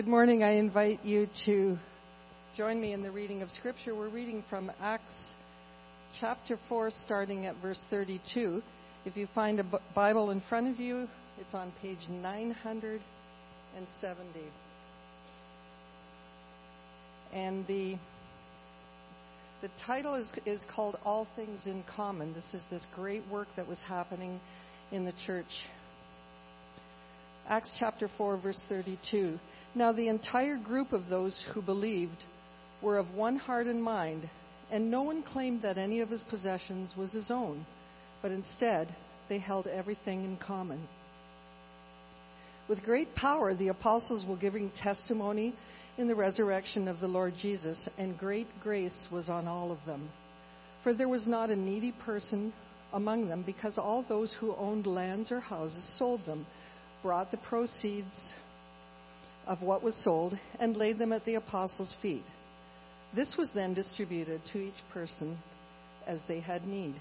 Good 0.00 0.08
morning. 0.08 0.42
I 0.42 0.52
invite 0.52 1.04
you 1.04 1.26
to 1.44 1.76
join 2.56 2.80
me 2.80 2.94
in 2.94 3.02
the 3.02 3.10
reading 3.10 3.42
of 3.42 3.50
Scripture. 3.50 3.94
We're 3.94 4.08
reading 4.08 4.42
from 4.48 4.72
Acts 4.80 5.34
chapter 6.18 6.56
4, 6.70 6.90
starting 6.90 7.44
at 7.44 7.56
verse 7.60 7.84
32. 7.90 8.62
If 9.04 9.18
you 9.18 9.28
find 9.34 9.60
a 9.60 9.80
Bible 9.94 10.30
in 10.30 10.40
front 10.48 10.68
of 10.68 10.80
you, 10.80 11.06
it's 11.38 11.52
on 11.52 11.70
page 11.82 11.98
970. 12.08 14.40
And 17.34 17.66
the 17.66 17.98
the 19.60 19.68
title 19.84 20.14
is, 20.14 20.32
is 20.46 20.64
called 20.74 20.96
All 21.04 21.26
Things 21.36 21.66
in 21.66 21.84
Common. 21.94 22.32
This 22.32 22.48
is 22.54 22.64
this 22.70 22.86
great 22.96 23.24
work 23.30 23.48
that 23.56 23.68
was 23.68 23.82
happening 23.82 24.40
in 24.90 25.04
the 25.04 25.12
church. 25.26 25.66
Acts 27.46 27.76
chapter 27.78 28.08
4, 28.16 28.38
verse 28.38 28.64
32. 28.70 29.38
Now 29.74 29.92
the 29.92 30.08
entire 30.08 30.56
group 30.56 30.92
of 30.92 31.08
those 31.08 31.44
who 31.52 31.62
believed 31.62 32.24
were 32.82 32.98
of 32.98 33.14
one 33.14 33.36
heart 33.36 33.66
and 33.66 33.82
mind, 33.82 34.28
and 34.70 34.90
no 34.90 35.02
one 35.02 35.22
claimed 35.22 35.62
that 35.62 35.78
any 35.78 36.00
of 36.00 36.08
his 36.08 36.22
possessions 36.24 36.96
was 36.96 37.12
his 37.12 37.30
own, 37.30 37.66
but 38.22 38.32
instead 38.32 38.94
they 39.28 39.38
held 39.38 39.66
everything 39.66 40.24
in 40.24 40.36
common. 40.36 40.88
With 42.68 42.84
great 42.84 43.14
power, 43.14 43.54
the 43.54 43.68
apostles 43.68 44.24
were 44.24 44.36
giving 44.36 44.70
testimony 44.70 45.54
in 45.98 46.08
the 46.08 46.14
resurrection 46.14 46.88
of 46.88 47.00
the 47.00 47.08
Lord 47.08 47.34
Jesus, 47.36 47.88
and 47.98 48.18
great 48.18 48.46
grace 48.62 49.08
was 49.10 49.28
on 49.28 49.46
all 49.46 49.70
of 49.70 49.84
them. 49.86 50.08
For 50.82 50.94
there 50.94 51.08
was 51.08 51.26
not 51.26 51.50
a 51.50 51.56
needy 51.56 51.92
person 51.92 52.52
among 52.92 53.28
them, 53.28 53.42
because 53.44 53.78
all 53.78 54.04
those 54.08 54.32
who 54.32 54.54
owned 54.54 54.86
lands 54.86 55.30
or 55.30 55.40
houses 55.40 55.84
sold 55.96 56.24
them, 56.26 56.46
brought 57.02 57.30
the 57.30 57.36
proceeds 57.36 58.32
of 59.50 59.62
what 59.62 59.82
was 59.82 59.96
sold, 59.96 60.38
and 60.60 60.76
laid 60.76 60.96
them 60.96 61.12
at 61.12 61.24
the 61.24 61.34
apostles' 61.34 61.96
feet. 62.00 62.22
This 63.12 63.36
was 63.36 63.50
then 63.52 63.74
distributed 63.74 64.40
to 64.52 64.58
each 64.58 64.88
person 64.92 65.36
as 66.06 66.20
they 66.28 66.38
had 66.38 66.64
need. 66.68 66.94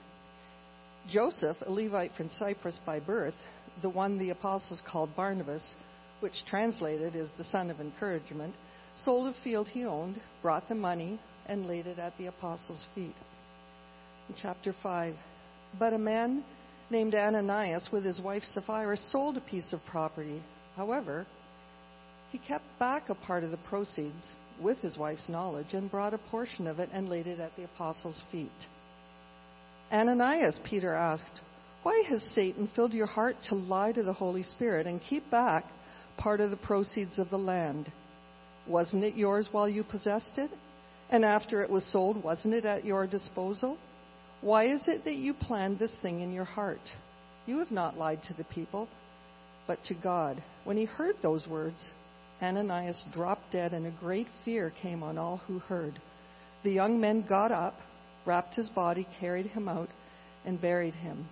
Joseph, 1.07 1.57
a 1.61 1.71
Levite 1.71 2.13
from 2.13 2.27
Cyprus 2.27 2.79
by 2.83 2.99
birth, 2.99 3.35
the 3.83 3.89
one 3.89 4.17
the 4.17 4.31
apostles 4.31 4.81
called 4.81 5.15
Barnabas, 5.15 5.75
which 6.21 6.43
translated 6.45 7.15
is 7.15 7.29
the 7.37 7.43
son 7.43 7.69
of 7.69 7.79
encouragement, 7.79 8.55
sold 8.95 9.27
a 9.27 9.43
field 9.43 9.67
he 9.67 9.85
owned, 9.85 10.19
brought 10.41 10.67
the 10.67 10.73
money, 10.73 11.19
and 11.45 11.67
laid 11.67 11.85
it 11.85 11.99
at 11.99 12.17
the 12.17 12.25
apostles' 12.25 12.87
feet. 12.95 13.15
In 14.27 14.33
chapter 14.35 14.73
5, 14.81 15.13
but 15.77 15.93
a 15.93 15.99
man 15.99 16.43
named 16.89 17.13
Ananias 17.13 17.89
with 17.91 18.03
his 18.03 18.19
wife 18.19 18.43
Sapphira 18.43 18.97
sold 18.97 19.37
a 19.37 19.41
piece 19.41 19.71
of 19.71 19.85
property. 19.85 20.41
However, 20.75 21.27
he 22.31 22.37
kept 22.37 22.65
back 22.77 23.09
a 23.09 23.15
part 23.15 23.43
of 23.43 23.51
the 23.51 23.57
proceeds 23.57 24.33
with 24.61 24.77
his 24.79 24.97
wife's 24.97 25.29
knowledge 25.29 25.73
and 25.73 25.89
brought 25.89 26.13
a 26.13 26.17
portion 26.17 26.67
of 26.67 26.79
it 26.79 26.89
and 26.93 27.09
laid 27.09 27.27
it 27.27 27.39
at 27.39 27.55
the 27.55 27.63
apostles' 27.63 28.23
feet. 28.31 28.67
Ananias, 29.91 30.59
Peter 30.63 30.93
asked, 30.93 31.41
Why 31.83 32.03
has 32.07 32.21
Satan 32.21 32.69
filled 32.75 32.93
your 32.93 33.07
heart 33.07 33.37
to 33.43 33.55
lie 33.55 33.91
to 33.91 34.03
the 34.03 34.13
Holy 34.13 34.43
Spirit 34.43 34.85
and 34.85 35.01
keep 35.01 35.29
back 35.31 35.65
part 36.17 36.41
of 36.41 36.51
the 36.51 36.57
proceeds 36.57 37.17
of 37.17 37.29
the 37.29 37.39
land? 37.39 37.91
Wasn't 38.67 39.03
it 39.03 39.15
yours 39.15 39.49
while 39.51 39.67
you 39.67 39.83
possessed 39.83 40.37
it? 40.37 40.51
And 41.09 41.25
after 41.25 41.63
it 41.63 41.71
was 41.71 41.85
sold, 41.85 42.23
wasn't 42.23 42.53
it 42.53 42.65
at 42.65 42.85
your 42.85 43.07
disposal? 43.07 43.77
Why 44.41 44.65
is 44.65 44.87
it 44.87 45.05
that 45.05 45.15
you 45.15 45.33
planned 45.33 45.79
this 45.79 45.95
thing 45.97 46.21
in 46.21 46.31
your 46.31 46.45
heart? 46.45 46.95
You 47.47 47.59
have 47.59 47.71
not 47.71 47.97
lied 47.97 48.21
to 48.23 48.33
the 48.33 48.43
people, 48.43 48.87
but 49.65 49.83
to 49.85 49.95
God. 49.95 50.43
When 50.65 50.77
he 50.77 50.85
heard 50.85 51.15
those 51.21 51.47
words, 51.47 51.91
Ananias 52.41 53.03
dropped 53.11 53.51
dead, 53.51 53.73
and 53.73 53.85
a 53.85 53.91
great 53.91 54.27
fear 54.45 54.71
came 54.81 55.03
on 55.03 55.17
all 55.17 55.37
who 55.47 55.59
heard. 55.59 55.99
The 56.63 56.71
young 56.71 56.99
men 56.99 57.25
got 57.27 57.51
up, 57.51 57.75
wrapped 58.25 58.55
his 58.55 58.69
body, 58.69 59.07
carried 59.19 59.47
him 59.47 59.67
out, 59.67 59.89
and 60.45 60.61
buried 60.61 60.95
him. 60.95 61.27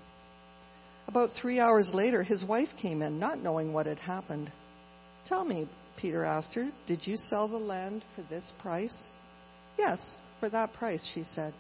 About 1.07 1.31
three 1.31 1.59
hours 1.59 1.94
later, 1.94 2.23
his 2.23 2.44
wife 2.44 2.69
came 2.81 3.01
in, 3.01 3.19
not 3.19 3.40
knowing 3.40 3.72
what 3.72 3.85
had 3.85 4.00
happened. 4.00 4.51
Tell 5.25 5.46
me, 5.46 5.67
Peter 5.97 6.25
asked 6.25 6.53
her, 6.56 6.69
did 6.85 7.07
you 7.07 7.17
sell 7.17 7.47
the 7.47 7.57
land 7.57 8.03
for 8.16 8.22
this 8.23 8.51
price? 8.59 9.07
Yes, 9.78 10.16
for 10.40 10.50
that 10.50 10.73
price, 10.73 11.07
she 11.13 11.23
said. 11.23 11.53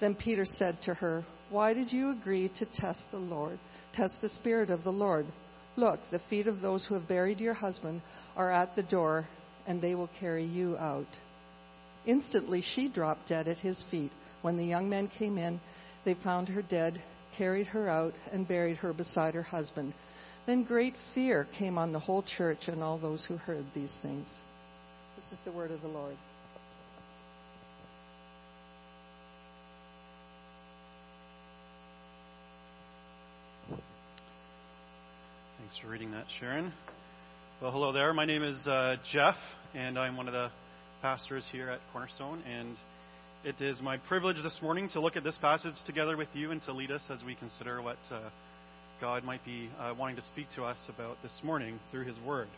Then 0.00 0.14
Peter 0.14 0.44
said 0.44 0.80
to 0.82 0.94
her, 0.94 1.24
Why 1.50 1.72
did 1.72 1.92
you 1.92 2.10
agree 2.10 2.50
to 2.56 2.66
test 2.66 3.10
the 3.10 3.18
Lord, 3.18 3.58
test 3.92 4.20
the 4.20 4.28
Spirit 4.28 4.70
of 4.70 4.84
the 4.84 4.92
Lord? 4.92 5.26
Look, 5.78 6.00
the 6.10 6.18
feet 6.18 6.48
of 6.48 6.60
those 6.60 6.84
who 6.84 6.94
have 6.94 7.06
buried 7.06 7.38
your 7.38 7.54
husband 7.54 8.02
are 8.36 8.50
at 8.50 8.74
the 8.74 8.82
door, 8.82 9.28
and 9.64 9.80
they 9.80 9.94
will 9.94 10.10
carry 10.18 10.42
you 10.42 10.76
out. 10.76 11.06
Instantly 12.04 12.62
she 12.62 12.88
dropped 12.88 13.28
dead 13.28 13.46
at 13.46 13.60
his 13.60 13.84
feet. 13.88 14.10
When 14.42 14.56
the 14.56 14.64
young 14.64 14.88
men 14.88 15.06
came 15.06 15.38
in, 15.38 15.60
they 16.04 16.14
found 16.14 16.48
her 16.48 16.62
dead, 16.62 17.00
carried 17.36 17.68
her 17.68 17.88
out, 17.88 18.14
and 18.32 18.48
buried 18.48 18.78
her 18.78 18.92
beside 18.92 19.34
her 19.34 19.42
husband. 19.42 19.94
Then 20.46 20.64
great 20.64 20.94
fear 21.14 21.46
came 21.56 21.78
on 21.78 21.92
the 21.92 22.00
whole 22.00 22.24
church 22.24 22.66
and 22.66 22.82
all 22.82 22.98
those 22.98 23.24
who 23.24 23.36
heard 23.36 23.64
these 23.72 23.92
things. 24.02 24.34
This 25.14 25.30
is 25.30 25.38
the 25.44 25.52
word 25.52 25.70
of 25.70 25.82
the 25.82 25.86
Lord. 25.86 26.16
Thanks 35.68 35.84
for 35.84 35.90
reading 35.90 36.12
that, 36.12 36.24
Sharon. 36.40 36.72
Well, 37.60 37.70
hello 37.70 37.92
there. 37.92 38.14
My 38.14 38.24
name 38.24 38.42
is 38.42 38.56
uh, 38.66 38.96
Jeff, 39.12 39.36
and 39.74 39.98
I'm 39.98 40.16
one 40.16 40.26
of 40.26 40.32
the 40.32 40.50
pastors 41.02 41.46
here 41.52 41.68
at 41.68 41.80
Cornerstone. 41.92 42.42
And 42.48 42.74
it 43.44 43.60
is 43.60 43.82
my 43.82 43.98
privilege 43.98 44.38
this 44.42 44.60
morning 44.62 44.88
to 44.94 45.00
look 45.00 45.16
at 45.16 45.24
this 45.24 45.36
passage 45.36 45.74
together 45.84 46.16
with 46.16 46.28
you 46.32 46.52
and 46.52 46.62
to 46.62 46.72
lead 46.72 46.90
us 46.90 47.04
as 47.10 47.22
we 47.22 47.34
consider 47.34 47.82
what 47.82 47.98
uh, 48.10 48.30
God 49.02 49.24
might 49.24 49.44
be 49.44 49.68
uh, 49.78 49.92
wanting 49.98 50.16
to 50.16 50.22
speak 50.22 50.46
to 50.56 50.64
us 50.64 50.78
about 50.88 51.18
this 51.22 51.38
morning 51.44 51.78
through 51.90 52.06
His 52.06 52.16
Word. 52.26 52.48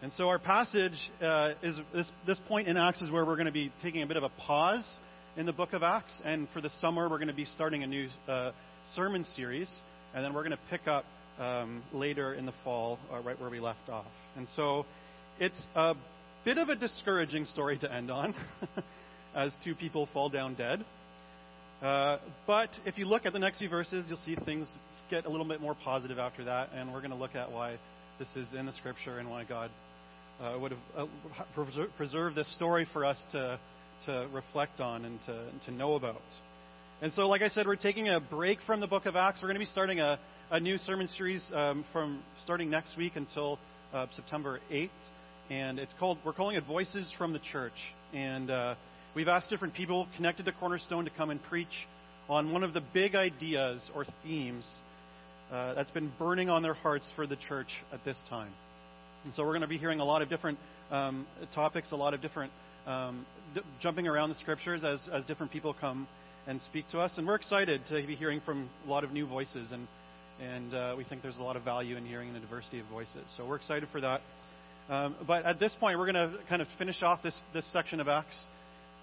And 0.00 0.10
so 0.10 0.28
our 0.30 0.38
passage 0.38 1.10
uh, 1.20 1.52
is 1.62 1.78
this, 1.92 2.10
this 2.26 2.40
point 2.48 2.68
in 2.68 2.78
Acts 2.78 3.02
is 3.02 3.10
where 3.10 3.26
we're 3.26 3.36
going 3.36 3.46
to 3.46 3.52
be 3.52 3.70
taking 3.82 4.02
a 4.02 4.06
bit 4.06 4.16
of 4.16 4.22
a 4.22 4.30
pause 4.30 4.90
in 5.36 5.44
the 5.44 5.52
book 5.52 5.74
of 5.74 5.82
Acts. 5.82 6.18
And 6.24 6.48
for 6.54 6.62
the 6.62 6.70
summer, 6.70 7.06
we're 7.06 7.18
going 7.18 7.28
to 7.28 7.34
be 7.34 7.44
starting 7.44 7.82
a 7.82 7.86
new 7.86 8.08
uh, 8.26 8.52
sermon 8.94 9.26
series, 9.36 9.70
and 10.14 10.24
then 10.24 10.32
we're 10.32 10.44
going 10.44 10.56
to 10.56 10.70
pick 10.70 10.88
up 10.88 11.04
um, 11.38 11.82
later 11.92 12.34
in 12.34 12.46
the 12.46 12.54
fall, 12.62 12.98
uh, 13.12 13.20
right 13.20 13.38
where 13.40 13.50
we 13.50 13.60
left 13.60 13.88
off. 13.88 14.06
And 14.36 14.48
so 14.50 14.86
it's 15.40 15.60
a 15.74 15.94
bit 16.44 16.58
of 16.58 16.68
a 16.68 16.76
discouraging 16.76 17.44
story 17.46 17.78
to 17.78 17.92
end 17.92 18.10
on, 18.10 18.34
as 19.34 19.52
two 19.64 19.74
people 19.74 20.08
fall 20.12 20.28
down 20.28 20.54
dead. 20.54 20.84
Uh, 21.82 22.18
but 22.46 22.70
if 22.86 22.98
you 22.98 23.04
look 23.04 23.26
at 23.26 23.32
the 23.32 23.38
next 23.38 23.58
few 23.58 23.68
verses, 23.68 24.06
you'll 24.08 24.18
see 24.18 24.36
things 24.44 24.70
get 25.10 25.26
a 25.26 25.28
little 25.28 25.46
bit 25.46 25.60
more 25.60 25.74
positive 25.84 26.18
after 26.18 26.44
that, 26.44 26.70
and 26.74 26.92
we're 26.92 27.00
going 27.00 27.10
to 27.10 27.16
look 27.16 27.34
at 27.34 27.50
why 27.50 27.76
this 28.18 28.28
is 28.36 28.52
in 28.54 28.66
the 28.66 28.72
scripture 28.72 29.18
and 29.18 29.28
why 29.28 29.44
God 29.44 29.70
uh, 30.40 30.56
would 30.60 30.72
have 30.72 30.80
uh, 30.96 31.86
preserved 31.96 32.36
this 32.36 32.52
story 32.54 32.86
for 32.92 33.04
us 33.04 33.22
to, 33.32 33.58
to 34.06 34.28
reflect 34.32 34.80
on 34.80 35.04
and 35.04 35.18
to, 35.26 35.46
to 35.66 35.70
know 35.72 35.94
about. 35.94 36.22
And 37.02 37.12
so, 37.12 37.28
like 37.28 37.42
I 37.42 37.48
said, 37.48 37.66
we're 37.66 37.76
taking 37.76 38.08
a 38.08 38.20
break 38.20 38.60
from 38.62 38.80
the 38.80 38.86
book 38.86 39.06
of 39.06 39.16
Acts. 39.16 39.42
We're 39.42 39.48
going 39.48 39.56
to 39.56 39.60
be 39.60 39.66
starting 39.66 40.00
a, 40.00 40.18
a 40.50 40.60
new 40.60 40.76
sermon 40.76 41.08
series 41.08 41.42
um, 41.54 41.84
from 41.92 42.22
starting 42.42 42.68
next 42.68 42.96
week 42.96 43.16
until 43.16 43.58
uh, 43.92 44.06
September 44.12 44.60
8th, 44.70 44.90
and 45.50 45.78
it's 45.78 45.94
called 45.98 46.18
we're 46.24 46.32
calling 46.32 46.56
it 46.56 46.64
Voices 46.64 47.10
from 47.16 47.32
the 47.32 47.38
Church. 47.38 47.72
And 48.12 48.50
uh, 48.50 48.74
we've 49.14 49.28
asked 49.28 49.48
different 49.48 49.74
people 49.74 50.06
connected 50.16 50.44
to 50.46 50.52
Cornerstone 50.52 51.04
to 51.06 51.10
come 51.10 51.30
and 51.30 51.42
preach 51.42 51.86
on 52.28 52.52
one 52.52 52.62
of 52.62 52.74
the 52.74 52.82
big 52.92 53.14
ideas 53.14 53.90
or 53.94 54.04
themes 54.22 54.68
uh, 55.50 55.74
that's 55.74 55.90
been 55.90 56.12
burning 56.18 56.50
on 56.50 56.62
their 56.62 56.74
hearts 56.74 57.10
for 57.16 57.26
the 57.26 57.36
church 57.36 57.82
at 57.92 58.04
this 58.04 58.20
time. 58.28 58.52
And 59.24 59.32
so 59.32 59.42
we're 59.42 59.50
going 59.50 59.62
to 59.62 59.66
be 59.66 59.78
hearing 59.78 60.00
a 60.00 60.04
lot 60.04 60.20
of 60.20 60.28
different 60.28 60.58
um, 60.90 61.26
topics, 61.54 61.92
a 61.92 61.96
lot 61.96 62.12
of 62.12 62.20
different 62.20 62.52
um, 62.86 63.24
d- 63.54 63.62
jumping 63.80 64.06
around 64.06 64.28
the 64.28 64.34
scriptures 64.34 64.84
as 64.84 65.08
as 65.10 65.24
different 65.24 65.52
people 65.52 65.74
come 65.78 66.06
and 66.46 66.60
speak 66.60 66.86
to 66.90 67.00
us. 67.00 67.16
And 67.16 67.26
we're 67.26 67.36
excited 67.36 67.80
to 67.88 68.06
be 68.06 68.14
hearing 68.14 68.42
from 68.42 68.68
a 68.86 68.90
lot 68.90 69.04
of 69.04 69.12
new 69.12 69.26
voices 69.26 69.72
and 69.72 69.88
and 70.40 70.74
uh, 70.74 70.94
we 70.96 71.04
think 71.04 71.22
there's 71.22 71.38
a 71.38 71.42
lot 71.42 71.56
of 71.56 71.62
value 71.62 71.96
in 71.96 72.04
hearing 72.04 72.32
the 72.32 72.40
diversity 72.40 72.80
of 72.80 72.86
voices. 72.86 73.32
So 73.36 73.46
we're 73.46 73.56
excited 73.56 73.88
for 73.90 74.00
that. 74.00 74.20
Um, 74.88 75.14
but 75.26 75.44
at 75.44 75.58
this 75.58 75.74
point, 75.78 75.98
we're 75.98 76.12
going 76.12 76.30
to 76.30 76.38
kind 76.48 76.60
of 76.60 76.68
finish 76.78 77.02
off 77.02 77.22
this, 77.22 77.38
this 77.54 77.66
section 77.72 78.00
of 78.00 78.08
Acts, 78.08 78.42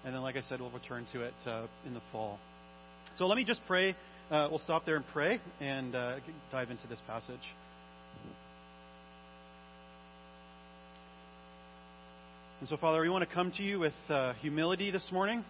and 0.04 0.14
then, 0.14 0.22
like 0.22 0.36
I 0.36 0.42
said, 0.42 0.60
we'll 0.60 0.70
return 0.70 1.06
to 1.12 1.22
it 1.22 1.34
uh, 1.46 1.66
in 1.86 1.94
the 1.94 2.02
fall. 2.12 2.38
So 3.16 3.26
let 3.26 3.36
me 3.36 3.44
just 3.44 3.60
pray. 3.66 3.96
Uh, 4.30 4.48
we'll 4.48 4.60
stop 4.60 4.86
there 4.86 4.96
and 4.96 5.04
pray 5.12 5.40
and 5.60 5.94
uh, 5.94 6.16
dive 6.50 6.70
into 6.70 6.86
this 6.86 7.00
passage. 7.06 7.36
And 12.60 12.68
so, 12.68 12.76
Father, 12.76 13.00
we 13.00 13.08
want 13.08 13.28
to 13.28 13.34
come 13.34 13.50
to 13.56 13.62
you 13.62 13.80
with 13.80 13.92
uh, 14.08 14.34
humility 14.34 14.92
this 14.92 15.10
morning. 15.10 15.44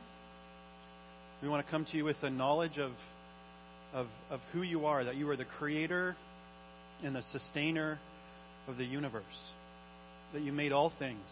We 1.42 1.48
want 1.48 1.64
to 1.64 1.70
come 1.70 1.84
to 1.84 1.96
you 1.96 2.04
with 2.04 2.16
a 2.22 2.30
knowledge 2.30 2.78
of 2.78 2.92
of, 3.92 4.06
of 4.30 4.40
who 4.52 4.62
you 4.62 4.86
are, 4.86 5.04
that 5.04 5.16
you 5.16 5.28
are 5.30 5.36
the 5.36 5.44
creator 5.44 6.16
and 7.04 7.14
the 7.14 7.22
sustainer 7.22 7.98
of 8.68 8.76
the 8.76 8.84
universe. 8.84 9.22
that 10.32 10.42
you 10.42 10.52
made 10.52 10.72
all 10.72 10.90
things. 10.98 11.26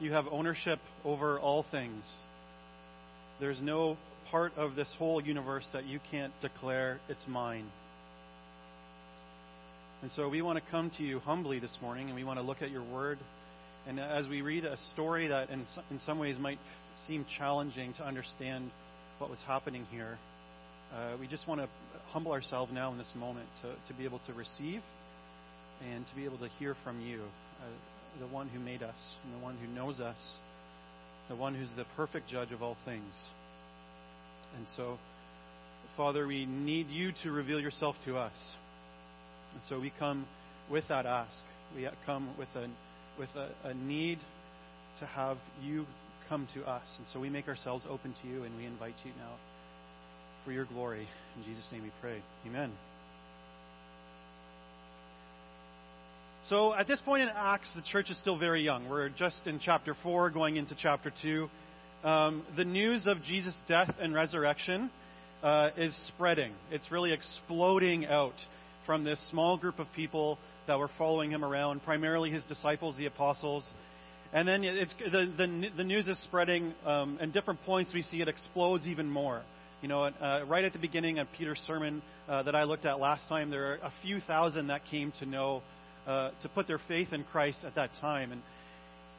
You 0.00 0.12
have 0.12 0.26
ownership 0.30 0.78
over 1.04 1.38
all 1.38 1.64
things. 1.70 2.04
There's 3.40 3.60
no 3.60 3.96
part 4.30 4.52
of 4.56 4.76
this 4.76 4.92
whole 4.98 5.20
universe 5.20 5.66
that 5.72 5.84
you 5.84 5.98
can't 6.10 6.32
declare 6.40 7.00
it's 7.08 7.26
mine. 7.26 7.64
And 10.02 10.10
so 10.12 10.28
we 10.28 10.42
want 10.42 10.62
to 10.62 10.70
come 10.70 10.90
to 10.98 11.02
you 11.02 11.18
humbly 11.18 11.58
this 11.58 11.76
morning 11.82 12.06
and 12.06 12.14
we 12.14 12.22
want 12.22 12.38
to 12.38 12.44
look 12.44 12.62
at 12.62 12.70
your 12.70 12.84
word. 12.84 13.18
And 13.88 13.98
as 13.98 14.28
we 14.28 14.42
read 14.42 14.64
a 14.64 14.76
story 14.92 15.28
that 15.28 15.50
in, 15.50 15.64
in 15.90 15.98
some 16.00 16.18
ways 16.18 16.38
might 16.38 16.58
seem 17.06 17.26
challenging 17.38 17.94
to 17.94 18.04
understand 18.04 18.70
what 19.18 19.30
was 19.30 19.40
happening 19.42 19.86
here, 19.90 20.18
uh, 20.94 21.16
we 21.20 21.26
just 21.26 21.46
want 21.46 21.60
to 21.60 21.68
humble 22.12 22.32
ourselves 22.32 22.72
now 22.72 22.90
in 22.90 22.98
this 22.98 23.12
moment 23.14 23.46
to, 23.62 23.68
to 23.92 23.98
be 23.98 24.04
able 24.04 24.20
to 24.20 24.32
receive 24.32 24.80
and 25.92 26.06
to 26.06 26.14
be 26.14 26.24
able 26.24 26.38
to 26.38 26.48
hear 26.58 26.74
from 26.82 27.00
you, 27.00 27.22
uh, 27.60 28.20
the 28.20 28.26
one 28.26 28.48
who 28.48 28.58
made 28.58 28.82
us 28.82 29.14
and 29.24 29.34
the 29.34 29.44
one 29.44 29.56
who 29.56 29.68
knows 29.74 30.00
us, 30.00 30.16
the 31.28 31.36
one 31.36 31.54
who's 31.54 31.70
the 31.76 31.84
perfect 31.96 32.28
judge 32.28 32.52
of 32.52 32.62
all 32.62 32.76
things. 32.84 33.14
And 34.56 34.66
so, 34.76 34.98
Father, 35.96 36.26
we 36.26 36.46
need 36.46 36.88
you 36.88 37.12
to 37.22 37.30
reveal 37.30 37.60
yourself 37.60 37.96
to 38.06 38.16
us. 38.16 38.50
And 39.54 39.62
so 39.64 39.78
we 39.78 39.92
come 39.98 40.26
with 40.70 40.88
that 40.88 41.04
ask. 41.04 41.42
We 41.76 41.86
come 42.06 42.30
with 42.38 42.48
a, 42.56 42.66
with 43.18 43.28
a, 43.36 43.68
a 43.68 43.74
need 43.74 44.18
to 45.00 45.06
have 45.06 45.36
you 45.62 45.84
come 46.30 46.48
to 46.54 46.64
us. 46.64 46.96
And 46.98 47.06
so 47.08 47.20
we 47.20 47.28
make 47.28 47.46
ourselves 47.46 47.84
open 47.88 48.14
to 48.22 48.28
you 48.28 48.44
and 48.44 48.56
we 48.56 48.64
invite 48.64 48.94
you 49.04 49.12
now 49.18 49.34
for 50.48 50.52
your 50.52 50.64
glory. 50.64 51.06
In 51.36 51.44
Jesus' 51.44 51.68
name 51.70 51.82
we 51.82 51.90
pray. 52.00 52.22
Amen. 52.46 52.72
So 56.46 56.72
at 56.72 56.88
this 56.88 57.02
point 57.02 57.22
in 57.22 57.28
Acts, 57.28 57.70
the 57.74 57.82
church 57.82 58.08
is 58.08 58.16
still 58.16 58.38
very 58.38 58.62
young. 58.62 58.88
We're 58.88 59.10
just 59.10 59.46
in 59.46 59.60
chapter 59.62 59.94
4, 60.02 60.30
going 60.30 60.56
into 60.56 60.74
chapter 60.74 61.12
2. 61.20 61.50
Um, 62.02 62.46
the 62.56 62.64
news 62.64 63.06
of 63.06 63.22
Jesus' 63.22 63.60
death 63.68 63.94
and 64.00 64.14
resurrection 64.14 64.90
uh, 65.42 65.68
is 65.76 65.94
spreading. 66.06 66.54
It's 66.70 66.90
really 66.90 67.12
exploding 67.12 68.06
out 68.06 68.36
from 68.86 69.04
this 69.04 69.20
small 69.28 69.58
group 69.58 69.78
of 69.78 69.86
people 69.94 70.38
that 70.66 70.78
were 70.78 70.88
following 70.96 71.30
him 71.30 71.44
around, 71.44 71.84
primarily 71.84 72.30
his 72.30 72.46
disciples, 72.46 72.96
the 72.96 73.04
apostles. 73.04 73.70
And 74.32 74.48
then 74.48 74.64
it's, 74.64 74.94
the, 74.98 75.30
the, 75.36 75.68
the 75.76 75.84
news 75.84 76.08
is 76.08 76.18
spreading, 76.22 76.72
um, 76.86 77.18
and 77.20 77.34
different 77.34 77.62
points 77.64 77.92
we 77.92 78.00
see 78.00 78.22
it 78.22 78.28
explodes 78.28 78.86
even 78.86 79.10
more. 79.10 79.42
You 79.80 79.86
know, 79.86 80.02
uh, 80.02 80.44
right 80.48 80.64
at 80.64 80.72
the 80.72 80.80
beginning 80.80 81.20
of 81.20 81.28
Peter's 81.36 81.60
sermon 81.60 82.02
uh, 82.28 82.42
that 82.42 82.56
I 82.56 82.64
looked 82.64 82.84
at 82.84 82.98
last 82.98 83.28
time, 83.28 83.50
there 83.50 83.72
are 83.72 83.74
a 83.76 83.92
few 84.02 84.18
thousand 84.18 84.68
that 84.68 84.84
came 84.90 85.12
to 85.20 85.26
know, 85.26 85.62
uh, 86.04 86.30
to 86.42 86.48
put 86.48 86.66
their 86.66 86.80
faith 86.88 87.12
in 87.12 87.22
Christ 87.22 87.60
at 87.64 87.76
that 87.76 87.90
time. 88.00 88.32
And, 88.32 88.42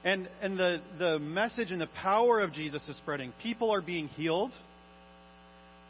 and, 0.04 0.30
and 0.42 0.60
the, 0.60 0.82
the 0.98 1.18
message 1.18 1.72
and 1.72 1.80
the 1.80 1.88
power 1.88 2.42
of 2.42 2.52
Jesus 2.52 2.86
is 2.90 2.98
spreading. 2.98 3.32
People 3.42 3.72
are 3.72 3.82
being 3.82 4.10
healed. 4.10 4.52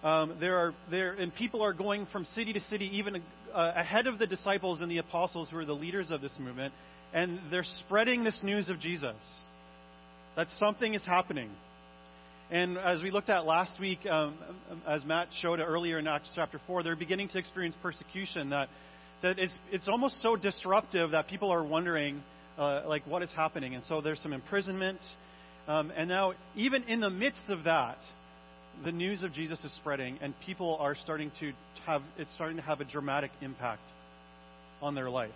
Um, 0.03 0.37
there 0.39 0.57
are 0.57 0.73
there 0.89 1.13
and 1.13 1.33
people 1.33 1.63
are 1.63 1.73
going 1.73 2.05
from 2.05 2.25
city 2.25 2.53
to 2.53 2.59
city, 2.61 2.89
even 2.97 3.23
uh, 3.53 3.73
ahead 3.75 4.05
of 4.05 4.19
the 4.19 4.27
disciples 4.27 4.81
and 4.81 4.89
the 4.89 4.99
apostles, 4.99 5.49
who 5.49 5.57
are 5.57 5.65
the 5.65 5.73
leaders 5.73 6.11
of 6.11 6.21
this 6.21 6.31
movement, 6.39 6.73
and 7.11 7.39
they're 7.51 7.65
spreading 7.65 8.23
this 8.23 8.41
news 8.43 8.69
of 8.69 8.79
Jesus. 8.79 9.15
That 10.35 10.47
something 10.51 10.93
is 10.93 11.03
happening. 11.03 11.49
And 12.51 12.79
as 12.79 13.03
we 13.03 13.11
looked 13.11 13.29
at 13.29 13.45
last 13.45 13.79
week, 13.79 13.99
um, 14.07 14.35
as 14.87 15.05
Matt 15.05 15.27
showed 15.39 15.59
earlier 15.59 15.99
in 15.99 16.07
Acts 16.07 16.31
chapter 16.33 16.59
4, 16.65 16.81
they're 16.81 16.95
beginning 16.95 17.29
to 17.29 17.37
experience 17.37 17.75
persecution 17.79 18.49
that, 18.49 18.69
that 19.21 19.37
it's, 19.37 19.55
it's 19.71 19.87
almost 19.87 20.19
so 20.23 20.35
disruptive 20.35 21.11
that 21.11 21.27
people 21.27 21.51
are 21.51 21.63
wondering, 21.63 22.23
uh, 22.57 22.81
like, 22.87 23.05
what 23.05 23.21
is 23.21 23.31
happening. 23.31 23.75
And 23.75 23.83
so 23.83 24.01
there's 24.01 24.19
some 24.19 24.33
imprisonment. 24.33 24.99
Um, 25.67 25.91
and 25.95 26.09
now, 26.09 26.33
even 26.55 26.81
in 26.83 27.01
the 27.01 27.11
midst 27.11 27.49
of 27.49 27.65
that, 27.65 27.97
the 28.83 28.91
news 28.91 29.21
of 29.21 29.31
Jesus 29.31 29.63
is 29.63 29.71
spreading, 29.75 30.17
and 30.19 30.33
people 30.43 30.75
are 30.79 30.95
starting 30.95 31.31
to 31.41 31.51
have, 31.85 32.01
it's 32.17 32.33
starting 32.33 32.57
to 32.57 32.63
have 32.63 32.81
a 32.81 32.85
dramatic 32.85 33.29
impact 33.41 33.83
on 34.81 34.95
their 34.95 35.09
life. 35.11 35.29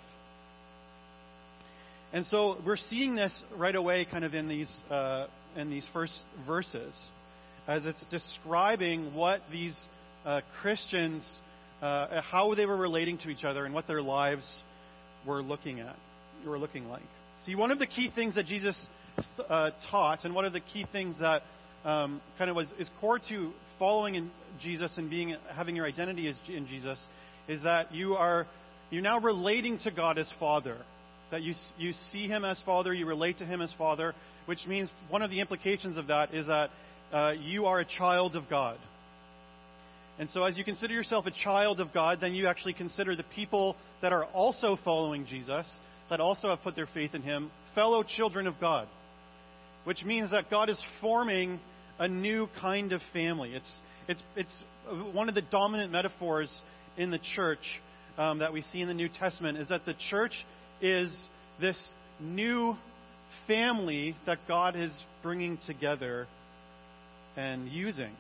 And 2.13 2.27
so 2.27 2.57
we're 2.63 2.77
seeing 2.77 3.15
this 3.15 3.36
right 3.57 3.75
away, 3.75 4.06
kind 4.06 4.24
of 4.24 4.36
in 4.36 4.48
these 4.48 4.69
uh, 4.92 5.25
in 5.56 5.71
these 5.71 5.86
first 5.94 6.13
verses, 6.45 6.95
as 7.68 7.88
it's 7.88 8.06
describing 8.06 9.15
what 9.15 9.42
these 9.51 9.75
uh, 10.24 10.42
Christians, 10.62 11.27
uh, 11.81 12.21
how 12.21 12.54
they 12.54 12.68
were 12.68 12.77
relating 12.77 13.18
to 13.19 13.30
each 13.30 13.44
other, 13.44 13.65
and 13.65 13.74
what 13.74 13.88
their 13.88 14.01
lives 14.04 14.45
were 15.25 15.42
looking 15.42 15.80
at, 15.80 15.95
were 16.45 16.60
looking 16.60 16.88
like. 16.88 17.01
See, 17.48 17.56
one 17.56 17.71
of 17.71 17.80
the 17.80 17.88
key 17.88 18.12
things 18.13 18.36
that 18.36 18.45
Jesus 18.45 18.80
uh, 19.50 19.71
taught, 19.89 20.24
and 20.24 20.36
one 20.36 20.45
of 20.45 20.54
the 20.54 20.60
key 20.60 20.86
things 20.92 21.18
that 21.18 21.42
um, 21.83 22.21
kind 22.38 22.51
of 22.51 22.56
was 22.56 22.71
is 22.77 22.92
core 23.01 23.18
to 23.30 23.51
following 23.80 24.13
in 24.13 24.30
Jesus 24.62 25.00
and 25.00 25.10
being 25.10 25.36
having 25.51 25.75
your 25.75 25.88
identity 25.88 26.31
in 26.48 26.68
Jesus, 26.68 27.04
is 27.48 27.63
that 27.63 27.92
you 27.92 28.13
are 28.13 28.45
you're 28.92 29.01
now 29.01 29.19
relating 29.19 29.80
to 29.80 29.89
God 29.89 30.19
as 30.19 30.31
Father 30.39 30.77
that 31.33 31.41
you, 31.41 31.56
you 31.80 31.94
see 32.12 32.27
him 32.27 32.45
as 32.45 32.59
Father, 32.59 32.94
you 32.94 33.07
relate 33.07 33.39
to 33.39 33.45
him 33.45 33.59
as 33.59 33.74
Father, 33.74 34.13
which 34.45 34.68
means 34.68 34.91
one 35.09 35.24
of 35.24 35.31
the 35.31 35.39
implications 35.39 35.97
of 35.97 36.06
that 36.07 36.31
is 36.31 36.45
that 36.45 36.69
uh, 37.12 37.33
you 37.41 37.65
are 37.65 37.80
a 37.80 37.85
child 37.85 38.35
of 38.35 38.47
God. 38.47 38.77
And 40.19 40.30
so, 40.30 40.44
as 40.44 40.59
you 40.59 40.63
consider 40.63 40.94
yourself 40.94 41.25
a 41.25 41.31
child 41.31 41.80
of 41.80 41.91
God, 41.91 42.19
then 42.21 42.35
you 42.35 42.45
actually 42.45 42.74
consider 42.74 43.15
the 43.15 43.24
people 43.24 43.75
that 44.03 44.13
are 44.13 44.25
also 44.25 44.77
following 44.85 45.25
Jesus, 45.25 45.68
that 46.12 46.19
also 46.19 46.50
have 46.50 46.62
put 46.62 46.75
their 46.75 46.85
faith 46.85 47.15
in 47.15 47.24
him, 47.24 47.50
fellow 47.74 48.03
children 48.03 48.45
of 48.45 48.59
God. 48.62 48.88
Which 49.86 50.06
means 50.06 50.29
that 50.29 50.51
God 50.51 50.69
is 50.69 50.79
forming 51.01 51.59
a 51.97 52.07
new 52.07 52.47
kind 52.62 52.94
of 52.94 53.01
family. 53.12 53.56
It's, 53.56 53.79
it's, 54.07 54.21
it's 54.36 54.63
one 55.13 55.29
of 55.29 55.36
the 55.36 55.41
dominant 55.41 55.91
metaphors 55.91 56.56
in 56.95 57.09
the 57.09 57.18
church 57.18 57.81
um, 58.19 58.38
that 58.38 58.53
we 58.53 58.62
see 58.62 58.81
in 58.81 58.88
the 58.88 58.94
New 58.94 59.09
Testament 59.09 59.57
is 59.57 59.69
that 59.69 59.83
the 59.86 59.95
church 59.95 60.45
is 60.83 61.12
this 61.62 61.81
new 62.19 62.75
family 63.48 64.15
that 64.25 64.39
God 64.48 64.75
is 64.75 64.91
bringing 65.24 65.57
together 65.65 66.27
and 67.38 67.69
using. 67.69 68.12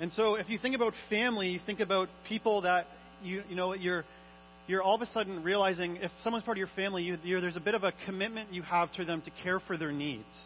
And 0.00 0.12
so, 0.12 0.34
if 0.34 0.48
you 0.48 0.58
think 0.58 0.74
about 0.74 0.94
family, 1.08 1.50
you 1.50 1.60
think 1.64 1.80
about 1.80 2.08
people 2.26 2.62
that 2.62 2.86
you 3.22 3.42
you 3.48 3.54
know 3.54 3.74
you're 3.74 4.04
you're 4.66 4.82
all 4.82 4.96
of 4.96 5.02
a 5.02 5.06
sudden 5.06 5.44
realizing 5.44 5.96
if 5.96 6.10
someone's 6.22 6.44
part 6.44 6.56
of 6.56 6.58
your 6.58 6.74
family, 6.74 7.02
you, 7.02 7.40
there's 7.40 7.56
a 7.56 7.60
bit 7.60 7.74
of 7.74 7.84
a 7.84 7.92
commitment 8.06 8.52
you 8.52 8.62
have 8.62 8.90
to 8.94 9.04
them 9.04 9.20
to 9.22 9.30
care 9.42 9.60
for 9.60 9.76
their 9.76 9.92
needs. 9.92 10.42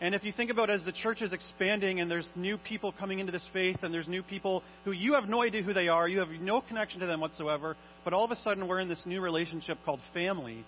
And 0.00 0.14
if 0.14 0.24
you 0.24 0.32
think 0.32 0.50
about 0.50 0.68
as 0.68 0.84
the 0.84 0.92
church 0.92 1.22
is 1.22 1.32
expanding 1.32 2.00
and 2.00 2.10
there's 2.10 2.28
new 2.36 2.58
people 2.58 2.92
coming 2.92 3.18
into 3.18 3.32
this 3.32 3.48
faith 3.52 3.78
and 3.82 3.94
there's 3.94 4.08
new 4.08 4.22
people 4.22 4.62
who 4.84 4.92
you 4.92 5.14
have 5.14 5.26
no 5.26 5.42
idea 5.42 5.62
who 5.62 5.72
they 5.72 5.88
are, 5.88 6.06
you 6.06 6.18
have 6.18 6.28
no 6.28 6.60
connection 6.60 7.00
to 7.00 7.06
them 7.06 7.20
whatsoever, 7.20 7.76
but 8.04 8.12
all 8.12 8.24
of 8.24 8.30
a 8.30 8.36
sudden 8.36 8.68
we're 8.68 8.80
in 8.80 8.90
this 8.90 9.06
new 9.06 9.22
relationship 9.22 9.78
called 9.86 10.00
family. 10.12 10.64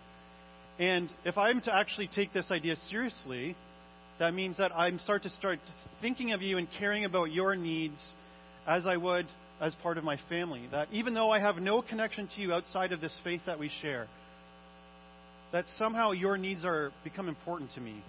And 0.78 1.12
if 1.26 1.36
I'm 1.36 1.60
to 1.62 1.74
actually 1.74 2.08
take 2.08 2.32
this 2.32 2.50
idea 2.50 2.76
seriously, 2.76 3.54
that 4.18 4.32
means 4.32 4.56
that 4.56 4.74
I'm 4.74 4.98
start 4.98 5.24
to 5.24 5.30
start 5.30 5.58
thinking 6.00 6.32
of 6.32 6.40
you 6.40 6.56
and 6.56 6.66
caring 6.78 7.04
about 7.04 7.30
your 7.30 7.54
needs 7.54 8.02
as 8.66 8.86
I 8.86 8.96
would 8.96 9.26
as 9.60 9.74
part 9.74 9.98
of 9.98 10.04
my 10.04 10.18
family. 10.30 10.62
That 10.70 10.88
even 10.90 11.12
though 11.12 11.30
I 11.30 11.38
have 11.38 11.56
no 11.56 11.82
connection 11.82 12.28
to 12.34 12.40
you 12.40 12.54
outside 12.54 12.92
of 12.92 13.02
this 13.02 13.14
faith 13.24 13.42
that 13.44 13.58
we 13.58 13.68
share, 13.82 14.06
that 15.52 15.66
somehow 15.76 16.12
your 16.12 16.38
needs 16.38 16.64
are 16.64 16.92
become 17.04 17.28
important 17.28 17.72
to 17.72 17.80
me 17.82 18.02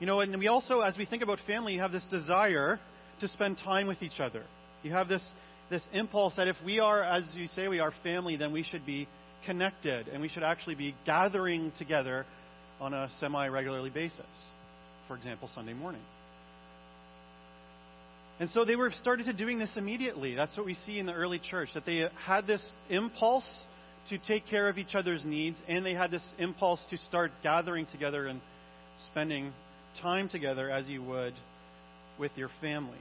you 0.00 0.06
know, 0.06 0.20
and 0.20 0.36
we 0.38 0.48
also, 0.48 0.80
as 0.80 0.96
we 0.96 1.04
think 1.04 1.22
about 1.22 1.38
family, 1.46 1.74
you 1.74 1.80
have 1.80 1.92
this 1.92 2.06
desire 2.06 2.80
to 3.20 3.28
spend 3.28 3.58
time 3.58 3.86
with 3.86 4.02
each 4.02 4.18
other. 4.18 4.42
You 4.82 4.92
have 4.92 5.08
this, 5.08 5.26
this 5.68 5.82
impulse 5.92 6.36
that 6.36 6.48
if 6.48 6.56
we 6.64 6.80
are, 6.80 7.04
as 7.04 7.30
you 7.34 7.46
say, 7.46 7.68
we 7.68 7.80
are 7.80 7.92
family, 8.02 8.36
then 8.36 8.50
we 8.50 8.62
should 8.62 8.86
be 8.86 9.06
connected 9.44 10.08
and 10.08 10.20
we 10.20 10.28
should 10.28 10.42
actually 10.42 10.74
be 10.74 10.94
gathering 11.04 11.72
together 11.78 12.24
on 12.80 12.94
a 12.94 13.10
semi 13.20 13.46
regularly 13.48 13.90
basis. 13.90 14.26
For 15.06 15.16
example, 15.16 15.50
Sunday 15.54 15.74
morning. 15.74 16.02
And 18.38 18.48
so 18.48 18.64
they 18.64 18.76
were 18.76 18.90
started 18.90 19.26
to 19.26 19.34
doing 19.34 19.58
this 19.58 19.76
immediately. 19.76 20.34
That's 20.34 20.56
what 20.56 20.64
we 20.64 20.72
see 20.72 20.98
in 20.98 21.04
the 21.04 21.12
early 21.12 21.38
church, 21.38 21.74
that 21.74 21.84
they 21.84 22.08
had 22.24 22.46
this 22.46 22.66
impulse 22.88 23.64
to 24.08 24.16
take 24.16 24.46
care 24.46 24.70
of 24.70 24.78
each 24.78 24.94
other's 24.94 25.26
needs, 25.26 25.60
and 25.68 25.84
they 25.84 25.92
had 25.92 26.10
this 26.10 26.26
impulse 26.38 26.82
to 26.88 26.96
start 26.96 27.32
gathering 27.42 27.84
together 27.92 28.26
and 28.26 28.40
spending 29.10 29.52
time 30.00 30.28
together 30.28 30.70
as 30.70 30.86
you 30.86 31.02
would 31.02 31.34
with 32.18 32.32
your 32.36 32.50
family. 32.60 32.98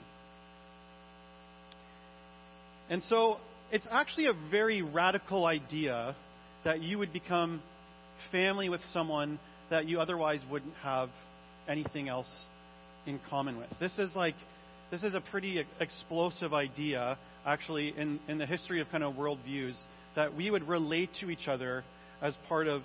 And 2.90 3.04
so 3.04 3.38
it's 3.72 3.88
actually 3.90 4.28
a 4.28 4.34
very 4.50 4.82
radical 4.82 5.46
idea 5.46 6.16
that 6.64 6.82
you 6.82 6.98
would 6.98 7.14
become 7.14 7.62
family 8.32 8.70
with 8.70 8.82
someone 8.92 9.40
that 9.70 9.88
you 9.88 10.00
otherwise 10.02 10.44
wouldn't 10.50 10.74
have 10.82 11.10
anything 11.68 12.10
else 12.10 12.46
in 13.06 13.20
common 13.30 13.58
with. 13.58 13.70
This 13.80 13.98
is 14.00 14.16
like 14.16 14.36
this 14.92 15.04
is 15.04 15.14
a 15.14 15.22
pretty 15.22 15.64
explosive 15.80 16.52
idea, 16.52 17.18
actually, 17.46 17.94
in, 17.96 18.20
in 18.28 18.40
the 18.40 18.48
history 18.48 18.82
of 18.82 18.90
kind 18.90 19.04
of 19.04 19.14
worldviews, 19.14 19.80
that 20.16 20.36
we 20.36 20.50
would 20.50 20.68
relate 20.68 21.12
to 21.20 21.30
each 21.30 21.48
other 21.48 21.84
as 22.24 22.36
part 22.48 22.68
of 22.68 22.82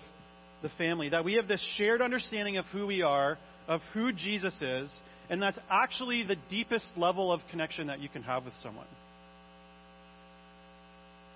the 0.61 0.69
family. 0.71 1.09
That 1.09 1.25
we 1.25 1.35
have 1.35 1.49
this 1.49 1.67
shared 1.77 2.03
understanding 2.03 2.59
of 2.59 2.67
who 2.67 2.87
we 2.87 3.01
are, 3.01 3.39
of 3.69 3.81
who 3.93 4.13
Jesus 4.13 4.61
is, 4.61 4.93
and 5.31 5.43
that's 5.43 5.59
actually 5.71 6.23
the 6.23 6.37
deepest 6.49 6.87
level 6.97 7.33
of 7.33 7.41
connection 7.51 7.87
that 7.87 8.01
you 8.01 8.09
can 8.09 8.23
have 8.23 8.45
with 8.45 8.55
someone. 8.63 8.87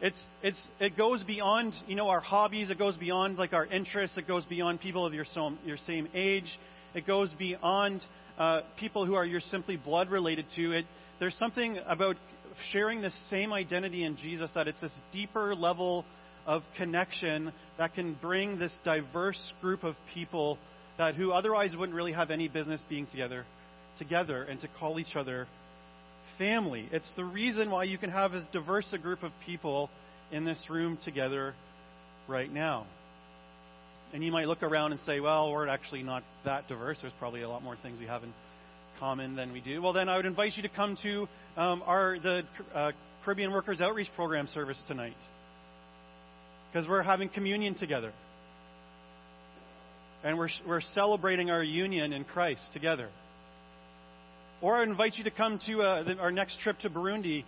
It's, 0.01 0.23
it's, 0.43 0.65
it 0.79 0.97
goes 0.97 1.25
beyond, 1.25 1.75
you 1.89 1.97
know, 1.97 2.09
our 2.09 2.21
hobbies. 2.21 2.71
It 2.71 2.79
goes 2.79 2.97
beyond, 2.97 3.37
like, 3.37 3.53
our 3.53 3.67
interests. 3.67 4.17
It 4.17 4.29
goes 4.29 4.45
beyond 4.45 4.81
people 4.81 5.05
of 5.05 5.13
your, 5.13 5.25
so, 5.25 5.53
your 5.65 5.77
same 5.77 6.09
age. 6.15 6.57
It 6.95 7.05
goes 7.05 7.33
beyond 7.33 8.03
uh, 8.39 8.61
people 8.79 9.07
who 9.07 9.15
are 9.15 9.27
you're 9.27 9.41
simply 9.41 9.77
blood 9.77 10.11
related 10.11 10.47
to. 10.55 10.73
It, 10.73 10.85
there's 11.19 11.35
something 11.35 11.79
about 11.87 12.17
sharing 12.71 13.01
the 13.01 13.11
same 13.29 13.53
identity 13.53 14.05
in 14.05 14.17
Jesus 14.17 14.51
that 14.55 14.69
it's 14.69 14.81
this 14.81 14.95
deeper 15.13 15.55
level 15.55 16.05
of 16.47 16.63
connection 16.77 17.53
that 17.77 17.95
can 17.95 18.15
bring 18.15 18.59
this 18.59 18.77
diverse 18.85 19.53
group 19.61 19.83
of 19.83 19.97
people 20.15 20.59
that 20.99 21.15
who 21.15 21.33
otherwise 21.33 21.75
wouldn't 21.75 21.97
really 21.97 22.13
have 22.13 22.31
any 22.31 22.49
business 22.49 22.83
being 22.89 23.07
together 23.07 23.45
together 23.99 24.43
and 24.43 24.61
to 24.61 24.69
call 24.79 25.01
each 25.01 25.17
other 25.17 25.47
family. 26.37 26.89
It's 26.93 27.13
the 27.15 27.25
reason 27.25 27.71
why 27.71 27.85
you 27.85 27.99
can 27.99 28.11
have 28.11 28.35
as 28.35 28.47
diverse 28.53 28.93
a 28.93 28.99
group 28.99 29.23
of 29.23 29.33
people 29.45 29.91
in 30.31 30.45
this 30.45 30.63
room 30.71 30.99
together 31.05 31.55
right 32.29 32.53
now. 32.53 32.87
And 34.13 34.25
you 34.25 34.33
might 34.33 34.47
look 34.47 34.63
around 34.63 34.93
and 34.93 35.01
say, 35.03 35.21
well, 35.21 35.51
we're 35.51 35.67
actually 35.69 36.03
not 36.03 36.23
that 36.45 36.69
diverse. 36.69 36.99
There's 37.01 37.13
probably 37.19 37.43
a 37.43 37.49
lot 37.49 37.63
more 37.63 37.77
things 37.77 37.99
we 37.99 38.07
have 38.07 38.23
in 38.23 38.33
common 38.99 39.37
than 39.37 39.53
we 39.53 39.61
do. 39.61 39.83
Well, 39.83 39.93
then 39.93 40.09
I 40.09 40.17
would 40.17 40.27
invite 40.27 40.57
you 40.57 40.63
to 40.63 40.69
come 40.69 40.97
to 41.03 41.29
um, 41.57 41.83
our 41.85 42.19
the 42.19 42.45
uh, 42.75 42.93
Caribbean 43.25 43.53
Workers 43.53 43.81
Outreach 43.81 44.09
Program 44.17 44.47
service 44.49 44.81
tonight 44.87 45.17
because 46.71 46.89
we're 46.89 47.03
having 47.03 47.29
communion 47.29 47.75
together. 47.75 48.13
And 50.25 50.37
we're, 50.37 50.49
we're 50.67 50.81
celebrating 50.81 51.51
our 51.51 51.63
union 51.63 52.13
in 52.13 52.25
Christ 52.25 52.73
together. 52.73 53.09
Or 54.61 54.77
I 54.77 54.83
invite 54.83 55.17
you 55.17 55.25
to 55.25 55.31
come 55.31 55.61
to 55.67 55.83
uh, 55.83 56.03
the, 56.03 56.19
our 56.19 56.33
next 56.33 56.61
trip 56.61 56.79
to 56.81 56.91
Burundi, 56.91 57.45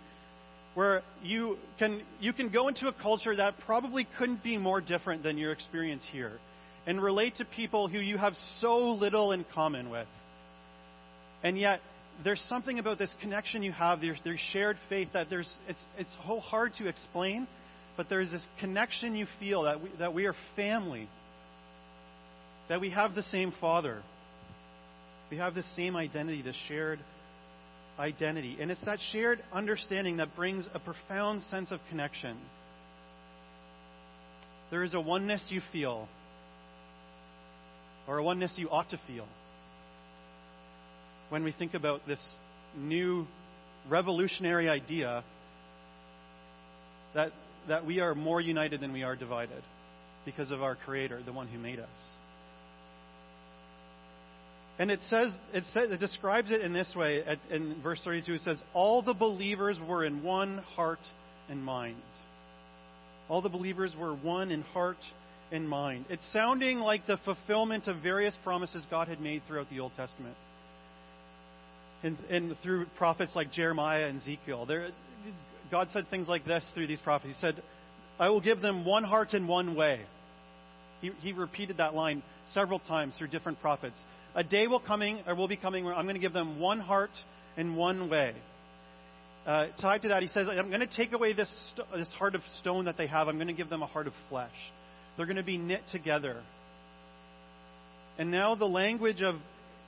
where 0.73 1.01
you 1.21 1.57
can, 1.77 2.01
you 2.21 2.31
can 2.31 2.49
go 2.49 2.69
into 2.69 2.87
a 2.87 2.93
culture 2.93 3.35
that 3.35 3.55
probably 3.65 4.07
couldn't 4.17 4.41
be 4.41 4.57
more 4.57 4.79
different 4.79 5.21
than 5.21 5.37
your 5.37 5.51
experience 5.51 6.03
here 6.11 6.31
and 6.87 7.01
relate 7.01 7.35
to 7.35 7.45
people 7.45 7.87
who 7.87 7.99
you 7.99 8.17
have 8.17 8.35
so 8.59 8.91
little 8.91 9.33
in 9.33 9.45
common 9.53 9.89
with. 9.89 10.07
And 11.43 11.57
yet, 11.57 11.81
there's 12.23 12.41
something 12.41 12.79
about 12.79 12.97
this 12.97 13.13
connection 13.21 13.63
you 13.63 13.71
have, 13.71 14.01
there's, 14.01 14.19
there's 14.23 14.39
shared 14.39 14.77
faith 14.89 15.09
that 15.13 15.29
there's, 15.29 15.51
it's, 15.67 15.83
it's 15.97 16.15
so 16.25 16.39
hard 16.39 16.73
to 16.75 16.87
explain, 16.87 17.47
but 17.97 18.09
there's 18.09 18.31
this 18.31 18.45
connection 18.59 19.15
you 19.15 19.27
feel 19.39 19.63
that 19.63 19.81
we, 19.81 19.89
that 19.99 20.13
we 20.13 20.25
are 20.25 20.35
family, 20.55 21.07
that 22.69 22.81
we 22.81 22.89
have 22.91 23.15
the 23.15 23.23
same 23.23 23.51
Father. 23.59 24.01
We 25.29 25.37
have 25.37 25.55
the 25.55 25.63
same 25.75 25.95
identity, 25.95 26.41
the 26.41 26.53
shared 26.67 26.99
identity. 27.99 28.57
And 28.59 28.71
it's 28.71 28.83
that 28.85 28.99
shared 28.99 29.41
understanding 29.53 30.17
that 30.17 30.35
brings 30.35 30.67
a 30.73 30.79
profound 30.79 31.41
sense 31.43 31.71
of 31.71 31.79
connection. 31.89 32.37
There 34.71 34.83
is 34.83 34.93
a 34.93 35.01
oneness 35.01 35.45
you 35.49 35.61
feel, 35.71 36.07
or 38.07 38.17
a 38.17 38.23
oneness 38.23 38.53
you 38.55 38.69
ought 38.69 38.89
to 38.91 38.99
feel, 39.07 39.27
when 41.29 41.43
we 41.43 41.51
think 41.51 41.73
about 41.73 42.07
this 42.07 42.21
new 42.77 43.25
revolutionary 43.89 44.69
idea 44.69 45.23
that, 47.13 47.31
that 47.67 47.85
we 47.85 47.99
are 47.99 48.15
more 48.15 48.39
united 48.39 48.79
than 48.81 48.93
we 48.93 49.03
are 49.03 49.15
divided 49.15 49.63
because 50.25 50.51
of 50.51 50.61
our 50.61 50.75
Creator, 50.75 51.21
the 51.25 51.33
one 51.33 51.47
who 51.47 51.57
made 51.57 51.79
us. 51.79 51.89
And 54.79 54.89
it 54.89 55.01
says, 55.03 55.35
it, 55.53 55.65
says, 55.65 55.91
it 55.91 55.99
describes 55.99 56.49
it 56.49 56.61
in 56.61 56.73
this 56.73 56.95
way 56.95 57.23
at, 57.23 57.37
in 57.49 57.81
verse 57.81 58.01
32. 58.03 58.33
It 58.33 58.41
says, 58.41 58.61
All 58.73 59.01
the 59.01 59.13
believers 59.13 59.79
were 59.79 60.03
in 60.03 60.23
one 60.23 60.59
heart 60.75 60.99
and 61.49 61.63
mind. 61.63 61.97
All 63.29 63.41
the 63.41 63.49
believers 63.49 63.95
were 63.97 64.15
one 64.15 64.51
in 64.51 64.61
heart 64.61 64.97
and 65.51 65.67
mind. 65.67 66.05
It's 66.09 66.25
sounding 66.31 66.79
like 66.79 67.05
the 67.05 67.17
fulfillment 67.17 67.87
of 67.87 67.97
various 67.97 68.35
promises 68.43 68.85
God 68.89 69.07
had 69.07 69.21
made 69.21 69.41
throughout 69.47 69.69
the 69.69 69.79
Old 69.79 69.91
Testament. 69.95 70.35
And, 72.03 72.17
and 72.29 72.57
through 72.63 72.87
prophets 72.97 73.35
like 73.35 73.51
Jeremiah 73.51 74.07
and 74.07 74.19
Ezekiel. 74.19 74.65
There, 74.65 74.89
God 75.69 75.89
said 75.91 76.07
things 76.09 76.27
like 76.27 76.45
this 76.45 76.67
through 76.73 76.87
these 76.87 77.01
prophets. 77.01 77.35
He 77.35 77.39
said, 77.39 77.61
I 78.19 78.29
will 78.29 78.41
give 78.41 78.61
them 78.61 78.85
one 78.85 79.03
heart 79.03 79.33
and 79.33 79.47
one 79.47 79.75
way. 79.75 80.01
He, 81.01 81.11
he 81.21 81.33
repeated 81.33 81.77
that 81.77 81.93
line 81.93 82.23
several 82.47 82.79
times 82.79 83.15
through 83.17 83.27
different 83.27 83.61
prophets 83.61 84.01
a 84.35 84.43
day 84.43 84.67
will 84.67 84.79
coming 84.79 85.19
or 85.27 85.35
will 85.35 85.47
be 85.47 85.57
coming 85.57 85.85
where 85.85 85.93
I'm 85.93 86.05
going 86.05 86.15
to 86.15 86.21
give 86.21 86.33
them 86.33 86.59
one 86.59 86.79
heart 86.79 87.11
and 87.57 87.75
one 87.75 88.09
way. 88.09 88.33
Uh, 89.45 89.67
tied 89.79 90.03
to 90.03 90.09
that, 90.09 90.21
he 90.21 90.27
says, 90.27 90.47
I'm 90.47 90.69
going 90.69 90.81
to 90.81 90.87
take 90.87 91.13
away 91.13 91.33
this, 91.33 91.53
st- 91.71 91.87
this 91.95 92.11
heart 92.13 92.35
of 92.35 92.41
stone 92.59 92.85
that 92.85 92.97
they 92.97 93.07
have. 93.07 93.27
I'm 93.27 93.37
going 93.37 93.47
to 93.47 93.53
give 93.53 93.69
them 93.69 93.81
a 93.81 93.87
heart 93.87 94.07
of 94.07 94.13
flesh. 94.29 94.51
They're 95.17 95.25
going 95.25 95.37
to 95.37 95.43
be 95.43 95.57
knit 95.57 95.81
together. 95.91 96.41
And 98.17 98.29
now 98.29 98.55
the 98.55 98.67
language 98.67 99.21
of 99.21 99.35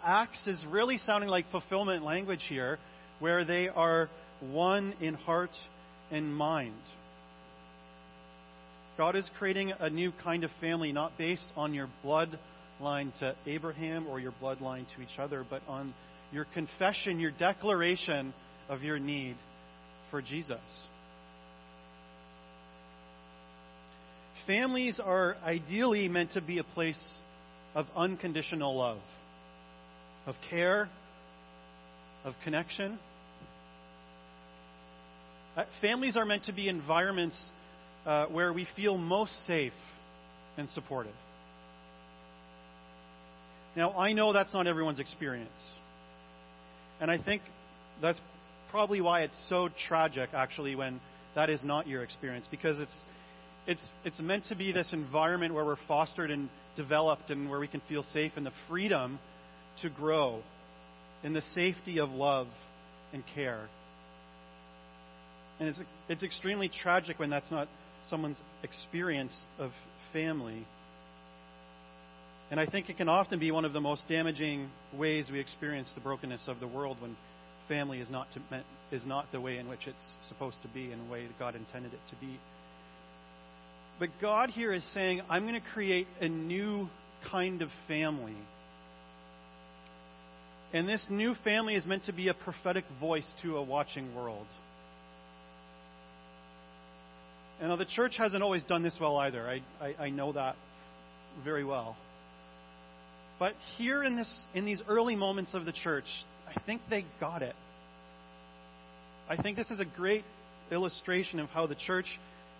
Acts 0.03 0.47
is 0.47 0.65
really 0.69 0.97
sounding 0.97 1.29
like 1.29 1.49
fulfillment 1.51 2.03
language 2.03 2.45
here, 2.49 2.79
where 3.19 3.45
they 3.45 3.69
are 3.69 4.09
one 4.41 4.93
in 4.99 5.13
heart 5.13 5.51
and 6.11 6.35
mind. 6.35 6.73
God 8.97 9.15
is 9.15 9.29
creating 9.37 9.71
a 9.79 9.89
new 9.89 10.11
kind 10.23 10.43
of 10.43 10.51
family, 10.59 10.91
not 10.91 11.17
based 11.17 11.47
on 11.55 11.73
your 11.73 11.89
blood 12.01 12.37
line 12.83 13.11
to 13.19 13.35
Abraham 13.47 14.07
or 14.07 14.19
your 14.19 14.33
bloodline 14.41 14.85
to 14.95 15.01
each 15.01 15.17
other, 15.17 15.45
but 15.49 15.61
on 15.67 15.93
your 16.31 16.45
confession, 16.53 17.19
your 17.19 17.31
declaration 17.31 18.33
of 18.69 18.83
your 18.83 18.99
need 18.99 19.35
for 20.11 20.21
Jesus. 20.21 20.59
Families 24.45 24.99
are 24.99 25.37
ideally 25.43 26.07
meant 26.09 26.33
to 26.33 26.41
be 26.41 26.57
a 26.57 26.63
place 26.63 27.01
of 27.75 27.87
unconditional 27.95 28.75
love, 28.75 28.99
of 30.25 30.35
care, 30.49 30.89
of 32.25 32.33
connection. 32.43 32.99
Uh, 35.55 35.63
families 35.81 36.17
are 36.17 36.25
meant 36.25 36.45
to 36.45 36.53
be 36.53 36.67
environments 36.67 37.41
uh, 38.05 38.25
where 38.25 38.51
we 38.51 38.67
feel 38.75 38.97
most 38.97 39.33
safe 39.47 39.73
and 40.57 40.67
supported. 40.69 41.13
Now, 43.75 43.91
I 43.93 44.13
know 44.13 44.33
that's 44.33 44.53
not 44.53 44.67
everyone's 44.67 44.99
experience. 44.99 45.49
And 47.01 47.09
I 47.09 47.17
think 47.17 47.41
that's 48.01 48.19
probably 48.69 49.01
why 49.01 49.21
it's 49.21 49.37
so 49.49 49.69
tragic, 49.87 50.29
actually, 50.33 50.75
when 50.75 50.99
that 51.35 51.49
is 51.49 51.63
not 51.63 51.87
your 51.87 52.03
experience, 52.03 52.47
because 52.49 52.79
it's, 52.79 52.95
it's, 53.67 53.85
it's 54.05 54.19
meant 54.19 54.45
to 54.45 54.55
be 54.55 54.71
this 54.71 54.93
environment 54.93 55.53
where 55.53 55.65
we're 55.65 55.75
fostered 55.87 56.31
and 56.31 56.49
developed 56.75 57.29
and 57.29 57.49
where 57.49 57.59
we 57.59 57.67
can 57.67 57.81
feel 57.89 58.03
safe 58.03 58.33
and 58.35 58.45
the 58.45 58.51
freedom 58.69 59.19
to 59.81 59.89
grow 59.89 60.41
in 61.23 61.33
the 61.33 61.41
safety 61.53 61.99
of 61.99 62.09
love 62.09 62.47
and 63.11 63.23
care. 63.33 63.67
And 65.59 65.69
it's, 65.69 65.79
it's 66.09 66.23
extremely 66.23 66.69
tragic 66.69 67.19
when 67.19 67.29
that's 67.29 67.49
not 67.51 67.67
someone's 68.09 68.37
experience 68.63 69.39
of 69.59 69.71
family. 70.11 70.65
And 72.51 72.59
I 72.59 72.65
think 72.65 72.89
it 72.89 72.97
can 72.97 73.09
often 73.09 73.39
be 73.39 73.51
one 73.51 73.65
of 73.65 73.73
the 73.73 73.81
most 73.81 74.07
damaging 74.07 74.69
ways 74.93 75.29
we 75.31 75.39
experience 75.39 75.89
the 75.95 76.01
brokenness 76.01 76.47
of 76.47 76.59
the 76.59 76.67
world 76.67 76.97
when 77.01 77.15
family 77.67 77.99
is 77.99 78.09
not, 78.09 78.27
to, 78.33 78.63
is 78.95 79.05
not 79.05 79.31
the 79.31 79.41
way 79.41 79.57
in 79.57 79.67
which 79.67 79.87
it's 79.87 80.05
supposed 80.27 80.61
to 80.61 80.67
be 80.67 80.91
and 80.91 81.07
the 81.07 81.11
way 81.11 81.25
that 81.25 81.39
God 81.39 81.55
intended 81.55 81.93
it 81.93 81.99
to 82.09 82.15
be. 82.17 82.37
But 83.99 84.09
God 84.21 84.49
here 84.49 84.73
is 84.73 84.83
saying, 84.93 85.21
I'm 85.29 85.43
going 85.47 85.59
to 85.59 85.67
create 85.73 86.07
a 86.19 86.27
new 86.27 86.89
kind 87.31 87.61
of 87.61 87.69
family. 87.87 88.35
And 90.73 90.89
this 90.89 91.05
new 91.09 91.35
family 91.43 91.75
is 91.75 91.85
meant 91.85 92.05
to 92.05 92.13
be 92.13 92.27
a 92.27 92.33
prophetic 92.33 92.83
voice 92.99 93.31
to 93.43 93.57
a 93.57 93.63
watching 93.63 94.15
world. 94.15 94.47
And 97.59 97.69
now 97.69 97.75
the 97.75 97.85
church 97.85 98.17
hasn't 98.17 98.43
always 98.43 98.63
done 98.63 98.83
this 98.83 98.97
well 98.99 99.15
either. 99.17 99.47
I, 99.47 99.61
I, 99.79 100.05
I 100.05 100.09
know 100.09 100.33
that 100.33 100.55
very 101.43 101.63
well. 101.63 101.95
But 103.43 103.55
here 103.77 104.05
in, 104.05 104.15
this, 104.15 104.33
in 104.53 104.63
these 104.63 104.81
early 104.87 105.17
moments 105.17 105.53
of 105.53 105.65
the 105.65 105.73
church, 105.73 106.05
I 106.47 106.57
think 106.61 106.81
they 106.89 107.03
got 107.19 107.41
it. 107.41 107.57
I 109.27 109.35
think 109.35 109.57
this 109.57 109.69
is 109.69 109.81
a 109.81 109.85
great 109.85 110.23
illustration 110.71 111.41
of 111.41 111.49
how 111.49 111.67
the 111.67 111.75
church 111.75 112.05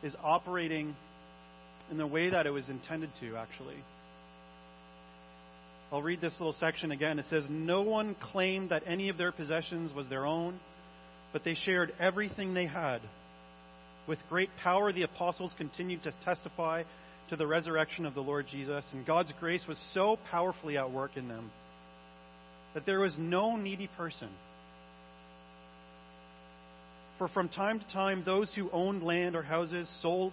is 0.04 0.14
operating 0.22 0.94
in 1.90 1.96
the 1.96 2.06
way 2.06 2.32
that 2.32 2.48
it 2.48 2.50
was 2.50 2.68
intended 2.68 3.12
to, 3.22 3.38
actually. 3.38 3.78
I'll 5.90 6.02
read 6.02 6.20
this 6.20 6.38
little 6.38 6.52
section 6.52 6.92
again. 6.92 7.18
It 7.18 7.28
says, 7.30 7.46
No 7.50 7.84
one 7.84 8.14
claimed 8.16 8.72
that 8.72 8.84
any 8.86 9.08
of 9.08 9.18
their 9.18 9.32
possessions 9.32 9.94
was 9.94 10.10
their 10.10 10.26
own, 10.26 10.60
but 11.32 11.46
they 11.46 11.56
shared 11.56 11.94
everything 11.98 12.54
they 12.54 12.66
had. 12.66 13.00
With 14.06 14.20
great 14.28 14.50
power, 14.62 14.92
the 14.92 15.04
apostles 15.04 15.56
continued 15.58 16.04
to 16.04 16.12
testify 16.26 16.84
to 17.34 17.38
the 17.38 17.48
resurrection 17.48 18.06
of 18.06 18.14
the 18.14 18.22
Lord 18.22 18.46
Jesus, 18.46 18.86
and 18.94 19.08
God's 19.08 19.34
grace 19.40 19.66
was 19.68 19.80
so 19.92 20.20
powerfully 20.30 20.78
at 20.78 20.92
work 20.92 21.18
in 21.18 21.28
them 21.28 21.50
that 22.76 22.86
there 22.86 23.00
was 23.00 23.18
no 23.18 23.56
needy 23.56 23.90
person. 23.98 24.28
For 27.18 27.28
from 27.28 27.50
time 27.50 27.80
to 27.80 27.88
time, 27.88 28.22
those 28.24 28.54
who 28.54 28.70
owned 28.70 29.02
land 29.02 29.36
or 29.36 29.42
houses 29.42 29.90
sold, 30.00 30.32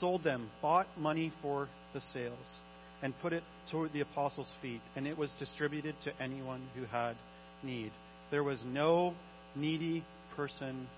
sold 0.00 0.24
them, 0.24 0.50
bought 0.60 0.88
money 0.98 1.30
for 1.42 1.68
the 1.94 2.00
sales 2.00 2.56
and 3.02 3.14
put 3.20 3.32
it 3.32 3.44
toward 3.70 3.92
the 3.92 4.00
apostles' 4.00 4.50
feet, 4.60 4.80
and 4.96 5.06
it 5.06 5.16
was 5.16 5.30
distributed 5.38 5.94
to 6.02 6.12
anyone 6.20 6.62
who 6.74 6.84
had 6.86 7.14
need. 7.62 7.92
There 8.32 8.42
was 8.42 8.64
no 8.64 9.14
needy 9.54 10.02
person 10.34 10.88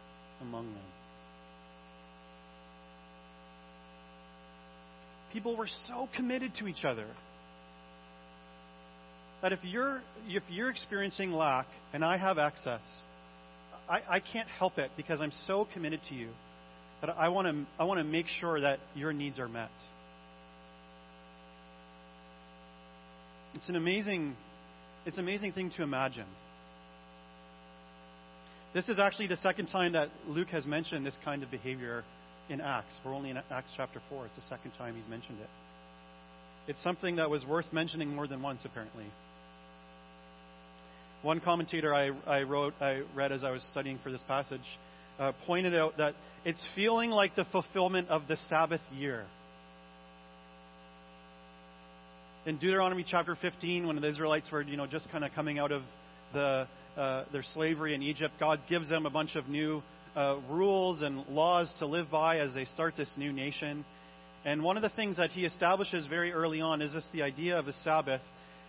among 0.41 0.73
them. 0.73 1.04
People 5.35 5.57
were 5.57 5.69
so 5.89 6.09
committed 6.17 6.55
to 6.61 6.69
each 6.69 6.85
other 6.85 7.07
that 9.43 9.53
if 9.53 9.59
you're 9.63 10.01
if 10.27 10.43
you're 10.49 10.71
experiencing 10.71 11.33
lack 11.33 11.67
and 11.93 12.03
I 12.03 12.17
have 12.17 12.39
excess, 12.39 12.81
I, 13.91 14.01
I 14.09 14.21
can't 14.21 14.49
help 14.49 14.79
it 14.79 14.91
because 14.97 15.21
I'm 15.21 15.33
so 15.33 15.67
committed 15.75 16.01
to 16.09 16.15
you 16.15 16.29
that 17.03 17.11
I 17.11 17.29
want 17.29 17.49
to 17.49 17.67
I 17.79 17.85
want 17.85 17.99
to 17.99 18.05
make 18.05 18.29
sure 18.29 18.61
that 18.61 18.79
your 18.95 19.13
needs 19.13 19.39
are 19.39 19.49
met. 19.49 19.71
It's 23.55 23.69
an 23.69 23.77
amazing, 23.77 24.35
it's 25.05 25.19
an 25.19 25.25
amazing 25.25 25.53
thing 25.53 25.71
to 25.77 25.83
imagine. 25.83 26.27
This 28.73 28.89
is 28.89 28.99
actually 28.99 29.29
the 29.29 29.37
second 29.37 29.67
time 29.67 29.93
that 29.93 30.09
Luke 30.27 30.49
has 30.49 30.65
mentioned 30.65 31.05
this 31.05 31.17
kind 31.25 31.43
of 31.43 31.51
behavior 31.51 32.03
in 32.49 32.61
Acts. 32.61 32.95
We're 33.05 33.15
only 33.15 33.31
in 33.31 33.37
Acts 33.51 33.73
chapter 33.77 34.01
4. 34.09 34.27
It's 34.27 34.37
the 34.37 34.43
second 34.43 34.73
time 34.79 34.95
he's 34.95 35.09
mentioned 35.09 35.39
it. 35.41 35.49
It's 36.67 36.83
something 36.83 37.17
that 37.17 37.31
was 37.31 37.45
worth 37.45 37.73
mentioning 37.73 38.15
more 38.15 38.27
than 38.27 38.43
once, 38.43 38.65
apparently. 38.65 39.07
One 41.23 41.41
commentator 41.41 41.95
I, 41.95 42.11
I 42.27 42.43
wrote, 42.43 42.75
I 42.81 43.03
read 43.15 43.33
as 43.33 43.45
I 43.45 43.51
was 43.51 43.63
studying 43.71 43.99
for 44.03 44.11
this 44.11 44.23
passage, 44.27 44.61
uh, 45.19 45.33
pointed 45.47 45.75
out 45.75 45.99
that 45.99 46.15
it's 46.45 46.65
feeling 46.75 47.11
like 47.11 47.35
the 47.35 47.45
fulfillment 47.45 48.09
of 48.09 48.29
the 48.29 48.37
Sabbath 48.49 48.83
year 48.95 49.25
in 52.47 52.59
Deuteronomy 52.59 53.05
chapter 53.09 53.35
15, 53.35 53.87
when 53.87 54.01
the 54.01 54.07
Israelites 54.09 54.51
were, 54.51 54.63
you 54.63 54.77
know, 54.77 54.87
just 54.87 55.11
kind 55.11 55.25
of 55.25 55.33
coming 55.33 55.59
out 55.59 55.73
of 55.73 55.83
the, 56.33 56.67
uh, 56.97 57.25
their 57.33 57.43
slavery 57.43 57.95
in 57.95 58.03
Egypt, 58.03 58.35
God 58.39 58.61
gives 58.69 58.89
them 58.89 59.07
a 59.07 59.11
bunch 59.11 59.35
of 59.37 59.49
new 59.49 59.83
uh, 60.17 60.37
rules 60.49 61.03
and 61.03 61.27
laws 61.29 61.73
to 61.79 61.87
live 61.87 62.11
by 62.11 62.39
as 62.39 62.55
they 62.55 62.65
start 62.65 62.97
this 62.97 63.13
new 63.17 63.33
nation. 63.33 63.85
And 64.45 64.63
one 64.63 64.77
of 64.77 64.83
the 64.83 64.91
things 64.91 65.17
that 65.17 65.31
he 65.31 65.45
establishes 65.45 66.07
very 66.07 66.33
early 66.33 66.61
on 66.61 66.83
is 66.83 66.93
this 66.93 67.07
the 67.13 67.23
idea 67.23 67.59
of 67.59 67.69
a 67.69 67.73
Sabbath. 67.73 68.21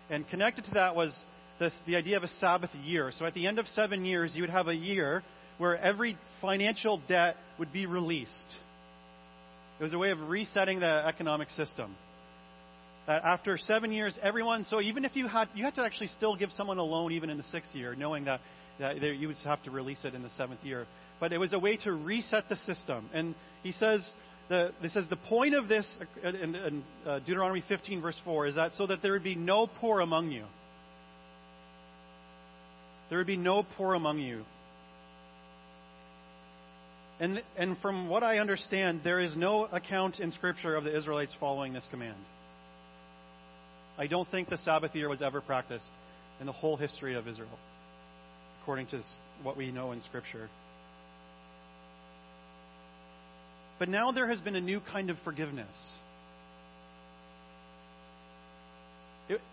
And 0.09 0.27
connected 0.29 0.65
to 0.65 0.71
that 0.71 0.95
was 0.95 1.17
this, 1.59 1.73
the 1.85 1.95
idea 1.95 2.17
of 2.17 2.23
a 2.23 2.27
Sabbath 2.27 2.73
year. 2.75 3.11
So 3.17 3.25
at 3.25 3.33
the 3.33 3.47
end 3.47 3.59
of 3.59 3.67
seven 3.67 4.05
years, 4.05 4.35
you 4.35 4.43
would 4.43 4.49
have 4.49 4.67
a 4.67 4.75
year 4.75 5.23
where 5.57 5.77
every 5.77 6.17
financial 6.41 7.01
debt 7.07 7.37
would 7.59 7.71
be 7.71 7.85
released. 7.85 8.55
It 9.79 9.83
was 9.83 9.93
a 9.93 9.97
way 9.97 10.11
of 10.11 10.29
resetting 10.29 10.79
the 10.79 11.05
economic 11.05 11.49
system 11.49 11.95
that 13.07 13.23
after 13.23 13.57
seven 13.57 13.91
years, 13.91 14.17
everyone, 14.21 14.63
so 14.63 14.81
even 14.81 15.05
if 15.05 15.15
you 15.15 15.27
had, 15.27 15.47
you 15.53 15.63
had 15.63 15.75
to 15.75 15.83
actually 15.83 16.07
still 16.07 16.35
give 16.35 16.51
someone 16.51 16.77
a 16.77 16.83
loan 16.83 17.11
even 17.11 17.29
in 17.29 17.37
the 17.37 17.43
sixth 17.43 17.75
year, 17.75 17.95
knowing 17.95 18.25
that, 18.25 18.39
that 18.79 18.99
you 19.01 19.27
would 19.27 19.37
have 19.37 19.61
to 19.63 19.71
release 19.71 20.03
it 20.05 20.15
in 20.15 20.23
the 20.23 20.29
seventh 20.31 20.63
year. 20.63 20.85
But 21.19 21.33
it 21.33 21.37
was 21.37 21.53
a 21.53 21.59
way 21.59 21.77
to 21.77 21.91
reset 21.93 22.49
the 22.49 22.57
system. 22.57 23.09
And 23.13 23.35
he 23.63 23.71
says, 23.71 24.07
the, 24.49 24.71
he 24.81 24.89
the 25.09 25.15
point 25.15 25.55
of 25.55 25.67
this 25.67 25.89
in, 26.23 26.55
in 26.55 26.83
uh, 27.05 27.19
Deuteronomy 27.19 27.63
15 27.67 28.01
verse 28.01 28.19
4 28.23 28.47
is 28.47 28.55
that 28.55 28.73
so 28.73 28.85
that 28.85 29.01
there 29.01 29.13
would 29.13 29.23
be 29.23 29.35
no 29.35 29.67
poor 29.67 30.01
among 30.01 30.31
you. 30.31 30.43
There 33.09 33.17
would 33.17 33.27
be 33.27 33.37
no 33.37 33.65
poor 33.77 33.93
among 33.93 34.19
you. 34.19 34.43
And, 37.19 37.41
and 37.57 37.77
from 37.77 38.09
what 38.09 38.23
I 38.23 38.39
understand, 38.39 39.01
there 39.03 39.19
is 39.19 39.37
no 39.37 39.65
account 39.65 40.19
in 40.19 40.31
Scripture 40.31 40.75
of 40.75 40.83
the 40.83 40.95
Israelites 40.95 41.33
following 41.39 41.71
this 41.71 41.87
command. 41.89 42.17
I 43.97 44.07
don't 44.07 44.27
think 44.27 44.49
the 44.49 44.57
Sabbath 44.57 44.93
year 44.95 45.07
was 45.07 45.21
ever 45.21 45.39
practiced 45.39 45.89
in 46.41 46.45
the 46.45 46.51
whole 46.51 46.75
history 46.75 47.15
of 47.15 47.27
Israel, 47.27 47.57
according 48.61 48.87
to 48.87 49.01
what 49.43 49.55
we 49.55 49.71
know 49.71 49.93
in 49.93 50.01
Scripture. 50.01 50.49
But 53.77 53.89
now 53.89 54.11
there 54.11 54.27
has 54.27 54.39
been 54.39 54.55
a 54.55 54.61
new 54.61 54.79
kind 54.79 55.09
of 55.09 55.17
forgiveness. 55.23 55.67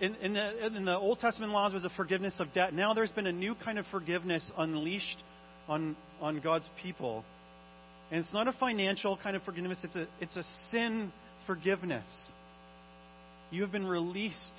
In, 0.00 0.14
in, 0.16 0.32
the, 0.35 0.66
in, 0.66 0.85
the, 0.85 0.96
Old 0.96 1.18
Testament 1.18 1.52
laws 1.52 1.72
was 1.72 1.85
a 1.85 1.90
forgiveness 1.90 2.38
of 2.38 2.52
debt. 2.52 2.74
Now 2.74 2.92
there's 2.92 3.11
been 3.11 3.26
a 3.26 3.32
new 3.32 3.54
kind 3.54 3.78
of 3.78 3.87
forgiveness 3.87 4.48
unleashed 4.56 5.16
on, 5.66 5.96
on 6.20 6.40
God's 6.40 6.68
people. 6.82 7.24
And 8.11 8.20
it's 8.20 8.35
not 8.35 8.48
a 8.48 8.52
financial 8.52 9.16
kind 9.16 9.35
of 9.35 9.42
forgiveness, 9.42 9.78
it's 9.82 9.96
a, 9.96 10.06
it's 10.20 10.37
a 10.37 10.44
sin 10.70 11.11
forgiveness. 11.46 12.04
You 13.50 13.62
have 13.62 13.72
been 13.72 13.87
released 13.87 14.54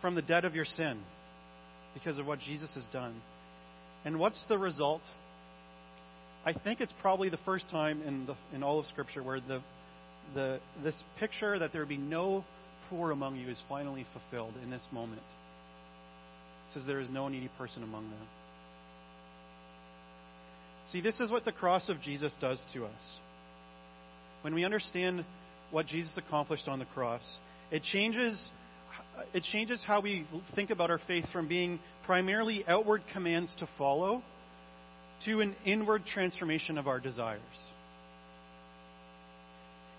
from 0.00 0.14
the 0.14 0.22
debt 0.22 0.44
of 0.44 0.54
your 0.54 0.64
sin 0.64 1.00
because 1.94 2.18
of 2.18 2.26
what 2.26 2.38
Jesus 2.38 2.72
has 2.74 2.86
done. 2.86 3.14
And 4.04 4.20
what's 4.20 4.44
the 4.46 4.58
result? 4.58 5.02
I 6.46 6.52
think 6.52 6.80
it's 6.80 6.92
probably 7.00 7.28
the 7.28 7.38
first 7.38 7.70
time 7.70 8.02
in, 8.02 8.26
the, 8.26 8.36
in 8.54 8.62
all 8.62 8.78
of 8.78 8.86
Scripture 8.86 9.22
where 9.22 9.40
the, 9.40 9.62
the, 10.34 10.60
this 10.82 11.00
picture 11.18 11.58
that 11.58 11.72
there 11.72 11.86
be 11.86 11.96
no 11.96 12.44
poor 12.90 13.10
among 13.10 13.36
you 13.36 13.48
is 13.48 13.62
finally 13.68 14.04
fulfilled 14.12 14.54
in 14.62 14.70
this 14.70 14.86
moment. 14.92 15.22
It 16.70 16.74
says 16.74 16.86
there 16.86 17.00
is 17.00 17.08
no 17.08 17.28
needy 17.28 17.50
person 17.56 17.82
among 17.82 18.10
them. 18.10 18.26
See, 20.92 21.00
this 21.00 21.18
is 21.18 21.30
what 21.30 21.44
the 21.46 21.52
cross 21.52 21.88
of 21.88 22.00
Jesus 22.02 22.34
does 22.40 22.62
to 22.74 22.84
us. 22.84 23.18
When 24.42 24.54
we 24.54 24.64
understand 24.64 25.24
what 25.70 25.86
Jesus 25.86 26.16
accomplished 26.16 26.68
on 26.68 26.78
the 26.78 26.84
cross. 26.84 27.22
It 27.72 27.82
changes, 27.82 28.50
it 29.32 29.42
changes 29.42 29.82
how 29.84 30.00
we 30.00 30.24
think 30.54 30.70
about 30.70 30.90
our 30.90 31.00
faith 31.06 31.24
from 31.32 31.48
being 31.48 31.80
primarily 32.06 32.64
outward 32.68 33.02
commands 33.12 33.54
to 33.58 33.68
follow 33.76 34.22
to 35.24 35.40
an 35.40 35.54
inward 35.64 36.04
transformation 36.06 36.78
of 36.78 36.86
our 36.86 37.00
desires. 37.00 37.40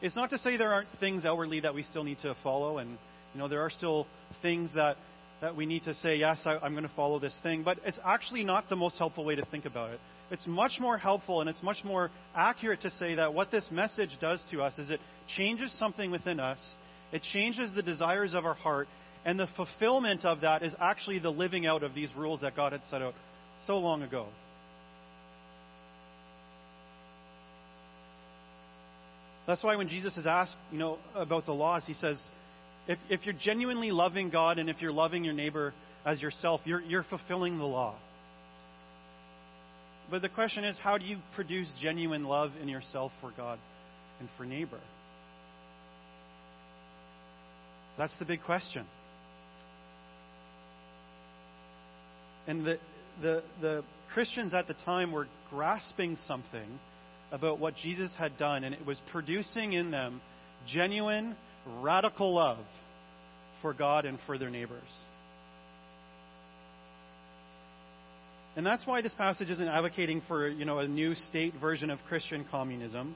It's 0.01 0.15
not 0.15 0.29
to 0.31 0.37
say 0.37 0.57
there 0.57 0.73
aren't 0.73 0.89
things 0.99 1.25
outwardly 1.25 1.61
that 1.61 1.73
we 1.73 1.83
still 1.83 2.03
need 2.03 2.19
to 2.19 2.35
follow, 2.43 2.77
and 2.77 2.91
you 3.33 3.39
know 3.39 3.47
there 3.47 3.61
are 3.61 3.69
still 3.69 4.07
things 4.41 4.73
that 4.75 4.97
that 5.41 5.55
we 5.55 5.65
need 5.65 5.83
to 5.83 5.93
say, 5.93 6.15
yes, 6.15 6.41
I, 6.45 6.57
I'm 6.57 6.73
going 6.73 6.87
to 6.87 6.95
follow 6.95 7.19
this 7.19 7.37
thing, 7.43 7.63
but 7.63 7.77
it's 7.85 7.99
actually 8.05 8.43
not 8.43 8.69
the 8.69 8.75
most 8.75 8.97
helpful 8.97 9.25
way 9.25 9.35
to 9.35 9.45
think 9.45 9.65
about 9.65 9.91
it. 9.91 9.99
It's 10.31 10.47
much 10.47 10.79
more 10.79 10.97
helpful 10.97 11.41
and 11.41 11.49
it's 11.49 11.61
much 11.61 11.83
more 11.83 12.09
accurate 12.33 12.81
to 12.81 12.89
say 12.89 13.15
that 13.15 13.33
what 13.33 13.51
this 13.51 13.69
message 13.69 14.17
does 14.19 14.43
to 14.51 14.63
us 14.63 14.79
is 14.79 14.89
it 14.89 14.99
changes 15.27 15.71
something 15.77 16.09
within 16.09 16.39
us, 16.39 16.59
it 17.11 17.21
changes 17.21 17.73
the 17.73 17.83
desires 17.83 18.33
of 18.33 18.45
our 18.45 18.53
heart, 18.53 18.87
and 19.23 19.39
the 19.39 19.47
fulfillment 19.55 20.25
of 20.25 20.41
that 20.41 20.63
is 20.63 20.73
actually 20.79 21.19
the 21.19 21.31
living 21.31 21.65
out 21.65 21.83
of 21.83 21.93
these 21.93 22.09
rules 22.15 22.41
that 22.41 22.55
God 22.55 22.71
had 22.71 22.83
set 22.89 23.01
out 23.01 23.13
so 23.65 23.77
long 23.77 24.03
ago. 24.03 24.27
That's 29.47 29.63
why 29.63 29.75
when 29.75 29.87
Jesus 29.87 30.17
is 30.17 30.25
asked, 30.25 30.57
you 30.71 30.79
know, 30.79 30.97
about 31.13 31.45
the 31.45 31.53
laws, 31.53 31.83
he 31.85 31.93
says, 31.93 32.21
if, 32.87 32.97
if 33.09 33.25
you're 33.25 33.35
genuinely 33.35 33.91
loving 33.91 34.29
God 34.29 34.59
and 34.59 34.69
if 34.69 34.81
you're 34.81 34.91
loving 34.91 35.23
your 35.23 35.33
neighbor 35.33 35.73
as 36.03 36.21
yourself, 36.21 36.61
you're, 36.65 36.81
you're 36.81 37.03
fulfilling 37.03 37.57
the 37.57 37.65
law. 37.65 37.95
But 40.09 40.21
the 40.21 40.29
question 40.29 40.63
is, 40.63 40.77
how 40.77 40.97
do 40.97 41.05
you 41.05 41.17
produce 41.35 41.71
genuine 41.81 42.25
love 42.25 42.51
in 42.61 42.67
yourself 42.67 43.11
for 43.21 43.31
God 43.35 43.59
and 44.19 44.29
for 44.37 44.45
neighbor? 44.45 44.79
That's 47.97 48.15
the 48.17 48.25
big 48.25 48.43
question. 48.43 48.85
And 52.47 52.65
the, 52.65 52.79
the, 53.21 53.43
the 53.61 53.83
Christians 54.13 54.53
at 54.53 54.67
the 54.67 54.75
time 54.75 55.11
were 55.11 55.27
grasping 55.49 56.17
something 56.27 56.79
about 57.31 57.59
what 57.59 57.75
Jesus 57.75 58.13
had 58.13 58.37
done, 58.37 58.63
and 58.63 58.73
it 58.73 58.85
was 58.85 59.01
producing 59.11 59.73
in 59.73 59.91
them 59.91 60.21
genuine, 60.67 61.35
radical 61.81 62.33
love 62.33 62.59
for 63.61 63.73
God 63.73 64.05
and 64.05 64.19
for 64.25 64.37
their 64.37 64.49
neighbors. 64.49 64.81
And 68.55 68.65
that's 68.65 68.87
why 68.87 69.01
this 69.01 69.13
passage 69.13 69.49
isn't 69.49 69.67
advocating 69.67 70.21
for, 70.27 70.47
you 70.47 70.63
know, 70.63 70.79
a 70.79 70.87
new 70.87 71.13
state 71.13 71.53
version 71.59 71.89
of 71.89 71.99
Christian 72.07 72.45
communism. 72.49 73.15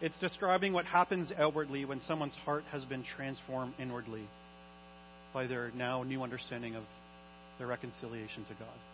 It's 0.00 0.18
describing 0.18 0.72
what 0.72 0.84
happens 0.84 1.32
outwardly 1.36 1.84
when 1.84 2.00
someone's 2.00 2.34
heart 2.44 2.64
has 2.70 2.84
been 2.84 3.04
transformed 3.16 3.74
inwardly. 3.80 4.28
by 5.34 5.48
their 5.48 5.72
now 5.76 6.04
new 6.04 6.22
understanding 6.22 6.76
of 6.76 6.84
their 7.58 7.66
reconciliation 7.66 8.44
to 8.44 8.54
God. 8.54 8.93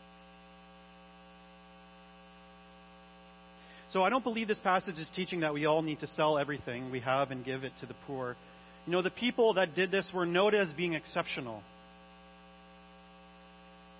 So 3.92 4.04
I 4.04 4.10
don't 4.10 4.22
believe 4.22 4.46
this 4.46 4.58
passage 4.58 4.98
is 4.98 5.10
teaching 5.14 5.40
that 5.40 5.52
we 5.52 5.66
all 5.66 5.82
need 5.82 6.00
to 6.00 6.06
sell 6.06 6.38
everything 6.38 6.90
we 6.90 7.00
have 7.00 7.30
and 7.30 7.44
give 7.44 7.64
it 7.64 7.72
to 7.80 7.86
the 7.86 7.94
poor. 8.06 8.36
You 8.86 8.92
know, 8.92 9.02
the 9.02 9.10
people 9.10 9.54
that 9.54 9.74
did 9.74 9.90
this 9.90 10.08
were 10.14 10.26
noted 10.26 10.60
as 10.60 10.72
being 10.72 10.94
exceptional. 10.94 11.62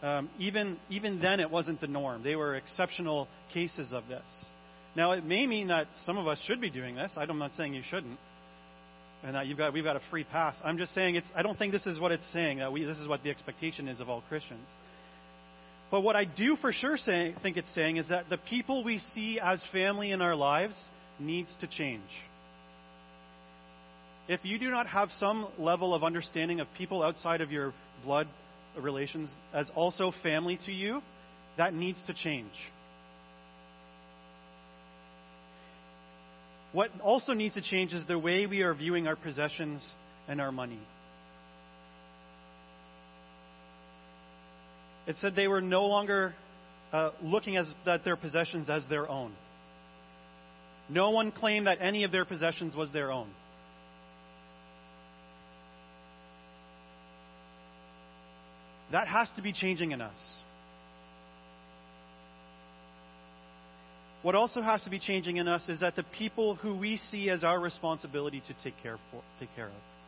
Um, 0.03 0.31
even 0.39 0.79
even 0.89 1.21
then, 1.21 1.41
it 1.41 1.51
wasn't 1.51 1.81
the 1.81 1.87
norm. 1.87 2.23
They 2.23 2.37
were 2.37 2.55
exceptional 2.55 3.29
cases 3.53 3.93
of 3.93 4.07
this. 4.09 4.23
Now, 4.97 5.13
it 5.13 5.25
may 5.25 5.47
mean 5.47 5.69
that 5.69 5.89
some 6.05 6.17
of 6.19 6.27
us 6.27 6.41
should 6.47 6.61
be 6.61 6.71
doing 6.71 6.95
this. 6.95 7.13
I'm 7.17 7.39
not 7.39 7.53
saying 7.53 7.75
you 7.75 7.83
shouldn't, 7.83 8.19
and 9.23 9.35
that 9.35 9.47
you've 9.47 9.59
got 9.59 9.75
we've 9.75 9.85
got 9.85 9.97
a 9.97 10.03
free 10.11 10.25
pass. 10.25 10.57
I'm 10.65 10.79
just 10.79 10.95
saying 10.95 11.17
it's. 11.17 11.27
I 11.35 11.43
don't 11.43 11.59
think 11.59 11.73
this 11.73 11.87
is 11.87 11.99
what 11.99 12.13
it's 12.13 12.27
saying. 12.33 12.59
That 12.59 12.73
we 12.73 12.85
this 12.85 12.99
is 12.99 13.09
what 13.09 13.23
the 13.23 13.31
expectation 13.31 13.89
is 13.89 14.01
of 14.01 14.09
all 14.09 14.23
Christians. 14.29 14.69
But 15.91 16.03
what 16.03 16.15
I 16.15 16.25
do 16.25 16.57
for 16.57 16.73
sure 16.73 16.97
say, 16.97 17.35
think 17.43 17.57
it's 17.57 17.73
saying 17.75 17.97
is 17.97 18.09
that 18.09 18.29
the 18.29 18.39
people 18.39 18.85
we 18.85 18.99
see 18.99 19.41
as 19.41 19.63
family 19.73 20.13
in 20.13 20.23
our 20.23 20.37
lives 20.37 20.81
needs 21.19 21.53
to 21.61 21.67
change. 21.67 22.03
If 24.29 24.45
you 24.45 24.59
do 24.59 24.71
not 24.71 24.87
have 24.87 25.11
some 25.13 25.49
level 25.59 25.93
of 25.93 26.05
understanding 26.05 26.61
of 26.61 26.69
people 26.79 27.03
outside 27.03 27.41
of 27.41 27.51
your 27.51 27.73
blood 28.05 28.29
relations 28.79 29.35
as 29.53 29.69
also 29.75 30.13
family 30.23 30.59
to 30.67 30.73
you, 30.73 31.03
that 31.57 31.75
needs 31.75 32.01
to 32.05 32.15
change. 32.15 32.53
What 36.73 36.91
also 37.01 37.33
needs 37.33 37.55
to 37.55 37.61
change 37.61 37.93
is 37.93 38.07
the 38.07 38.19
way 38.19 38.47
we 38.47 38.63
are 38.63 38.73
viewing 38.73 39.09
our 39.09 39.17
possessions 39.17 39.93
and 40.29 40.41
our 40.41 40.53
money. 40.53 40.79
It 45.11 45.19
said 45.19 45.35
they 45.35 45.49
were 45.49 45.61
no 45.61 45.87
longer 45.87 46.37
uh, 46.93 47.11
looking 47.21 47.57
as, 47.57 47.69
at 47.85 48.05
their 48.05 48.15
possessions 48.15 48.71
as 48.71 48.87
their 48.87 49.09
own. 49.11 49.33
No 50.89 51.11
one 51.11 51.33
claimed 51.33 51.67
that 51.67 51.79
any 51.81 52.05
of 52.05 52.13
their 52.13 52.25
possessions 52.25 52.77
was 52.77 52.93
their 52.93 53.11
own. 53.11 53.29
That 58.93 59.09
has 59.09 59.29
to 59.31 59.43
be 59.43 59.53
changing 59.53 59.91
in 59.91 60.01
us. 60.01 60.37
What 64.23 64.37
also 64.37 64.63
has 64.63 64.81
to 64.85 64.91
be 64.91 65.01
changing 65.01 65.39
in 65.39 65.49
us 65.49 65.69
is 65.69 65.81
that 65.81 65.97
the 65.97 66.05
people 66.05 66.55
who 66.55 66.77
we 66.77 66.99
see 66.99 67.31
as 67.31 67.43
our 67.43 67.59
responsibility 67.59 68.43
to 68.47 68.55
take 68.63 68.81
care, 68.81 68.99
for, 69.11 69.23
take 69.41 69.49
care 69.57 69.67
of. 69.67 70.00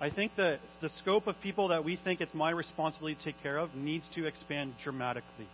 I 0.00 0.10
think 0.10 0.32
that 0.36 0.60
the 0.82 0.90
scope 0.90 1.26
of 1.26 1.40
people 1.40 1.68
that 1.68 1.84
we 1.84 1.96
think 1.96 2.20
it's 2.20 2.34
my 2.34 2.50
responsibility 2.50 3.16
to 3.16 3.24
take 3.24 3.42
care 3.42 3.56
of 3.56 3.74
needs 3.74 4.06
to 4.14 4.26
expand 4.26 4.74
dramatically. 4.82 5.48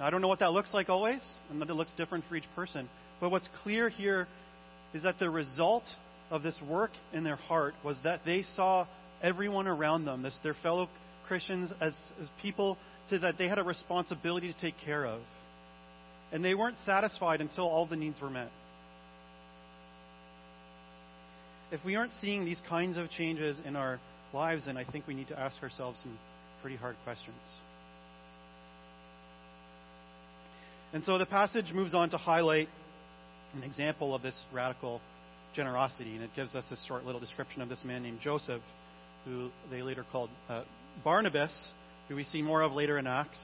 Now, 0.00 0.06
I 0.06 0.10
don't 0.10 0.22
know 0.22 0.28
what 0.28 0.38
that 0.38 0.52
looks 0.52 0.72
like 0.72 0.88
always, 0.88 1.22
and 1.50 1.60
that 1.60 1.68
it 1.68 1.74
looks 1.74 1.92
different 1.92 2.24
for 2.28 2.36
each 2.36 2.48
person. 2.56 2.88
But 3.20 3.30
what's 3.30 3.48
clear 3.62 3.88
here 3.90 4.26
is 4.94 5.02
that 5.02 5.18
the 5.18 5.28
result 5.28 5.84
of 6.30 6.42
this 6.42 6.58
work 6.66 6.92
in 7.12 7.24
their 7.24 7.36
heart 7.36 7.74
was 7.84 7.98
that 8.04 8.20
they 8.24 8.42
saw 8.42 8.86
everyone 9.22 9.66
around 9.66 10.06
them, 10.06 10.22
this, 10.22 10.38
their 10.42 10.54
fellow 10.54 10.88
Christians, 11.26 11.72
as, 11.80 11.94
as 12.20 12.28
people 12.40 12.78
to, 13.10 13.18
that 13.18 13.36
they 13.36 13.48
had 13.48 13.58
a 13.58 13.62
responsibility 13.62 14.52
to 14.52 14.58
take 14.58 14.74
care 14.84 15.04
of. 15.04 15.20
And 16.32 16.42
they 16.42 16.54
weren't 16.54 16.76
satisfied 16.86 17.40
until 17.40 17.64
all 17.64 17.86
the 17.86 17.96
needs 17.96 18.20
were 18.20 18.30
met. 18.30 18.50
If 21.70 21.84
we 21.84 21.96
aren't 21.96 22.12
seeing 22.14 22.44
these 22.44 22.60
kinds 22.68 22.96
of 22.96 23.10
changes 23.10 23.58
in 23.64 23.76
our 23.76 24.00
lives, 24.32 24.66
then 24.66 24.76
I 24.76 24.84
think 24.84 25.06
we 25.06 25.14
need 25.14 25.28
to 25.28 25.38
ask 25.38 25.62
ourselves 25.62 25.98
some 26.02 26.18
pretty 26.62 26.76
hard 26.76 26.96
questions. 27.04 27.36
And 30.94 31.04
so 31.04 31.18
the 31.18 31.26
passage 31.26 31.72
moves 31.72 31.92
on 31.92 32.10
to 32.10 32.16
highlight 32.16 32.68
an 33.54 33.62
example 33.62 34.14
of 34.14 34.22
this 34.22 34.38
radical 34.52 35.02
generosity, 35.54 36.14
and 36.14 36.22
it 36.22 36.30
gives 36.34 36.54
us 36.54 36.64
this 36.70 36.82
short 36.86 37.04
little 37.04 37.20
description 37.20 37.60
of 37.60 37.68
this 37.68 37.84
man 37.84 38.02
named 38.02 38.20
Joseph, 38.20 38.62
who 39.26 39.50
they 39.70 39.82
later 39.82 40.04
called 40.10 40.30
uh, 40.48 40.62
Barnabas, 41.04 41.72
who 42.08 42.16
we 42.16 42.24
see 42.24 42.40
more 42.40 42.62
of 42.62 42.72
later 42.72 42.96
in 42.96 43.06
Acts, 43.06 43.40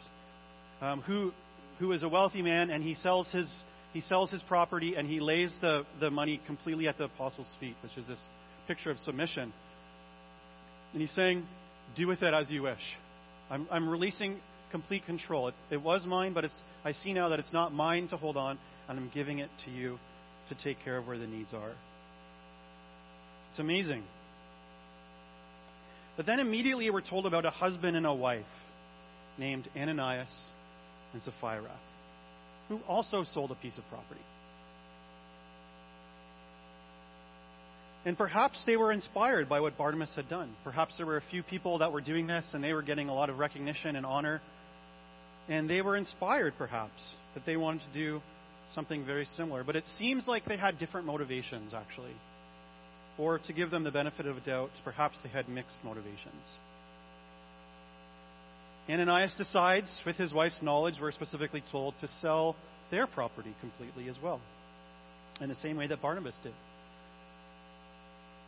um, 0.81 1.03
who 1.03 1.33
who 1.79 1.93
is 1.93 2.03
a 2.03 2.09
wealthy 2.09 2.41
man, 2.41 2.71
and 2.71 2.85
he 2.85 2.95
sells 2.95 3.31
his 3.33 3.63
he 3.95 4.01
sells 4.01 4.31
his 4.31 4.43
property 4.43 4.97
and 4.97 5.09
he 5.09 5.21
lays 5.21 5.57
the, 5.61 5.87
the 6.01 6.11
money 6.11 6.41
completely 6.47 6.89
at 6.89 6.99
the 6.99 7.05
apostles' 7.05 7.47
feet, 7.61 7.77
which 7.83 7.97
is 7.97 8.07
this 8.07 8.21
picture 8.67 8.91
of 8.91 8.99
submission. 8.99 9.53
And 10.93 11.01
he's 11.01 11.13
saying, 11.13 11.47
Do 11.97 12.09
with 12.09 12.23
it 12.23 12.35
as 12.35 12.51
you 12.51 12.63
wish. 12.63 12.97
I'm, 13.49 13.67
I'm 13.71 13.89
releasing 13.89 14.41
complete 14.73 15.07
control. 15.07 15.49
It, 15.49 15.55
it 15.71 15.81
was 15.81 16.05
mine, 16.05 16.33
but 16.33 16.45
it's, 16.45 16.61
I 16.85 16.91
see 16.93 17.13
now 17.13 17.29
that 17.29 17.39
it's 17.39 17.53
not 17.53 17.73
mine 17.73 18.09
to 18.09 18.17
hold 18.17 18.37
on, 18.37 18.59
and 18.89 18.99
I'm 18.99 19.11
giving 19.15 19.39
it 19.39 19.49
to 19.65 19.71
you 19.71 19.99
to 20.49 20.57
take 20.57 20.81
care 20.85 20.97
of 20.97 21.07
where 21.07 21.17
the 21.17 21.29
needs 21.29 21.55
are. 21.55 21.73
It's 23.51 23.61
amazing. 23.61 24.03
But 26.17 26.27
then 26.27 26.41
immediately 26.41 26.91
we're 26.91 27.01
told 27.01 27.27
about 27.27 27.45
a 27.45 27.51
husband 27.51 27.97
and 27.97 28.07
a 28.07 28.13
wife 28.13 28.43
named 29.39 29.69
Ananias 29.77 30.35
and 31.13 31.23
Sapphira, 31.23 31.71
who 32.69 32.79
also 32.89 33.25
sold 33.25 33.51
a 33.51 33.55
piece 33.55 33.77
of 33.79 33.85
property. 33.89 34.21
And 38.07 38.19
perhaps 38.19 38.63
they 38.67 38.77
were 38.77 38.93
inspired 38.93 39.49
by 39.49 39.61
what 39.61 39.79
Barnabas 39.79 40.15
had 40.15 40.29
done. 40.29 40.55
Perhaps 40.63 40.99
there 40.99 41.07
were 41.07 41.17
a 41.17 41.23
few 41.31 41.43
people 41.43 41.79
that 41.79 41.93
were 41.93 42.03
doing 42.03 42.27
this 42.27 42.45
and 42.53 42.63
they 42.63 42.75
were 42.75 42.83
getting 42.83 43.09
a 43.09 43.15
lot 43.15 43.31
of 43.31 43.39
recognition 43.39 43.97
and 43.97 44.05
honor. 44.05 44.43
And 45.49 45.69
they 45.69 45.81
were 45.81 45.97
inspired, 45.97 46.55
perhaps, 46.59 47.15
that 47.35 47.47
they 47.47 47.57
wanted 47.57 47.83
to 47.83 47.99
do 47.99 48.21
something 48.75 49.05
very 49.07 49.25
similar. 49.25 49.65
But 49.65 49.77
it 49.77 49.85
seems 49.99 50.29
like 50.29 50.45
they 50.45 50.57
had 50.57 50.79
different 50.79 51.07
motivations, 51.07 51.73
actually. 51.73 52.15
Or 53.19 53.39
to 53.39 53.53
give 53.53 53.71
them 53.71 53.85
the 53.85 53.91
benefit 53.91 54.27
of 54.27 54.37
a 54.37 54.41
doubt, 54.41 54.71
perhaps 54.85 55.19
they 55.23 55.29
had 55.29 55.49
mixed 55.49 55.83
motivations. 55.83 56.45
Ananias 58.89 59.35
decides, 59.35 60.01
with 60.05 60.17
his 60.17 60.33
wife's 60.33 60.61
knowledge, 60.61 60.97
we're 61.01 61.13
specifically 61.13 61.63
told, 61.73 61.95
to 62.01 62.09
sell 62.21 62.55
their 62.91 63.07
property 63.07 63.55
completely 63.61 64.09
as 64.09 64.21
well, 64.23 64.41
in 65.41 65.49
the 65.49 65.55
same 65.55 65.77
way 65.77 65.87
that 65.87 66.03
Barnabas 66.03 66.37
did. 66.43 66.53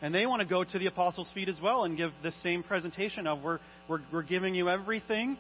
And 0.03 0.15
they 0.15 0.27
want 0.27 0.43
to 0.43 0.47
go 0.47 0.63
to 0.63 0.79
the 0.79 0.87
apostles' 0.87 1.31
feet 1.33 1.49
as 1.49 1.59
well 1.61 1.85
and 1.85 1.97
give 1.97 2.11
the 2.23 2.33
same 2.33 2.63
presentation 2.63 3.27
of 3.27 3.43
we're, 3.43 3.61
we're, 3.89 4.01
we're 4.13 4.23
giving 4.23 4.55
you 4.55 4.69
everything 4.69 5.39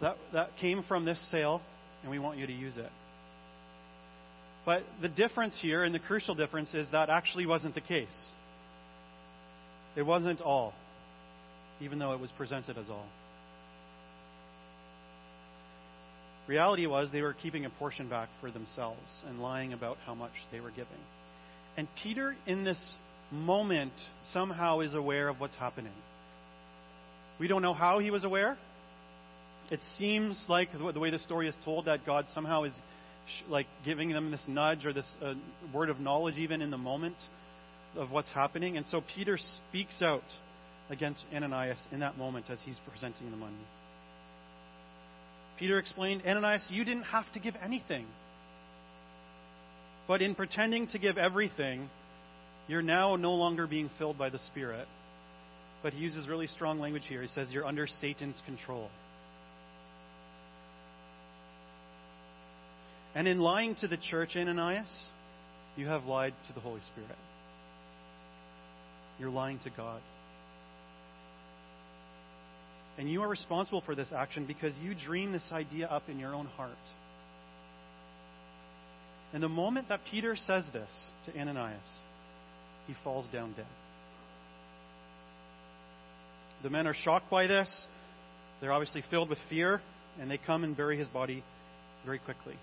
that, 0.00 0.16
that 0.32 0.56
came 0.60 0.84
from 0.84 1.04
this 1.04 1.20
sale, 1.30 1.60
and 2.02 2.10
we 2.10 2.20
want 2.20 2.38
you 2.38 2.46
to 2.46 2.52
use 2.52 2.76
it. 2.76 2.90
But 4.64 4.84
the 5.02 5.08
difference 5.08 5.58
here, 5.60 5.82
and 5.82 5.92
the 5.92 5.98
crucial 5.98 6.36
difference, 6.36 6.72
is 6.72 6.88
that 6.92 7.10
actually 7.10 7.46
wasn't 7.46 7.74
the 7.74 7.80
case. 7.80 8.28
It 9.96 10.02
wasn't 10.02 10.40
all, 10.40 10.72
even 11.80 11.98
though 11.98 12.12
it 12.12 12.20
was 12.20 12.30
presented 12.32 12.78
as 12.78 12.88
all. 12.88 13.06
Reality 16.46 16.86
was 16.86 17.10
they 17.10 17.22
were 17.22 17.32
keeping 17.32 17.64
a 17.64 17.70
portion 17.70 18.08
back 18.08 18.28
for 18.40 18.50
themselves 18.50 19.22
and 19.26 19.40
lying 19.40 19.72
about 19.72 19.96
how 20.04 20.14
much 20.14 20.32
they 20.52 20.60
were 20.60 20.70
giving. 20.70 20.86
And 21.76 21.88
Peter, 22.02 22.36
in 22.46 22.64
this 22.64 22.94
moment, 23.32 23.92
somehow 24.32 24.80
is 24.80 24.94
aware 24.94 25.28
of 25.28 25.40
what's 25.40 25.56
happening. 25.56 25.92
We 27.40 27.48
don't 27.48 27.62
know 27.62 27.74
how 27.74 27.98
he 27.98 28.10
was 28.10 28.24
aware. 28.24 28.56
It 29.70 29.80
seems 29.96 30.44
like 30.48 30.68
the 30.72 31.00
way 31.00 31.10
the 31.10 31.18
story 31.18 31.48
is 31.48 31.56
told 31.64 31.86
that 31.86 32.04
God 32.04 32.26
somehow 32.34 32.64
is 32.64 32.74
like 33.48 33.66
giving 33.84 34.10
them 34.10 34.30
this 34.30 34.44
nudge 34.46 34.84
or 34.84 34.92
this 34.92 35.10
uh, 35.22 35.34
word 35.72 35.88
of 35.88 35.98
knowledge 35.98 36.36
even 36.36 36.60
in 36.60 36.70
the 36.70 36.78
moment 36.78 37.16
of 37.96 38.10
what's 38.10 38.30
happening. 38.30 38.76
And 38.76 38.86
so 38.86 39.02
Peter 39.14 39.38
speaks 39.38 40.02
out 40.02 40.22
against 40.90 41.24
Ananias 41.34 41.80
in 41.90 42.00
that 42.00 42.18
moment 42.18 42.46
as 42.50 42.58
he's 42.64 42.78
presenting 42.86 43.30
the 43.30 43.36
money. 43.36 43.54
Peter 45.58 45.78
explained, 45.78 46.22
Ananias, 46.26 46.66
you 46.70 46.84
didn't 46.84 47.04
have 47.04 47.30
to 47.32 47.38
give 47.38 47.54
anything. 47.62 48.06
But 50.06 50.20
in 50.20 50.34
pretending 50.34 50.88
to 50.88 50.98
give 50.98 51.16
everything, 51.16 51.88
you're 52.68 52.82
now 52.82 53.16
no 53.16 53.34
longer 53.34 53.66
being 53.66 53.90
filled 53.98 54.18
by 54.18 54.30
the 54.30 54.38
Spirit. 54.38 54.86
But 55.82 55.92
he 55.92 56.00
uses 56.00 56.28
really 56.28 56.46
strong 56.46 56.80
language 56.80 57.04
here. 57.08 57.22
He 57.22 57.28
says, 57.28 57.52
You're 57.52 57.66
under 57.66 57.86
Satan's 57.86 58.40
control. 58.46 58.90
And 63.14 63.28
in 63.28 63.38
lying 63.38 63.76
to 63.76 63.88
the 63.88 63.96
church, 63.96 64.36
Ananias, 64.36 65.06
you 65.76 65.86
have 65.86 66.04
lied 66.04 66.34
to 66.48 66.52
the 66.52 66.60
Holy 66.60 66.80
Spirit. 66.92 67.18
You're 69.20 69.30
lying 69.30 69.60
to 69.60 69.70
God. 69.70 70.00
And 72.96 73.10
you 73.10 73.22
are 73.22 73.28
responsible 73.28 73.80
for 73.80 73.94
this 73.94 74.12
action 74.12 74.46
because 74.46 74.76
you 74.78 74.94
dream 74.94 75.32
this 75.32 75.48
idea 75.50 75.86
up 75.86 76.04
in 76.08 76.18
your 76.18 76.34
own 76.34 76.46
heart. 76.46 76.72
And 79.32 79.42
the 79.42 79.48
moment 79.48 79.88
that 79.88 80.00
Peter 80.10 80.36
says 80.36 80.68
this 80.72 81.04
to 81.26 81.38
Ananias, 81.38 81.98
he 82.86 82.94
falls 83.02 83.26
down 83.32 83.52
dead. 83.56 83.66
The 86.62 86.70
men 86.70 86.86
are 86.86 86.94
shocked 86.94 87.28
by 87.30 87.48
this. 87.48 87.68
They're 88.60 88.72
obviously 88.72 89.02
filled 89.10 89.28
with 89.28 89.38
fear, 89.50 89.82
and 90.20 90.30
they 90.30 90.38
come 90.38 90.62
and 90.62 90.76
bury 90.76 90.96
his 90.96 91.08
body 91.08 91.42
very 92.04 92.20
quickly. 92.20 92.54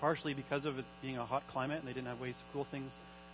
Partially 0.00 0.34
because 0.34 0.64
of 0.64 0.78
it 0.78 0.84
being 1.00 1.18
a 1.18 1.26
hot 1.26 1.42
climate 1.50 1.80
and 1.80 1.88
they 1.88 1.92
didn't 1.92 2.06
have 2.06 2.20
ways 2.20 2.36
to 2.36 2.44
cool 2.52 2.66
things 2.70 2.90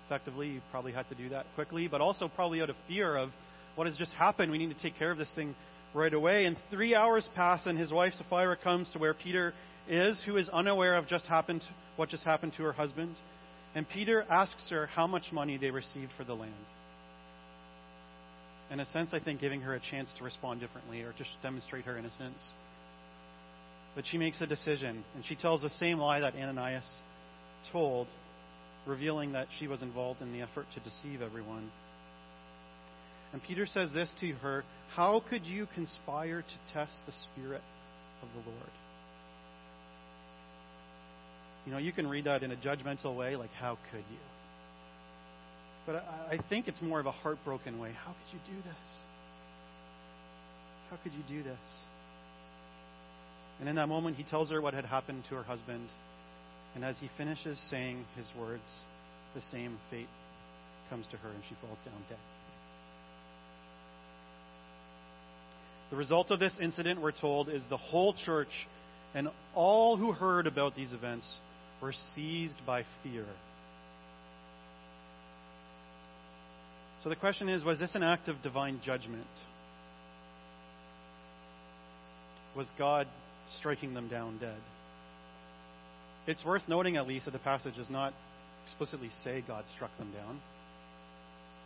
effectively. 0.07 0.49
You 0.49 0.61
probably 0.71 0.93
had 0.93 1.09
to 1.11 1.15
do 1.15 1.29
that 1.31 1.47
quickly, 1.55 1.89
but 1.89 2.01
also 2.01 2.29
probably 2.29 2.63
out 2.63 2.71
of 2.71 2.77
fear 2.87 3.17
of 3.17 3.31
what 3.79 3.87
has 3.87 3.97
just 3.97 4.13
happened. 4.15 4.51
We 4.51 4.59
need 4.59 4.75
to 4.75 4.83
take 4.83 4.99
care 4.99 5.13
of 5.13 5.19
this 5.19 5.31
thing 5.37 5.55
right 5.95 6.13
away. 6.13 6.47
And 6.47 6.57
three 6.69 6.97
hours 6.97 7.29
pass, 7.37 7.65
and 7.65 7.79
his 7.79 7.93
wife 7.93 8.13
Sapphira 8.15 8.57
comes 8.57 8.91
to 8.91 8.99
where 8.99 9.15
Peter 9.15 9.55
is, 9.89 10.21
who 10.27 10.37
is 10.37 10.49
unaware 10.49 10.97
of 10.97 11.07
just 11.07 11.27
happened, 11.27 11.63
what 11.95 12.09
just 12.09 12.25
happened 12.25 12.55
to 12.55 12.65
her 12.65 12.73
husband. 12.73 13.15
And 13.77 13.89
Peter 13.89 14.27
asks 14.29 14.69
her 14.71 14.87
how 14.87 15.07
much 15.07 15.31
money 15.31 15.59
they 15.59 15.71
received 15.71 16.11
for 16.17 16.25
the 16.25 16.35
land. 16.35 16.53
In 18.73 18.81
a 18.81 18.87
sense, 18.87 19.15
I 19.15 19.21
think 19.21 19.41
giving 19.41 19.61
her 19.61 19.75
a 19.75 19.81
chance 19.81 20.13
to 20.19 20.25
respond 20.25 20.59
differently 20.59 21.03
or 21.03 21.15
just 21.17 21.31
demonstrate 21.41 21.85
her 21.85 21.97
innocence. 21.97 22.43
But 23.95 24.07
she 24.07 24.19
makes 24.19 24.41
a 24.41 24.47
decision, 24.49 25.05
and 25.15 25.25
she 25.25 25.37
tells 25.37 25.63
the 25.63 25.71
same 25.71 25.99
lie 25.99 26.19
that 26.19 26.35
Ananias 26.35 26.85
told, 27.73 28.09
revealing 28.87 29.33
that 29.33 29.47
she 29.57 29.69
was 29.69 29.83
involved 29.83 30.21
in 30.21 30.33
the 30.33 30.43
effort 30.43 30.67
to 30.75 30.81
deceive 30.81 31.23
everyone. 31.23 31.71
And 33.33 33.43
Peter 33.43 33.67
says 33.67 33.93
this 33.93 34.13
to 34.21 34.33
her 34.35 34.65
How 34.95 35.23
could 35.29 35.45
you 35.45 35.67
conspire 35.75 36.43
to 36.43 36.73
test 36.73 36.95
the 37.07 37.13
Spirit 37.13 37.63
of 38.23 38.29
the 38.33 38.51
Lord? 38.51 38.71
You 41.67 41.73
know, 41.73 41.79
you 41.79 41.93
can 41.93 42.07
read 42.09 42.25
that 42.25 42.43
in 42.43 42.51
a 42.51 42.57
judgmental 42.57 43.15
way, 43.15 43.37
like, 43.37 43.51
how 43.61 43.77
could 43.91 44.05
you? 44.11 44.19
But 45.87 45.97
I, 45.97 46.37
I 46.37 46.39
think 46.49 46.69
it's 46.69 46.81
more 46.81 46.99
of 46.99 47.07
a 47.07 47.13
heartbroken 47.13 47.79
way. 47.79 47.93
How 48.05 48.13
could 48.13 48.33
you 48.33 48.57
do 48.57 48.63
this? 48.63 48.99
How 50.91 50.97
could 50.97 51.13
you 51.13 51.23
do 51.29 51.43
this? 51.43 51.59
And 53.61 53.69
in 53.69 53.77
that 53.77 53.89
moment, 53.89 54.17
he 54.17 54.23
tells 54.23 54.51
her 54.51 54.61
what 54.61 54.73
had 54.73 54.87
happened 54.87 55.25
to 55.29 55.35
her 55.35 55.43
husband. 55.43 55.89
And 56.75 56.85
as 56.85 56.99
he 56.99 57.11
finishes 57.19 57.59
saying 57.71 58.05
his 58.17 58.27
words, 58.39 58.63
the 59.35 59.41
same 59.41 59.79
fate 59.91 60.09
comes 60.89 61.07
to 61.09 61.17
her 61.19 61.29
and 61.29 61.43
she 61.49 61.55
falls 61.61 61.79
down 61.85 62.01
dead. 62.09 62.19
The 65.91 65.97
result 65.97 66.31
of 66.31 66.39
this 66.39 66.59
incident, 66.61 67.01
we're 67.01 67.13
told, 67.13 67.49
is 67.49 67.63
the 67.69 67.77
whole 67.77 68.13
church 68.13 68.67
and 69.15 69.29
all 69.55 69.97
who 69.97 70.13
heard 70.13 70.47
about 70.47 70.77
these 70.77 70.93
events 70.93 71.39
were 71.81 71.93
seized 72.15 72.57
by 72.67 72.85
fear. 73.03 73.25
So 77.03 77.09
the 77.09 77.17
question 77.17 77.49
is 77.49 77.65
was 77.65 77.79
this 77.79 77.95
an 77.95 78.03
act 78.03 78.29
of 78.29 78.43
divine 78.43 78.81
judgment? 78.85 79.27
Was 82.57 82.71
God 82.77 83.07
striking 83.59 83.95
them 83.95 84.09
down 84.09 84.39
dead? 84.39 84.59
It's 86.27 86.45
worth 86.45 86.69
noting, 86.69 86.97
at 86.97 87.07
least, 87.07 87.25
that 87.25 87.31
the 87.31 87.39
passage 87.39 87.77
does 87.77 87.89
not 87.89 88.13
explicitly 88.65 89.09
say 89.25 89.43
God 89.47 89.65
struck 89.75 89.97
them 89.97 90.13
down. 90.13 90.41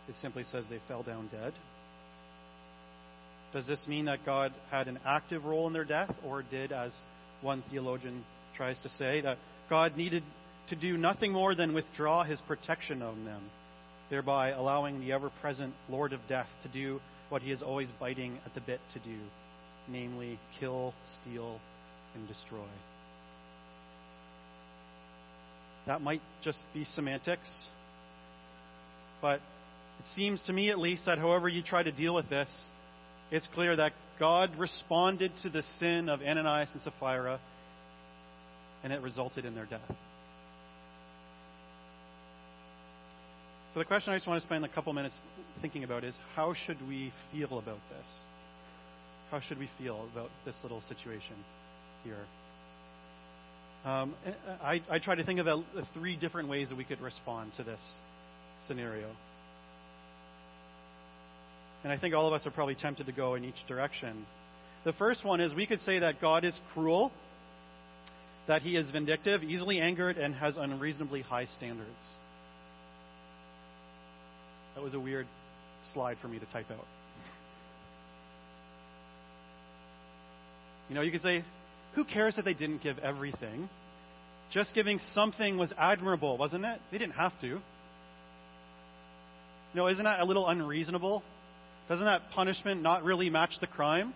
It 0.07 0.15
simply 0.21 0.43
says 0.43 0.65
they 0.69 0.79
fell 0.87 1.03
down 1.03 1.29
dead. 1.31 1.53
Does 3.53 3.67
this 3.67 3.87
mean 3.87 4.05
that 4.05 4.25
God 4.25 4.51
had 4.71 4.87
an 4.87 4.99
active 5.05 5.45
role 5.45 5.67
in 5.67 5.73
their 5.73 5.85
death, 5.85 6.13
or 6.25 6.41
did, 6.41 6.71
as 6.71 6.91
one 7.41 7.63
theologian 7.69 8.25
tries 8.57 8.79
to 8.81 8.89
say, 8.89 9.21
that 9.21 9.37
God 9.69 9.95
needed 9.95 10.23
to 10.69 10.75
do 10.75 10.97
nothing 10.97 11.31
more 11.31 11.53
than 11.53 11.73
withdraw 11.73 12.23
his 12.23 12.41
protection 12.41 13.03
on 13.03 13.25
them, 13.25 13.41
thereby 14.09 14.49
allowing 14.49 14.99
the 14.99 15.11
ever 15.11 15.29
present 15.39 15.73
Lord 15.87 16.13
of 16.13 16.19
Death 16.27 16.47
to 16.63 16.69
do 16.69 16.99
what 17.29 17.43
he 17.43 17.51
is 17.51 17.61
always 17.61 17.89
biting 17.99 18.37
at 18.45 18.55
the 18.55 18.61
bit 18.61 18.79
to 18.93 18.99
do, 18.99 19.17
namely, 19.87 20.39
kill, 20.59 20.93
steal, 21.21 21.59
and 22.15 22.27
destroy. 22.27 22.65
That 25.85 26.01
might 26.01 26.21
just 26.43 26.59
be 26.73 26.85
semantics, 26.85 27.49
but 29.21 29.41
it 29.99 30.07
seems 30.15 30.41
to 30.43 30.53
me, 30.53 30.71
at 30.71 30.79
least, 30.79 31.05
that 31.05 31.19
however 31.19 31.47
you 31.47 31.61
try 31.61 31.83
to 31.83 31.91
deal 31.91 32.15
with 32.15 32.29
this, 32.29 32.49
it's 33.33 33.47
clear 33.47 33.75
that 33.75 33.93
God 34.19 34.51
responded 34.59 35.31
to 35.41 35.49
the 35.49 35.63
sin 35.79 36.07
of 36.07 36.21
Ananias 36.21 36.69
and 36.71 36.83
Sapphira 36.83 37.39
and 38.83 38.93
it 38.93 39.01
resulted 39.01 39.43
in 39.43 39.55
their 39.55 39.65
death. 39.65 39.81
So 43.73 43.79
the 43.79 43.85
question 43.85 44.13
I 44.13 44.17
just 44.17 44.27
want 44.27 44.39
to 44.39 44.45
spend 44.45 44.63
a 44.65 44.67
couple 44.67 44.93
minutes 44.93 45.17
thinking 45.63 45.83
about 45.83 46.03
is 46.03 46.15
how 46.35 46.53
should 46.53 46.77
we 46.87 47.11
feel 47.31 47.57
about 47.57 47.79
this? 47.89 48.05
How 49.31 49.39
should 49.39 49.57
we 49.57 49.67
feel 49.79 50.07
about 50.13 50.29
this 50.45 50.59
little 50.61 50.81
situation 50.81 51.35
here? 52.03 52.25
Um, 53.83 54.13
I, 54.61 54.79
I 54.87 54.99
try 54.99 55.15
to 55.15 55.23
think 55.23 55.39
of 55.39 55.47
a, 55.47 55.63
three 55.95 56.15
different 56.15 56.49
ways 56.49 56.69
that 56.69 56.77
we 56.77 56.83
could 56.83 57.01
respond 57.01 57.53
to 57.57 57.63
this 57.63 57.81
scenario. 58.67 59.09
And 61.83 61.91
I 61.91 61.97
think 61.97 62.15
all 62.15 62.27
of 62.27 62.33
us 62.33 62.47
are 62.47 62.51
probably 62.51 62.75
tempted 62.75 63.07
to 63.07 63.11
go 63.11 63.35
in 63.35 63.43
each 63.43 63.67
direction. 63.67 64.25
The 64.85 64.93
first 64.93 65.23
one 65.25 65.41
is 65.41 65.53
we 65.53 65.65
could 65.65 65.81
say 65.81 65.99
that 65.99 66.21
God 66.21 66.43
is 66.43 66.57
cruel 66.73 67.11
that 68.47 68.61
he 68.61 68.75
is 68.75 68.89
vindictive, 68.91 69.43
easily 69.43 69.79
angered, 69.79 70.17
and 70.17 70.35
has 70.35 70.57
unreasonably 70.57 71.21
high 71.21 71.45
standards. 71.45 71.89
That 74.75 74.83
was 74.83 74.93
a 74.93 74.99
weird 74.99 75.27
slide 75.93 76.17
for 76.21 76.27
me 76.27 76.39
to 76.39 76.45
type 76.47 76.69
out. 76.71 76.85
You 80.89 80.95
know, 80.95 81.01
you 81.01 81.11
could 81.11 81.21
say, 81.21 81.43
who 81.95 82.03
cares 82.03 82.35
that 82.35 82.43
they 82.43 82.53
didn't 82.53 82.83
give 82.83 82.99
everything? 82.99 83.69
Just 84.51 84.75
giving 84.75 84.99
something 85.13 85.57
was 85.57 85.71
admirable, 85.77 86.37
wasn't 86.37 86.65
it? 86.65 86.79
They 86.91 86.97
didn't 86.97 87.13
have 87.13 87.39
to. 87.41 87.59
No, 89.73 89.87
isn't 89.87 90.03
that 90.03 90.19
a 90.19 90.25
little 90.25 90.47
unreasonable? 90.47 91.23
Doesn't 91.89 92.05
that 92.05 92.31
punishment 92.31 92.81
not 92.81 93.03
really 93.03 93.29
match 93.29 93.59
the 93.59 93.67
crime? 93.67 94.13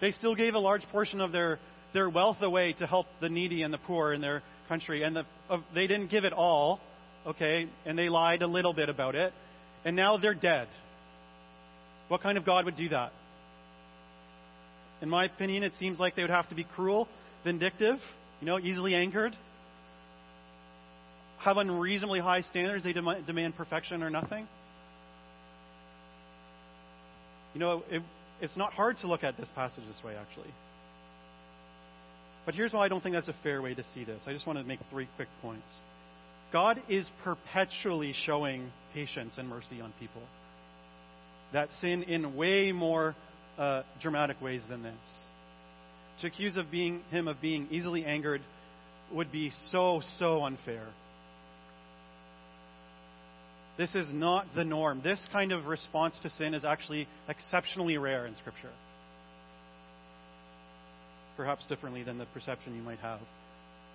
They 0.00 0.10
still 0.10 0.34
gave 0.34 0.54
a 0.54 0.58
large 0.58 0.82
portion 0.88 1.20
of 1.20 1.32
their 1.32 1.58
their 1.92 2.10
wealth 2.10 2.42
away 2.42 2.74
to 2.74 2.86
help 2.86 3.06
the 3.20 3.28
needy 3.30 3.62
and 3.62 3.72
the 3.72 3.78
poor 3.78 4.12
in 4.12 4.20
their 4.20 4.42
country, 4.68 5.02
and 5.02 5.16
the, 5.16 5.24
uh, 5.48 5.58
they 5.74 5.86
didn't 5.86 6.10
give 6.10 6.24
it 6.24 6.32
all, 6.32 6.78
okay, 7.26 7.68
and 7.86 7.98
they 7.98 8.10
lied 8.10 8.42
a 8.42 8.46
little 8.46 8.74
bit 8.74 8.90
about 8.90 9.14
it, 9.14 9.32
and 9.84 9.96
now 9.96 10.18
they're 10.18 10.34
dead. 10.34 10.68
What 12.08 12.20
kind 12.20 12.36
of 12.36 12.44
God 12.44 12.66
would 12.66 12.76
do 12.76 12.90
that? 12.90 13.12
In 15.00 15.08
my 15.08 15.24
opinion, 15.24 15.62
it 15.62 15.74
seems 15.76 15.98
like 15.98 16.16
they 16.16 16.22
would 16.22 16.30
have 16.30 16.48
to 16.50 16.54
be 16.54 16.64
cruel, 16.64 17.08
vindictive, 17.44 17.98
you 18.40 18.46
know, 18.46 18.58
easily 18.58 18.94
angered, 18.94 19.34
have 21.38 21.56
unreasonably 21.56 22.20
high 22.20 22.42
standards. 22.42 22.84
They 22.84 22.92
demand 22.92 23.56
perfection 23.56 24.02
or 24.02 24.10
nothing. 24.10 24.46
You 27.56 27.60
know, 27.60 27.84
it, 27.90 28.02
it's 28.42 28.58
not 28.58 28.74
hard 28.74 28.98
to 28.98 29.06
look 29.06 29.24
at 29.24 29.38
this 29.38 29.50
passage 29.54 29.82
this 29.88 30.04
way, 30.04 30.14
actually. 30.14 30.50
But 32.44 32.54
here's 32.54 32.74
why 32.74 32.84
I 32.84 32.88
don't 32.88 33.02
think 33.02 33.14
that's 33.14 33.28
a 33.28 33.36
fair 33.42 33.62
way 33.62 33.72
to 33.72 33.82
see 33.82 34.04
this. 34.04 34.20
I 34.26 34.34
just 34.34 34.46
want 34.46 34.58
to 34.58 34.64
make 34.66 34.78
three 34.90 35.08
quick 35.16 35.28
points. 35.40 35.64
God 36.52 36.82
is 36.90 37.08
perpetually 37.24 38.12
showing 38.12 38.70
patience 38.92 39.38
and 39.38 39.48
mercy 39.48 39.80
on 39.80 39.94
people 39.98 40.20
that 41.54 41.72
sin 41.80 42.02
in 42.02 42.36
way 42.36 42.72
more 42.72 43.14
uh, 43.56 43.84
dramatic 44.02 44.42
ways 44.42 44.60
than 44.68 44.82
this. 44.82 44.94
To 46.20 46.26
accuse 46.26 46.58
of 46.58 46.70
being, 46.70 47.00
him 47.10 47.26
of 47.26 47.40
being 47.40 47.68
easily 47.70 48.04
angered 48.04 48.42
would 49.14 49.32
be 49.32 49.50
so, 49.70 50.02
so 50.18 50.44
unfair. 50.44 50.84
This 53.76 53.94
is 53.94 54.12
not 54.12 54.46
the 54.54 54.64
norm. 54.64 55.02
This 55.02 55.24
kind 55.32 55.52
of 55.52 55.66
response 55.66 56.18
to 56.20 56.30
sin 56.30 56.54
is 56.54 56.64
actually 56.64 57.06
exceptionally 57.28 57.98
rare 57.98 58.26
in 58.26 58.34
Scripture 58.36 58.70
perhaps 61.36 61.66
differently 61.66 62.02
than 62.02 62.18
the 62.18 62.26
perception 62.26 62.74
you 62.74 62.82
might 62.82 62.98
have. 62.98 63.20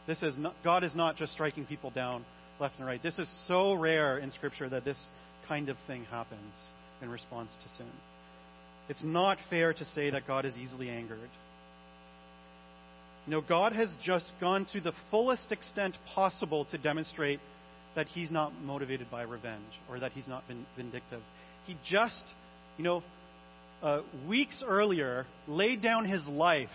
This 0.07 0.23
is 0.23 0.37
not, 0.37 0.55
God 0.63 0.83
is 0.83 0.95
not 0.95 1.17
just 1.17 1.33
striking 1.33 1.65
people 1.65 1.89
down 1.89 2.23
left 2.59 2.75
and 2.77 2.85
right. 2.85 3.01
This 3.01 3.17
is 3.19 3.29
so 3.47 3.73
rare 3.73 4.17
in 4.19 4.31
Scripture 4.31 4.69
that 4.69 4.85
this 4.85 5.01
kind 5.47 5.69
of 5.69 5.77
thing 5.87 6.05
happens 6.05 6.53
in 7.01 7.09
response 7.09 7.51
to 7.63 7.69
sin. 7.69 7.91
It's 8.89 9.03
not 9.03 9.37
fair 9.49 9.73
to 9.73 9.85
say 9.85 10.11
that 10.11 10.27
God 10.27 10.45
is 10.45 10.55
easily 10.55 10.89
angered. 10.89 11.29
Know, 13.27 13.41
God 13.41 13.73
has 13.73 13.89
just 14.03 14.31
gone 14.41 14.65
to 14.73 14.81
the 14.81 14.93
fullest 15.11 15.51
extent 15.51 15.95
possible 16.15 16.65
to 16.65 16.77
demonstrate 16.77 17.39
that 17.95 18.07
He's 18.07 18.31
not 18.31 18.53
motivated 18.63 19.09
by 19.11 19.23
revenge 19.23 19.79
or 19.89 19.99
that 19.99 20.11
He's 20.11 20.27
not 20.27 20.43
vindictive. 20.75 21.21
He 21.65 21.77
just, 21.85 22.23
you 22.77 22.83
know, 22.83 23.03
uh, 23.83 24.01
weeks 24.27 24.63
earlier 24.65 25.25
laid 25.47 25.81
down 25.81 26.05
His 26.05 26.25
life 26.27 26.69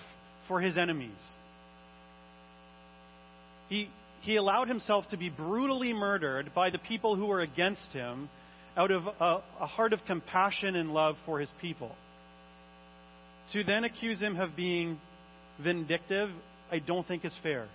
for 0.49 0.61
his 0.61 0.77
enemies. 0.77 1.11
He, 3.69 3.89
he 4.21 4.37
allowed 4.37 4.69
himself 4.69 5.09
to 5.09 5.17
be 5.17 5.29
brutally 5.29 5.93
murdered 5.93 6.53
by 6.55 6.71
the 6.71 6.79
people 6.79 7.17
who 7.17 7.27
were 7.27 7.41
against 7.41 7.93
him 7.93 8.29
out 8.77 8.91
of 8.91 9.07
a, 9.07 9.43
a 9.61 9.67
heart 9.67 9.93
of 9.93 10.05
compassion 10.07 10.77
and 10.77 10.93
love 10.93 11.17
for 11.25 11.41
his 11.41 11.51
people. 11.61 11.95
To 13.53 13.65
then 13.65 13.85
accuse 13.85 14.21
him 14.21 14.37
of 14.37 14.55
being 14.57 14.99
vindictive, 15.63 16.31
I 16.71 16.79
don't 16.79 17.07
think 17.07 17.25
is 17.25 17.35
fair. 17.43 17.67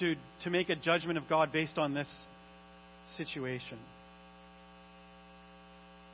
To, 0.00 0.16
to 0.44 0.50
make 0.50 0.70
a 0.70 0.76
judgment 0.76 1.18
of 1.18 1.28
God 1.28 1.52
based 1.52 1.78
on 1.78 1.92
this 1.92 2.08
situation. 3.16 3.78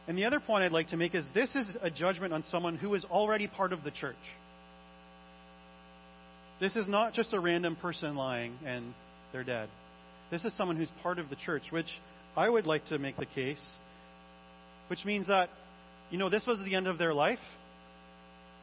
And 0.09 0.17
the 0.17 0.25
other 0.25 0.41
point 0.41 0.65
I'd 0.65 0.73
like 0.73 0.89
to 0.89 0.97
make 0.97 1.15
is 1.15 1.25
this 1.35 1.55
is 1.55 1.69
a 1.81 1.91
judgment 1.91 2.33
on 2.33 2.45
someone 2.45 2.77
who 2.77 2.95
is 2.95 3.05
already 3.05 3.47
part 3.47 3.73
of 3.73 3.85
the 3.85 3.91
church. 3.91 4.17
This 6.61 6.75
is 6.75 6.89
not 6.89 7.13
just 7.13 7.33
a 7.33 7.41
random 7.41 7.77
person 7.77 8.17
lying 8.17 8.55
and 8.65 8.95
they're 9.33 9.45
dead. 9.45 9.69
This 10.31 10.45
is 10.45 10.53
someone 10.55 10.77
who's 10.77 10.91
part 11.03 11.19
of 11.19 11.29
the 11.29 11.37
church, 11.37 11.63
which 11.71 11.99
I 12.37 12.49
would 12.49 12.67
like 12.67 12.87
to 12.87 12.99
make 12.99 13.17
the 13.17 13.27
case, 13.27 13.65
which 14.89 15.05
means 15.05 15.29
that, 15.29 15.51
you 16.11 16.19
know, 16.19 16.29
this 16.29 16.47
was 16.47 16.59
the 16.65 16.75
end 16.75 16.87
of 16.87 16.99
their 16.99 17.15
life, 17.15 17.39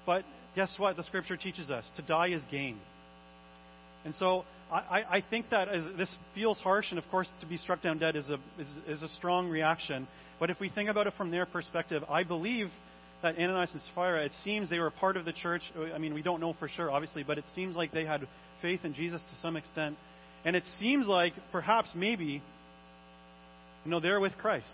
but 0.06 0.26
guess 0.56 0.78
what? 0.78 0.96
The 0.98 1.04
scripture 1.04 1.38
teaches 1.38 1.70
us 1.70 1.90
to 1.96 2.02
die 2.02 2.30
is 2.30 2.42
gain. 2.52 2.78
And 4.06 4.14
so 4.16 4.44
I, 4.74 5.18
I 5.18 5.24
think 5.30 5.50
that 5.52 5.68
as, 5.68 5.84
this 5.98 6.16
feels 6.34 6.60
harsh, 6.60 6.90
and 6.90 6.98
of 6.98 7.08
course, 7.10 7.30
to 7.42 7.46
be 7.46 7.58
struck 7.58 7.82
down 7.82 8.00
dead 8.00 8.16
is 8.16 8.30
a, 8.30 8.40
is, 8.60 8.78
is 8.88 9.04
a 9.04 9.08
strong 9.08 9.50
reaction. 9.50 10.08
But 10.40 10.50
if 10.50 10.60
we 10.60 10.70
think 10.70 10.90
about 10.90 11.06
it 11.08 11.14
from 11.14 11.32
their 11.32 11.46
perspective, 11.46 12.04
I 12.10 12.24
believe 12.24 12.70
that 13.22 13.38
Ananias 13.38 13.72
and 13.74 13.82
Sapphira, 13.82 14.26
it 14.26 14.34
seems 14.44 14.70
they 14.70 14.80
were 14.80 14.90
part 14.90 15.16
of 15.16 15.26
the 15.26 15.32
church. 15.32 15.62
I 15.94 15.98
mean, 15.98 16.14
we 16.14 16.22
don't 16.22 16.42
know 16.42 16.54
for 16.54 16.68
sure, 16.68 16.92
obviously, 16.92 17.24
but 17.24 17.38
it 17.38 17.46
seems 17.54 17.76
like 17.76 17.92
they 17.92 18.04
had 18.04 18.28
faith 18.62 18.84
in 18.84 18.94
Jesus 18.94 19.24
to 19.24 19.36
some 19.42 19.56
extent. 19.56 19.96
And 20.44 20.56
it 20.56 20.64
seems 20.80 21.08
like 21.08 21.34
perhaps, 21.52 21.94
maybe, 21.96 22.42
you 23.86 23.92
know, 23.92 24.00
they're 24.00 24.20
with 24.20 24.38
Christ. 24.38 24.68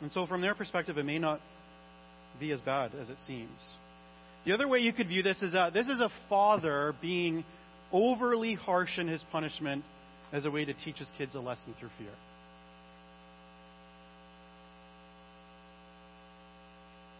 And 0.00 0.12
so, 0.12 0.26
from 0.26 0.40
their 0.40 0.54
perspective, 0.54 0.96
it 0.96 1.04
may 1.04 1.18
not 1.18 1.40
be 2.38 2.52
as 2.52 2.60
bad 2.60 2.92
as 2.94 3.08
it 3.08 3.18
seems. 3.26 3.68
The 4.48 4.54
other 4.54 4.66
way 4.66 4.78
you 4.78 4.94
could 4.94 5.08
view 5.08 5.22
this 5.22 5.42
is 5.42 5.52
that 5.52 5.74
this 5.74 5.88
is 5.88 6.00
a 6.00 6.08
father 6.30 6.94
being 7.02 7.44
overly 7.92 8.54
harsh 8.54 8.98
in 8.98 9.06
his 9.06 9.22
punishment 9.30 9.84
as 10.32 10.46
a 10.46 10.50
way 10.50 10.64
to 10.64 10.72
teach 10.72 10.96
his 10.96 11.08
kids 11.18 11.34
a 11.34 11.38
lesson 11.38 11.74
through 11.78 11.90
fear. 11.98 12.08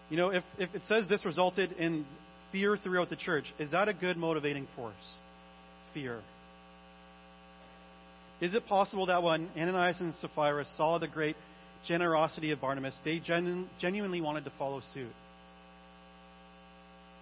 You 0.09 0.17
know, 0.17 0.31
if, 0.31 0.43
if 0.59 0.75
it 0.75 0.81
says 0.89 1.07
this 1.07 1.27
resulted 1.27 1.73
in 1.73 2.07
fear 2.51 2.79
throughout 2.79 3.11
the 3.11 3.17
church, 3.17 3.45
is 3.59 3.73
that 3.73 3.89
a 3.89 3.93
good 3.93 4.17
motivating 4.17 4.67
force? 4.75 4.95
Fear. 5.93 6.21
Is 8.41 8.55
it 8.55 8.67
possible 8.67 9.05
that 9.05 9.23
when 9.23 9.51
Ananias 9.55 10.01
and 10.01 10.15
Sapphira 10.15 10.65
saw 10.79 10.97
the 10.97 11.09
great 11.09 11.37
generosity 11.87 12.53
of 12.53 12.63
Barnabas, 12.63 12.97
they 13.05 13.19
genu- 13.19 13.67
genuinely 13.79 14.23
wanted 14.23 14.45
to 14.45 14.51
follow 14.59 14.81
suit? 14.95 15.13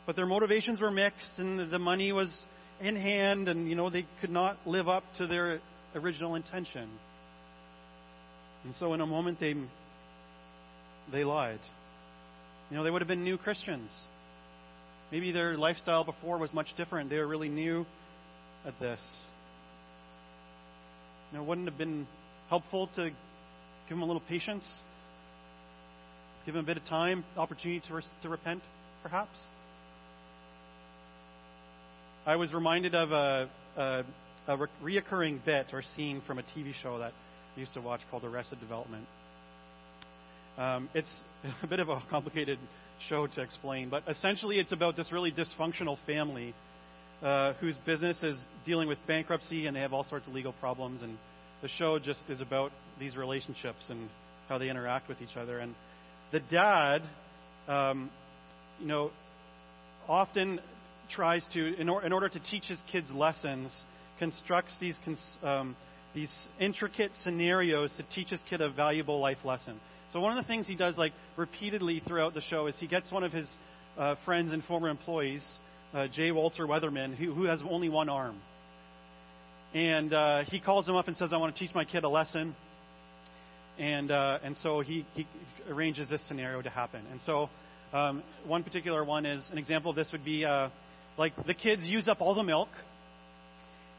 But 0.06 0.14
their 0.16 0.26
motivations 0.26 0.80
were 0.80 0.90
mixed, 0.90 1.38
and 1.38 1.70
the 1.70 1.78
money 1.78 2.12
was 2.12 2.44
in 2.80 2.94
hand, 2.94 3.48
and 3.48 3.68
you 3.68 3.74
know 3.74 3.90
they 3.90 4.06
could 4.20 4.30
not 4.30 4.56
live 4.64 4.88
up 4.88 5.02
to 5.18 5.26
their 5.26 5.60
original 5.94 6.36
intention. 6.36 6.88
And 8.64 8.74
so, 8.74 8.94
in 8.94 9.00
a 9.00 9.06
moment, 9.06 9.40
they 9.40 9.54
they 11.10 11.24
lied. 11.24 11.60
You 12.70 12.76
know, 12.76 12.84
they 12.84 12.90
would 12.90 13.02
have 13.02 13.08
been 13.08 13.24
new 13.24 13.38
Christians. 13.38 13.90
Maybe 15.12 15.30
their 15.30 15.56
lifestyle 15.56 16.04
before 16.04 16.38
was 16.38 16.52
much 16.52 16.76
different. 16.76 17.10
They 17.10 17.18
were 17.18 17.26
really 17.26 17.48
new 17.48 17.86
at 18.64 18.78
this. 18.80 19.00
You 21.30 21.38
know, 21.38 21.44
wouldn't 21.44 21.68
have 21.68 21.78
been 21.78 22.06
helpful 22.48 22.88
to 22.96 23.04
give 23.04 23.90
them 23.90 24.02
a 24.02 24.06
little 24.06 24.22
patience, 24.28 24.68
give 26.44 26.54
them 26.54 26.64
a 26.64 26.66
bit 26.66 26.76
of 26.76 26.84
time, 26.84 27.24
opportunity 27.36 27.80
to, 27.88 28.02
to 28.22 28.28
repent, 28.28 28.62
perhaps. 29.02 29.46
I 32.26 32.34
was 32.34 32.52
reminded 32.52 32.96
of 32.96 33.12
a, 33.12 33.48
a, 33.76 34.04
a 34.48 34.68
reoccurring 34.82 35.44
bit 35.44 35.66
or 35.72 35.82
scene 35.82 36.20
from 36.26 36.40
a 36.40 36.42
TV 36.42 36.74
show 36.74 36.98
that 36.98 37.12
I 37.56 37.60
used 37.60 37.74
to 37.74 37.80
watch 37.80 38.00
called 38.10 38.24
Arrested 38.24 38.58
Development. 38.58 39.06
Um, 40.58 40.88
it's 40.92 41.10
a 41.62 41.68
bit 41.68 41.78
of 41.78 41.88
a 41.88 42.02
complicated 42.10 42.58
show 43.08 43.28
to 43.28 43.42
explain, 43.42 43.90
but 43.90 44.02
essentially 44.08 44.58
it's 44.58 44.72
about 44.72 44.96
this 44.96 45.12
really 45.12 45.30
dysfunctional 45.30 45.98
family 46.04 46.52
uh, 47.22 47.52
whose 47.60 47.78
business 47.78 48.20
is 48.24 48.44
dealing 48.64 48.88
with 48.88 48.98
bankruptcy 49.06 49.68
and 49.68 49.76
they 49.76 49.80
have 49.80 49.92
all 49.92 50.02
sorts 50.02 50.26
of 50.26 50.34
legal 50.34 50.52
problems. 50.54 51.02
And 51.02 51.18
the 51.62 51.68
show 51.68 52.00
just 52.00 52.28
is 52.28 52.40
about 52.40 52.72
these 52.98 53.16
relationships 53.16 53.86
and 53.88 54.08
how 54.48 54.58
they 54.58 54.68
interact 54.68 55.08
with 55.08 55.22
each 55.22 55.36
other. 55.36 55.60
And 55.60 55.76
the 56.32 56.40
dad, 56.40 57.02
um, 57.68 58.10
you 58.80 58.88
know, 58.88 59.12
often 60.08 60.58
tries 61.10 61.46
to, 61.48 61.78
in, 61.80 61.88
or, 61.88 62.04
in, 62.04 62.12
order 62.12 62.28
to 62.28 62.40
teach 62.40 62.66
his 62.66 62.80
kids 62.90 63.10
lessons, 63.10 63.84
constructs 64.18 64.76
these, 64.78 64.98
um, 65.42 65.76
these 66.14 66.32
intricate 66.60 67.12
scenarios 67.22 67.92
to 67.96 68.02
teach 68.04 68.28
his 68.28 68.42
kid 68.48 68.60
a 68.60 68.70
valuable 68.70 69.20
life 69.20 69.44
lesson. 69.44 69.80
So 70.12 70.20
one 70.20 70.36
of 70.36 70.42
the 70.42 70.46
things 70.46 70.66
he 70.66 70.76
does, 70.76 70.96
like 70.96 71.12
repeatedly 71.36 72.00
throughout 72.00 72.34
the 72.34 72.40
show, 72.40 72.66
is 72.66 72.78
he 72.78 72.86
gets 72.86 73.10
one 73.10 73.24
of 73.24 73.32
his 73.32 73.48
uh, 73.98 74.14
friends 74.24 74.52
and 74.52 74.62
former 74.64 74.88
employees, 74.88 75.44
uh, 75.92 76.06
J. 76.08 76.30
Walter 76.30 76.66
Weatherman, 76.66 77.14
who, 77.14 77.32
who 77.32 77.44
has 77.44 77.62
only 77.68 77.88
one 77.88 78.08
arm, 78.08 78.36
and 79.74 80.12
uh, 80.12 80.44
he 80.44 80.60
calls 80.60 80.88
him 80.88 80.94
up 80.94 81.08
and 81.08 81.16
says, 81.16 81.32
"I 81.32 81.36
want 81.36 81.54
to 81.54 81.58
teach 81.58 81.74
my 81.74 81.84
kid 81.84 82.04
a 82.04 82.08
lesson." 82.08 82.54
And 83.78 84.10
uh, 84.10 84.38
and 84.42 84.56
so 84.56 84.80
he, 84.80 85.04
he 85.14 85.26
arranges 85.70 86.08
this 86.08 86.26
scenario 86.26 86.62
to 86.62 86.70
happen. 86.70 87.02
And 87.10 87.20
so 87.20 87.50
um, 87.92 88.22
one 88.46 88.62
particular 88.62 89.04
one 89.04 89.26
is 89.26 89.48
an 89.50 89.58
example 89.58 89.90
of 89.90 89.96
this 89.96 90.12
would 90.12 90.24
be 90.24 90.44
uh, 90.44 90.70
like 91.18 91.32
the 91.46 91.54
kids 91.54 91.84
use 91.84 92.08
up 92.08 92.20
all 92.20 92.34
the 92.34 92.42
milk, 92.42 92.68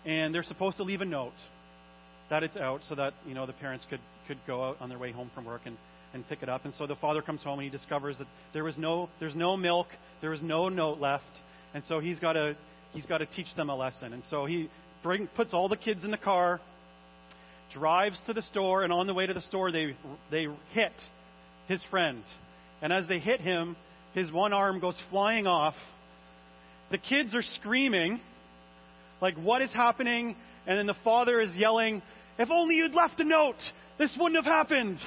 and 0.06 0.34
they're 0.34 0.44
supposed 0.44 0.78
to 0.78 0.84
leave 0.84 1.02
a 1.02 1.06
note 1.06 1.34
that 2.30 2.44
it's 2.44 2.58
out 2.58 2.84
so 2.84 2.96
that 2.96 3.14
you 3.26 3.34
know 3.34 3.46
the 3.46 3.54
parents 3.54 3.86
could 3.90 4.02
could 4.28 4.38
go 4.46 4.64
out 4.64 4.78
on 4.82 4.90
their 4.90 4.98
way 4.98 5.12
home 5.12 5.32
from 5.34 5.46
work 5.46 5.62
and 5.66 5.78
and 6.14 6.28
pick 6.28 6.44
it 6.44 6.50
up. 6.50 6.66
And 6.66 6.74
so 6.74 6.88
the 6.88 6.96
father 6.96 7.22
comes 7.22 7.44
home 7.44 7.60
and 7.60 7.64
he 7.64 7.70
discovers 7.70 8.18
that 8.18 8.28
there 8.54 8.64
was 8.64 8.78
no 8.78 9.10
there's 9.20 9.36
no 9.36 9.58
milk, 9.58 9.88
there 10.22 10.30
was 10.30 10.42
no 10.42 10.70
note 10.70 11.00
left, 11.00 11.26
and 11.74 11.84
so 11.84 12.00
he's 12.00 12.20
got 12.20 12.34
to 12.34 12.56
he's 12.94 13.06
got 13.06 13.20
to 13.20 13.26
teach 13.26 13.54
them 13.56 13.70
a 13.70 13.76
lesson. 13.76 14.14
And 14.14 14.24
so 14.30 14.46
he 14.46 14.70
bring, 15.04 15.28
puts 15.28 15.54
all 15.54 15.70
the 15.70 15.78
kids 15.78 16.04
in 16.04 16.12
the 16.12 16.18
car, 16.18 16.60
drives 17.74 18.22
to 18.28 18.34
the 18.34 18.42
store, 18.42 18.84
and 18.84 18.94
on 18.94 19.08
the 19.08 19.14
way 19.14 19.26
to 19.26 19.34
the 19.34 19.42
store 19.42 19.72
they 19.72 19.96
they 20.32 20.48
hit 20.74 20.94
his 21.68 21.84
friend. 21.86 22.24
And 22.82 22.94
as 22.94 23.08
they 23.08 23.20
hit 23.20 23.42
him, 23.42 23.76
his 24.14 24.32
one 24.32 24.54
arm 24.54 24.80
goes 24.80 24.98
flying 25.10 25.48
off 25.48 25.76
the 26.92 26.98
kids 26.98 27.36
are 27.36 27.42
screaming, 27.42 28.20
like, 29.22 29.36
what 29.36 29.62
is 29.62 29.72
happening? 29.72 30.36
And 30.66 30.78
then 30.78 30.86
the 30.86 30.96
father 31.04 31.40
is 31.40 31.54
yelling, 31.56 32.02
if 32.38 32.52
only 32.52 32.76
you'd 32.76 32.94
left 32.94 33.20
a 33.20 33.24
note, 33.24 33.62
this 33.98 34.16
wouldn't 34.20 34.44
have 34.44 34.52
happened. 34.52 34.98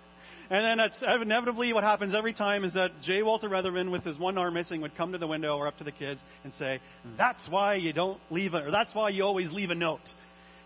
and 0.50 0.64
then 0.64 0.78
that's 0.78 1.02
inevitably 1.22 1.72
what 1.72 1.84
happens 1.84 2.14
every 2.14 2.32
time 2.32 2.64
is 2.64 2.74
that 2.74 2.90
J. 3.02 3.22
Walter 3.22 3.48
Weatherman, 3.48 3.90
with 3.90 4.04
his 4.04 4.18
one 4.18 4.36
arm 4.38 4.54
missing, 4.54 4.80
would 4.80 4.96
come 4.96 5.12
to 5.12 5.18
the 5.18 5.26
window 5.26 5.56
or 5.56 5.68
up 5.68 5.78
to 5.78 5.84
the 5.84 5.92
kids 5.92 6.20
and 6.42 6.52
say, 6.54 6.80
that's 7.16 7.48
why 7.48 7.74
you 7.74 7.92
don't 7.92 8.20
leave 8.30 8.54
a, 8.54 8.66
or 8.66 8.70
that's 8.70 8.94
why 8.94 9.10
you 9.10 9.22
always 9.22 9.52
leave 9.52 9.70
a 9.70 9.74
note. 9.74 10.00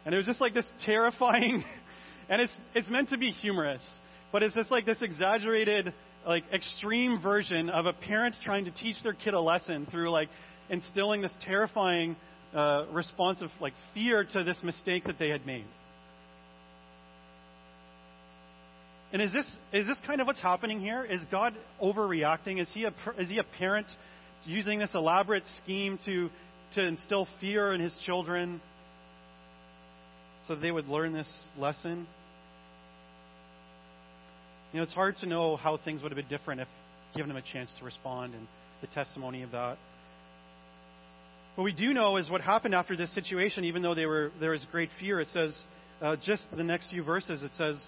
And 0.04 0.14
it 0.14 0.16
was 0.16 0.26
just 0.26 0.40
like 0.40 0.54
this 0.54 0.70
terrifying, 0.80 1.62
and 2.28 2.40
it's, 2.40 2.56
it's 2.74 2.88
meant 2.88 3.10
to 3.10 3.18
be 3.18 3.30
humorous, 3.30 3.86
but 4.32 4.42
it's 4.42 4.54
just 4.54 4.70
like 4.70 4.86
this 4.86 5.02
exaggerated, 5.02 5.92
like 6.26 6.44
extreme 6.52 7.20
version 7.20 7.68
of 7.68 7.86
a 7.86 7.92
parent 7.92 8.34
trying 8.42 8.64
to 8.64 8.70
teach 8.70 9.02
their 9.02 9.12
kid 9.12 9.34
a 9.34 9.40
lesson 9.40 9.86
through 9.86 10.10
like 10.10 10.28
instilling 10.70 11.22
this 11.22 11.34
terrifying 11.42 12.16
uh, 12.54 12.86
response 12.92 13.42
of 13.42 13.50
like 13.60 13.72
fear 13.92 14.24
to 14.24 14.44
this 14.44 14.62
mistake 14.62 15.04
that 15.04 15.18
they 15.18 15.28
had 15.28 15.44
made. 15.46 15.64
And 19.12 19.22
is 19.22 19.32
this 19.32 19.56
is 19.72 19.86
this 19.86 20.00
kind 20.06 20.20
of 20.20 20.26
what's 20.26 20.40
happening 20.40 20.80
here? 20.80 21.04
Is 21.04 21.20
God 21.30 21.54
overreacting? 21.80 22.60
Is 22.60 22.70
he 22.72 22.84
a 22.84 22.92
is 23.16 23.28
he 23.28 23.38
a 23.38 23.44
parent 23.44 23.86
using 24.44 24.78
this 24.80 24.94
elaborate 24.94 25.44
scheme 25.62 25.98
to 26.04 26.30
to 26.74 26.84
instill 26.84 27.28
fear 27.40 27.72
in 27.72 27.80
his 27.80 27.94
children 28.04 28.60
so 30.48 30.56
they 30.56 30.72
would 30.72 30.88
learn 30.88 31.12
this 31.12 31.32
lesson? 31.56 32.08
You 34.72 34.78
know, 34.78 34.82
it's 34.82 34.92
hard 34.92 35.16
to 35.18 35.26
know 35.26 35.54
how 35.54 35.76
things 35.76 36.02
would 36.02 36.10
have 36.10 36.16
been 36.16 36.28
different 36.28 36.60
if 36.60 36.68
given 37.14 37.28
them 37.28 37.36
a 37.36 37.52
chance 37.52 37.72
to 37.78 37.84
respond 37.84 38.34
and 38.34 38.48
the 38.80 38.88
testimony 38.88 39.42
of 39.42 39.52
that. 39.52 39.78
What 41.54 41.64
we 41.64 41.72
do 41.72 41.94
know 41.94 42.16
is 42.16 42.28
what 42.28 42.40
happened 42.40 42.74
after 42.74 42.96
this 42.96 43.14
situation, 43.14 43.64
even 43.64 43.82
though 43.82 43.94
were, 43.94 44.32
there 44.40 44.50
was 44.50 44.66
great 44.72 44.90
fear. 44.98 45.20
It 45.20 45.28
says, 45.28 45.56
uh, 46.02 46.16
just 46.16 46.44
the 46.54 46.64
next 46.64 46.90
few 46.90 47.04
verses, 47.04 47.44
it 47.44 47.52
says 47.52 47.80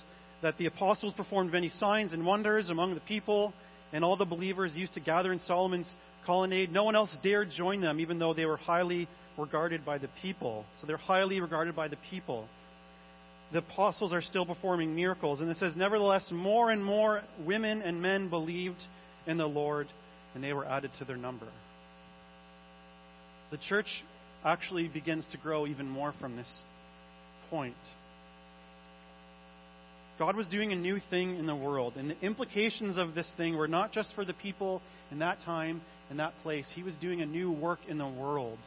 that 0.43 0.57
the 0.57 0.67
apostles 0.67 1.15
performed 1.15 1.51
many 1.51 1.69
signs 1.69 2.13
and 2.13 2.25
wonders 2.25 2.69
among 2.69 2.95
the 2.95 3.01
people, 3.01 3.53
and 3.93 4.05
all 4.05 4.17
the 4.17 4.25
believers 4.25 4.77
used 4.77 4.95
to 4.95 5.01
gather 5.01 5.33
in 5.33 5.41
Solomon's 5.41 5.91
colonnade. 6.25 6.71
No 6.71 6.85
one 6.85 6.95
else 6.95 7.17
dared 7.25 7.51
join 7.51 7.81
them, 7.81 7.99
even 7.99 8.21
though 8.21 8.35
they 8.35 8.47
were 8.47 8.57
highly 8.57 9.09
regarded 9.37 9.85
by 9.85 9.99
the 9.99 10.09
people. 10.23 10.65
So 10.81 10.87
they're 10.87 10.97
highly 10.97 11.41
regarded 11.41 11.75
by 11.75 11.89
the 11.89 11.97
people. 12.09 12.49
The 13.53 13.59
apostles 13.59 14.13
are 14.13 14.23
still 14.23 14.47
performing 14.47 14.95
miracles. 14.95 15.41
And 15.41 15.51
it 15.51 15.57
says, 15.57 15.75
Nevertheless, 15.75 16.31
more 16.31 16.71
and 16.71 16.85
more 16.85 17.23
women 17.45 17.83
and 17.83 18.01
men 18.01 18.29
believed 18.29 18.83
in 19.27 19.39
the 19.39 19.49
Lord, 19.49 19.89
and 20.35 20.45
they 20.45 20.53
were 20.53 20.65
added 20.65 20.93
to 20.99 21.05
their 21.05 21.17
number. 21.17 21.47
The 23.51 23.59
church 23.59 24.03
actually 24.45 24.89
begins 24.89 25.27
to 25.27 25.39
grow 25.39 25.67
even 25.67 25.89
more 25.89 26.13
from 26.21 26.37
this 26.37 26.53
point. 27.51 27.75
God 30.19 30.35
was 30.35 30.49
doing 30.49 30.73
a 30.73 30.77
new 30.77 30.99
thing 31.11 31.37
in 31.37 31.47
the 31.47 31.55
world, 31.55 31.95
and 31.97 32.11
the 32.11 32.21
implications 32.23 32.97
of 32.97 33.15
this 33.15 33.31
thing 33.37 33.57
were 33.57 33.69
not 33.69 33.93
just 33.93 34.15
for 34.15 34.25
the 34.25 34.33
people 34.33 34.81
in 35.11 35.19
that 35.19 35.41
time, 35.43 35.83
and 36.11 36.19
that 36.19 36.33
place. 36.43 36.71
He 36.75 36.83
was 36.83 36.95
doing 36.97 37.21
a 37.21 37.27
new 37.27 37.51
work 37.51 37.81
in 37.89 37.99
the 37.99 38.07
world 38.07 38.59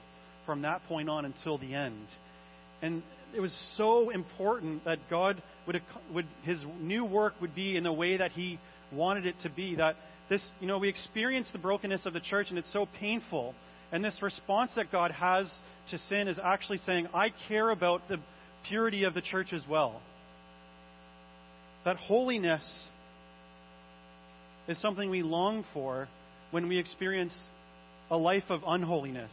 from 0.46 0.64
that 0.64 0.84
point 0.88 1.10
on 1.10 1.26
until 1.26 1.58
the 1.58 1.74
end. 1.74 2.08
And 2.82 3.04
it 3.36 3.40
was 3.40 3.54
so 3.78 4.10
important 4.10 4.86
that 4.86 5.00
God 5.10 5.42
would, 5.68 5.82
would 6.14 6.26
his 6.44 6.64
new 6.80 7.06
work 7.06 7.34
would 7.42 7.56
be 7.56 7.78
in 7.78 7.84
the 7.84 7.94
way 7.94 8.18
that 8.18 8.32
he 8.32 8.60
wanted 8.92 9.26
it 9.26 9.36
to 9.44 9.50
be. 9.50 9.76
That 9.76 9.96
this, 10.30 10.46
you 10.60 10.68
know, 10.68 10.80
we 10.80 10.90
experience 10.90 11.52
the 11.52 11.60
brokenness 11.60 12.06
of 12.06 12.14
the 12.14 12.20
church, 12.20 12.50
and 12.50 12.58
it's 12.58 12.72
so 12.72 12.88
painful. 13.00 13.54
And 13.92 14.04
this 14.04 14.22
response 14.22 14.76
that 14.76 14.92
God 14.92 15.12
has 15.12 15.52
to 15.90 15.98
sin 15.98 16.28
is 16.28 16.40
actually 16.42 16.78
saying, 16.78 17.08
I 17.14 17.32
care 17.48 17.70
about 17.70 18.08
the 18.08 18.20
purity 18.68 19.04
of 19.06 19.14
the 19.14 19.22
church 19.22 19.54
as 19.54 19.66
well. 19.68 20.02
That 21.86 21.98
holiness 21.98 22.88
is 24.68 24.80
something 24.80 25.10
we 25.10 25.24
long 25.24 25.66
for 25.74 26.08
when 26.52 26.68
we 26.68 26.78
experience 26.78 27.38
a 28.12 28.18
life 28.18 28.44
of 28.50 28.62
unholiness 28.66 29.32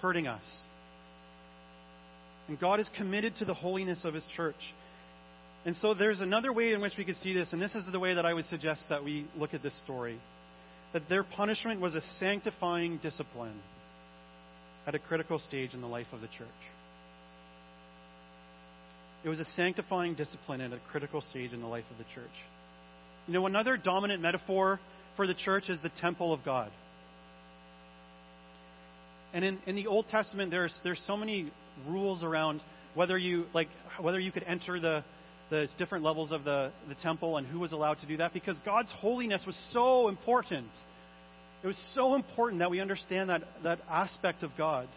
hurting 0.00 0.26
us. 0.26 0.60
And 2.48 2.58
God 2.58 2.80
is 2.80 2.88
committed 2.96 3.36
to 3.36 3.44
the 3.44 3.54
holiness 3.54 4.04
of 4.04 4.14
His 4.14 4.24
church. 4.36 4.74
And 5.64 5.76
so 5.76 5.94
there's 5.94 6.20
another 6.20 6.52
way 6.52 6.72
in 6.72 6.80
which 6.80 6.96
we 6.96 7.04
could 7.04 7.16
see 7.16 7.34
this, 7.34 7.52
and 7.52 7.60
this 7.60 7.74
is 7.74 7.84
the 7.90 8.00
way 8.00 8.14
that 8.14 8.24
I 8.24 8.32
would 8.32 8.46
suggest 8.46 8.88
that 8.88 9.04
we 9.04 9.26
look 9.36 9.54
at 9.54 9.62
this 9.62 9.76
story. 9.84 10.18
That 10.92 11.08
their 11.08 11.22
punishment 11.22 11.80
was 11.80 11.94
a 11.94 12.00
sanctifying 12.18 12.98
discipline 12.98 13.58
at 14.86 14.94
a 14.94 14.98
critical 14.98 15.38
stage 15.38 15.74
in 15.74 15.80
the 15.80 15.86
life 15.86 16.08
of 16.12 16.20
the 16.20 16.26
church. 16.26 16.48
It 19.22 19.28
was 19.28 19.38
a 19.38 19.44
sanctifying 19.44 20.14
discipline 20.14 20.60
at 20.60 20.72
a 20.72 20.78
critical 20.90 21.20
stage 21.20 21.52
in 21.52 21.60
the 21.60 21.66
life 21.66 21.84
of 21.90 21.98
the 21.98 22.04
church. 22.14 22.30
You 23.26 23.34
know, 23.34 23.46
another 23.46 23.76
dominant 23.76 24.22
metaphor 24.22 24.80
for 25.16 25.26
the 25.26 25.34
church 25.34 25.68
is 25.68 25.80
the 25.82 25.90
temple 25.90 26.32
of 26.32 26.44
God. 26.44 26.70
And 29.32 29.44
in, 29.44 29.58
in 29.66 29.76
the 29.76 29.86
Old 29.86 30.08
Testament, 30.08 30.50
there's, 30.50 30.78
there's 30.82 31.02
so 31.06 31.16
many 31.16 31.52
rules 31.86 32.24
around 32.24 32.62
whether 32.94 33.16
you, 33.16 33.44
like, 33.54 33.68
whether 34.00 34.18
you 34.18 34.32
could 34.32 34.42
enter 34.42 34.80
the, 34.80 35.04
the 35.50 35.68
different 35.76 36.04
levels 36.04 36.32
of 36.32 36.44
the, 36.44 36.70
the 36.88 36.94
temple 36.94 37.36
and 37.36 37.46
who 37.46 37.58
was 37.58 37.72
allowed 37.72 37.98
to 37.98 38.06
do 38.06 38.16
that 38.18 38.32
because 38.32 38.56
God's 38.64 38.90
holiness 38.92 39.44
was 39.46 39.56
so 39.72 40.08
important. 40.08 40.70
It 41.62 41.66
was 41.66 41.78
so 41.94 42.14
important 42.14 42.60
that 42.60 42.70
we 42.70 42.80
understand 42.80 43.30
that, 43.30 43.42
that 43.64 43.80
aspect 43.90 44.42
of 44.42 44.50
God. 44.56 44.88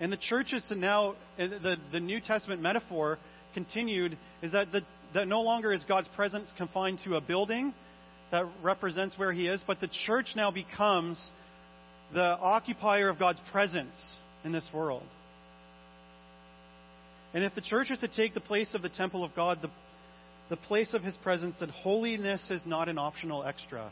And 0.00 0.12
the 0.12 0.16
church 0.16 0.52
is 0.52 0.64
to 0.68 0.74
now, 0.74 1.10
uh, 1.38 1.46
the, 1.46 1.76
the 1.92 2.00
New 2.00 2.20
Testament 2.20 2.60
metaphor 2.60 3.18
continued 3.54 4.16
is 4.42 4.52
that, 4.52 4.72
the, 4.72 4.82
that 5.14 5.28
no 5.28 5.42
longer 5.42 5.72
is 5.72 5.84
God's 5.84 6.08
presence 6.08 6.50
confined 6.56 7.00
to 7.04 7.16
a 7.16 7.20
building 7.20 7.72
that 8.30 8.44
represents 8.62 9.18
where 9.18 9.32
He 9.32 9.46
is, 9.46 9.62
but 9.66 9.80
the 9.80 9.88
church 9.88 10.32
now 10.34 10.50
becomes 10.50 11.30
the 12.12 12.20
occupier 12.20 13.08
of 13.08 13.18
God's 13.18 13.40
presence 13.52 13.96
in 14.44 14.52
this 14.52 14.68
world. 14.72 15.02
And 17.34 17.44
if 17.44 17.54
the 17.54 17.60
church 17.60 17.90
is 17.90 18.00
to 18.00 18.08
take 18.08 18.34
the 18.34 18.40
place 18.40 18.74
of 18.74 18.82
the 18.82 18.88
temple 18.88 19.24
of 19.24 19.34
God, 19.34 19.60
the, 19.62 19.70
the 20.48 20.56
place 20.56 20.94
of 20.94 21.02
His 21.02 21.16
presence, 21.16 21.56
then 21.60 21.68
holiness 21.68 22.50
is 22.50 22.64
not 22.64 22.88
an 22.88 22.98
optional 22.98 23.44
extra. 23.44 23.90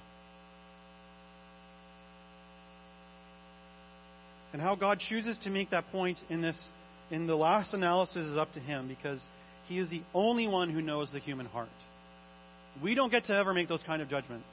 And 4.52 4.62
how 4.62 4.76
God 4.76 5.00
chooses 5.00 5.36
to 5.38 5.50
make 5.50 5.70
that 5.70 5.90
point 5.90 6.18
in 6.30 6.40
this 6.40 6.64
in 7.10 7.26
the 7.26 7.34
last 7.34 7.74
analysis 7.74 8.24
is 8.24 8.36
up 8.36 8.52
to 8.52 8.60
him 8.60 8.88
because 8.88 9.20
he 9.68 9.78
is 9.78 9.90
the 9.90 10.02
only 10.14 10.46
one 10.46 10.70
who 10.70 10.80
knows 10.80 11.12
the 11.12 11.18
human 11.18 11.46
heart. 11.46 11.68
We 12.82 12.94
don't 12.94 13.10
get 13.10 13.24
to 13.26 13.34
ever 13.34 13.52
make 13.52 13.68
those 13.68 13.82
kind 13.82 14.00
of 14.00 14.08
judgments. 14.08 14.46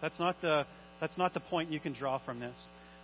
That's 0.00 0.18
not 0.18 0.40
the 0.40 0.66
that's 1.00 1.16
not 1.16 1.32
the 1.32 1.40
point 1.40 1.70
you 1.70 1.80
can 1.80 1.92
draw 1.92 2.18
from 2.18 2.40
this. 2.40 2.56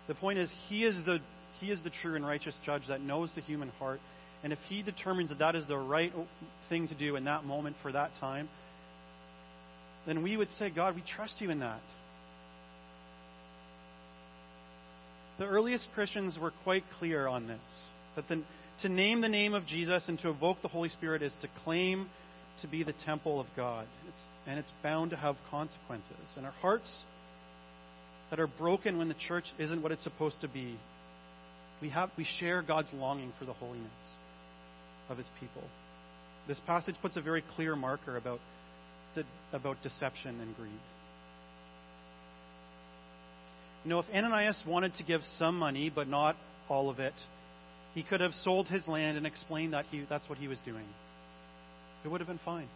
The 0.07 0.15
point 0.15 0.39
is 0.39 0.51
he 0.69 0.85
is 0.85 0.97
the 1.05 1.21
he 1.61 1.71
is 1.71 1.83
the 1.83 1.91
true 1.91 2.15
and 2.15 2.27
righteous 2.27 2.59
judge 2.65 2.89
that 2.89 3.01
knows 3.01 3.35
the 3.35 3.41
human 3.41 3.71
heart 3.79 4.01
and 4.45 4.53
if 4.53 4.59
he 4.69 4.83
determines 4.83 5.31
that 5.31 5.39
that 5.39 5.57
is 5.57 5.67
the 5.67 5.77
right 5.77 6.13
thing 6.69 6.87
to 6.89 6.95
do 6.95 7.17
in 7.17 7.25
that 7.25 7.45
moment 7.45 7.77
for 7.83 7.91
that 7.91 8.11
time, 8.21 8.51
then 10.07 10.23
we 10.23 10.37
would 10.37 10.51
say, 10.51 10.69
God, 10.69 10.95
we 10.95 11.03
trust 11.17 11.41
you 11.41 11.51
in 11.51 11.61
that. 11.61 11.81
The 15.39 15.47
earliest 15.47 15.89
Christians 15.95 16.39
were 16.39 16.53
quite 16.63 16.85
clear 16.99 17.27
on 17.27 17.47
this 17.49 17.59
that 18.17 18.29
the, 18.29 18.43
to 18.83 18.89
name 18.91 19.23
the 19.23 19.31
name 19.31 19.55
of 19.55 19.67
Jesus 19.67 20.05
and 20.09 20.19
to 20.21 20.29
evoke 20.29 20.61
the 20.61 20.69
Holy 20.69 20.91
Spirit 20.91 21.23
is 21.23 21.33
to 21.41 21.49
claim 21.65 22.07
to 22.61 22.69
be 22.69 22.85
the 22.85 22.93
temple 23.07 23.41
of 23.41 23.47
God. 23.57 23.87
It's, 24.09 24.23
and 24.47 24.59
it's 24.59 24.71
bound 24.83 25.11
to 25.13 25.17
have 25.17 25.37
consequences. 25.51 26.13
And 26.37 26.45
our 26.45 26.53
hearts 26.53 27.03
that 28.29 28.39
are 28.39 28.47
broken 28.47 28.99
when 28.99 29.09
the 29.09 29.15
church 29.15 29.47
isn't 29.59 29.83
what 29.83 29.91
it's 29.91 30.05
supposed 30.05 30.43
to 30.43 30.49
be, 30.49 30.77
we, 31.81 31.89
have, 31.89 32.11
we 32.19 32.25
share 32.25 32.61
God's 32.61 32.93
longing 32.93 33.33
for 33.39 33.47
the 33.47 33.55
holiness 33.55 33.91
of 35.09 35.19
his 35.19 35.29
people. 35.41 35.63
This 36.47 36.59
passage 36.61 36.95
puts 37.01 37.17
a 37.17 37.21
very 37.21 37.43
clear 37.57 37.77
marker 37.77 38.17
about, 38.17 38.41
the, 39.15 39.25
about 39.53 39.83
deception 39.83 40.41
and 40.41 40.57
greed. 40.57 40.73
You 43.85 43.91
know, 43.91 43.99
if 43.99 44.07
Ananias 44.15 44.63
wanted 44.67 44.95
to 44.95 45.03
give 45.03 45.23
some 45.39 45.59
money, 45.59 45.91
but 45.95 46.09
not 46.09 46.37
all 46.69 46.89
of 46.89 47.01
it, 47.01 47.15
he 47.95 48.03
could 48.03 48.21
have 48.21 48.35
sold 48.35 48.67
his 48.69 48.89
land 48.89 49.17
and 49.17 49.27
explained 49.27 49.73
that 49.73 49.85
he, 49.91 50.05
that's 50.09 50.29
what 50.29 50.39
he 50.39 50.49
was 50.49 50.59
doing. 50.61 50.85
It 52.05 52.09
would 52.09 52.21
have 52.21 52.29
been 52.29 52.41
fine. 52.45 52.69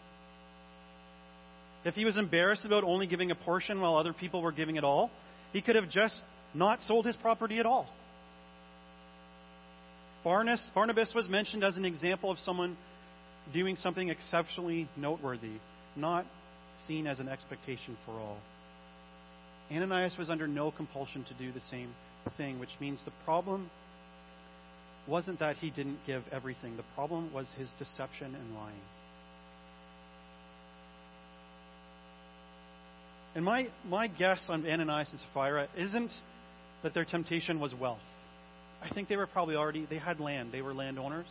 If 1.84 1.94
he 1.94 2.04
was 2.04 2.16
embarrassed 2.16 2.64
about 2.64 2.84
only 2.84 3.06
giving 3.06 3.30
a 3.30 3.34
portion 3.34 3.80
while 3.80 3.96
other 3.96 4.12
people 4.12 4.42
were 4.42 4.52
giving 4.52 4.76
it 4.76 4.84
all, 4.84 5.10
he 5.52 5.62
could 5.62 5.76
have 5.76 5.88
just 5.88 6.22
not 6.54 6.82
sold 6.82 7.06
his 7.06 7.16
property 7.16 7.58
at 7.58 7.66
all. 7.66 7.86
Barnabas, 10.74 11.14
was 11.14 11.26
mentioned 11.26 11.64
as 11.64 11.78
an 11.78 11.86
example 11.86 12.30
of 12.30 12.38
someone 12.40 12.76
doing 13.54 13.76
something 13.76 14.10
exceptionally 14.10 14.86
noteworthy, 14.94 15.52
not 15.96 16.26
seen 16.86 17.06
as 17.06 17.18
an 17.18 17.30
expectation 17.30 17.96
for 18.04 18.12
all. 18.12 18.36
Ananias 19.72 20.18
was 20.18 20.28
under 20.28 20.46
no 20.46 20.70
compulsion 20.70 21.24
to 21.24 21.34
do 21.34 21.50
the 21.50 21.62
same 21.62 21.94
thing, 22.36 22.60
which 22.60 22.68
means 22.78 23.00
the 23.06 23.12
problem 23.24 23.70
wasn't 25.06 25.38
that 25.38 25.56
he 25.56 25.70
didn't 25.70 25.98
give 26.06 26.22
everything. 26.30 26.76
The 26.76 26.84
problem 26.94 27.32
was 27.32 27.50
his 27.56 27.70
deception 27.78 28.34
and 28.34 28.54
lying. 28.54 28.82
And 33.34 33.46
my, 33.46 33.68
my 33.88 34.08
guess 34.08 34.44
on 34.50 34.68
Ananias 34.68 35.10
and 35.10 35.20
Sapphira 35.20 35.68
isn't 35.74 36.12
that 36.82 36.92
their 36.92 37.06
temptation 37.06 37.60
was 37.60 37.74
wealth. 37.74 37.98
I 38.82 38.88
think 38.88 39.08
they 39.08 39.16
were 39.16 39.26
probably 39.26 39.56
already, 39.56 39.86
they 39.86 39.98
had 39.98 40.20
land. 40.20 40.52
They 40.52 40.62
were 40.62 40.74
landowners. 40.74 41.26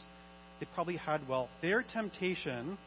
They 0.59 0.67
probably 0.73 0.97
had 0.97 1.27
wealth. 1.27 1.49
Their 1.61 1.83
temptation 1.83 2.77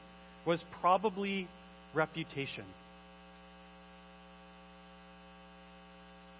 was 0.44 0.62
probably 0.80 1.48
reputation. 1.94 2.64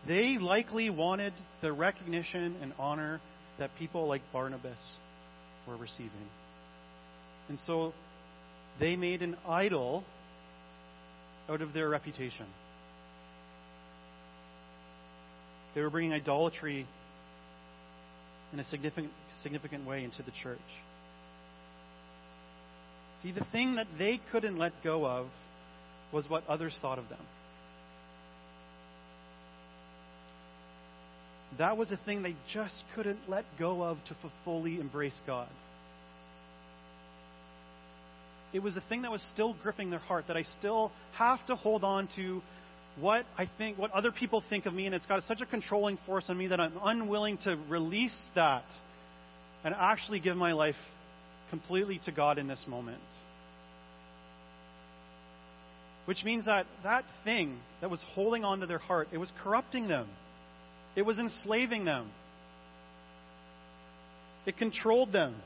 They 0.06 0.38
likely 0.38 0.90
wanted 0.90 1.32
the 1.60 1.72
recognition 1.72 2.56
and 2.62 2.72
honor 2.78 3.20
that 3.58 3.70
people 3.78 4.06
like 4.06 4.22
Barnabas 4.32 4.96
were 5.66 5.76
receiving. 5.76 6.10
And 7.48 7.58
so 7.58 7.92
they 8.78 8.96
made 8.96 9.22
an 9.22 9.36
idol 9.46 10.04
out 11.48 11.60
of 11.60 11.72
their 11.72 11.88
reputation. 11.88 12.46
They 15.74 15.82
were 15.82 15.90
bringing 15.90 16.12
idolatry 16.12 16.86
in 18.53 18.61
a 18.61 18.64
significant, 18.64 19.12
significant 19.42 19.86
way 19.86 20.05
into 20.05 20.22
the 20.22 20.30
church. 20.30 20.59
See, 23.22 23.32
the 23.32 23.44
thing 23.44 23.76
that 23.76 23.86
they 23.98 24.20
couldn't 24.32 24.57
let 24.57 24.72
go 24.82 25.07
of 25.07 25.26
was 26.12 26.28
what 26.28 26.46
others 26.48 26.76
thought 26.80 26.98
of 26.98 27.09
them. 27.09 27.20
That 31.59 31.76
was 31.76 31.90
a 31.90 31.96
thing 31.96 32.22
they 32.22 32.36
just 32.53 32.82
couldn't 32.94 33.28
let 33.28 33.44
go 33.59 33.82
of 33.82 33.98
to 34.05 34.16
fully 34.44 34.80
embrace 34.80 35.18
God. 35.26 35.48
It 38.53 38.62
was 38.62 38.74
the 38.74 38.80
thing 38.80 39.03
that 39.03 39.12
was 39.12 39.22
still 39.22 39.55
gripping 39.62 39.90
their 39.90 40.01
heart 40.01 40.26
that 40.28 40.36
I 40.36 40.42
still 40.42 40.90
have 41.12 41.44
to 41.46 41.57
hold 41.57 41.84
on 41.84 42.09
to 42.16 42.42
what 43.01 43.24
I 43.36 43.48
think, 43.59 43.78
what 43.78 43.90
other 43.92 44.12
people 44.12 44.42
think 44.48 44.66
of 44.66 44.74
me, 44.74 44.86
and 44.86 44.94
it's 44.94 45.07
got 45.07 45.22
such 45.24 45.40
a 45.40 45.46
controlling 45.46 45.98
force 46.07 46.26
on 46.28 46.36
me 46.36 46.48
that 46.48 46.61
I'm 46.61 46.74
unwilling 46.82 47.38
to 47.38 47.59
release 47.68 48.16
that 48.34 48.64
and 49.64 49.74
actually 49.74 50.20
give 50.20 50.36
my 50.36 50.53
life 50.53 50.76
completely 51.51 52.01
to 52.05 52.12
God 52.12 52.38
in 52.38 52.46
this 52.46 52.64
moment. 52.66 53.03
Which 56.07 56.24
means 56.24 56.46
that 56.46 56.66
that 56.82 57.05
thing 57.24 57.59
that 57.80 57.90
was 57.90 58.03
holding 58.14 58.44
on 58.44 58.61
to 58.61 58.66
their 58.66 58.78
heart, 58.78 59.09
it 59.12 59.18
was 59.18 59.32
corrupting 59.42 59.86
them. 59.86 60.09
It 60.96 61.03
was 61.03 61.18
enslaving 61.18 61.84
them. 61.84 62.11
It 64.46 64.57
controlled 64.57 65.12
them. 65.12 65.36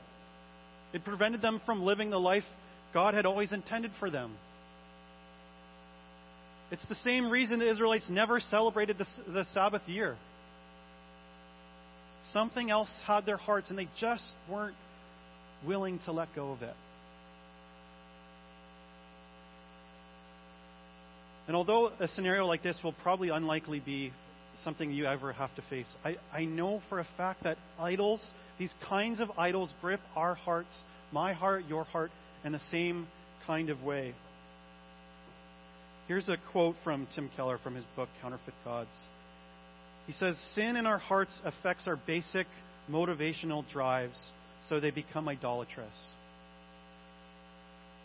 It 0.93 1.03
prevented 1.03 1.41
them 1.41 1.61
from 1.65 1.83
living 1.83 2.09
the 2.09 2.19
life 2.19 2.45
God 2.93 3.13
had 3.13 3.25
always 3.25 3.51
intended 3.51 3.91
for 3.99 4.09
them. 4.09 4.33
It's 6.71 6.85
the 6.85 6.95
same 6.95 7.29
reason 7.29 7.59
the 7.59 7.69
Israelites 7.69 8.09
never 8.09 8.39
celebrated 8.39 8.97
the, 8.97 9.05
the 9.31 9.45
Sabbath 9.45 9.87
year. 9.87 10.15
Something 12.31 12.71
else 12.71 12.89
had 13.05 13.25
their 13.25 13.37
hearts, 13.37 13.69
and 13.69 13.77
they 13.77 13.87
just 13.99 14.35
weren't 14.49 14.75
willing 15.65 15.99
to 16.05 16.11
let 16.11 16.33
go 16.35 16.51
of 16.51 16.63
it. 16.63 16.73
And 21.47 21.55
although 21.55 21.91
a 21.99 22.07
scenario 22.07 22.47
like 22.47 22.63
this 22.63 22.79
will 22.83 22.93
probably 22.93 23.29
unlikely 23.29 23.79
be 23.79 24.11
something 24.63 24.91
you 24.91 25.05
ever 25.05 25.33
have 25.33 25.53
to 25.55 25.61
face, 25.63 25.93
I, 26.03 26.17
I 26.33 26.45
know 26.45 26.81
for 26.89 26.99
a 26.99 27.05
fact 27.17 27.43
that 27.43 27.57
idols, 27.79 28.25
these 28.57 28.73
kinds 28.89 29.19
of 29.19 29.29
idols, 29.37 29.71
grip 29.81 29.99
our 30.15 30.33
hearts, 30.33 30.81
my 31.11 31.33
heart, 31.33 31.65
your 31.69 31.83
heart, 31.83 32.09
in 32.43 32.51
the 32.51 32.59
same 32.59 33.07
kind 33.45 33.69
of 33.69 33.83
way. 33.83 34.15
Here's 36.07 36.29
a 36.29 36.37
quote 36.51 36.75
from 36.83 37.07
Tim 37.15 37.29
Keller 37.35 37.57
from 37.57 37.73
his 37.73 37.85
book, 37.95 38.09
Counterfeit 38.21 38.53
Gods. 38.63 38.95
He 40.05 40.13
says, 40.13 40.37
Sin 40.53 40.75
in 40.75 40.85
our 40.85 40.99
hearts 40.99 41.41
affects 41.43 41.87
our 41.87 41.95
basic 41.95 42.45
motivational 42.89 43.67
drives, 43.67 44.31
so 44.69 44.79
they 44.79 44.91
become 44.91 45.27
idolatrous. 45.27 46.09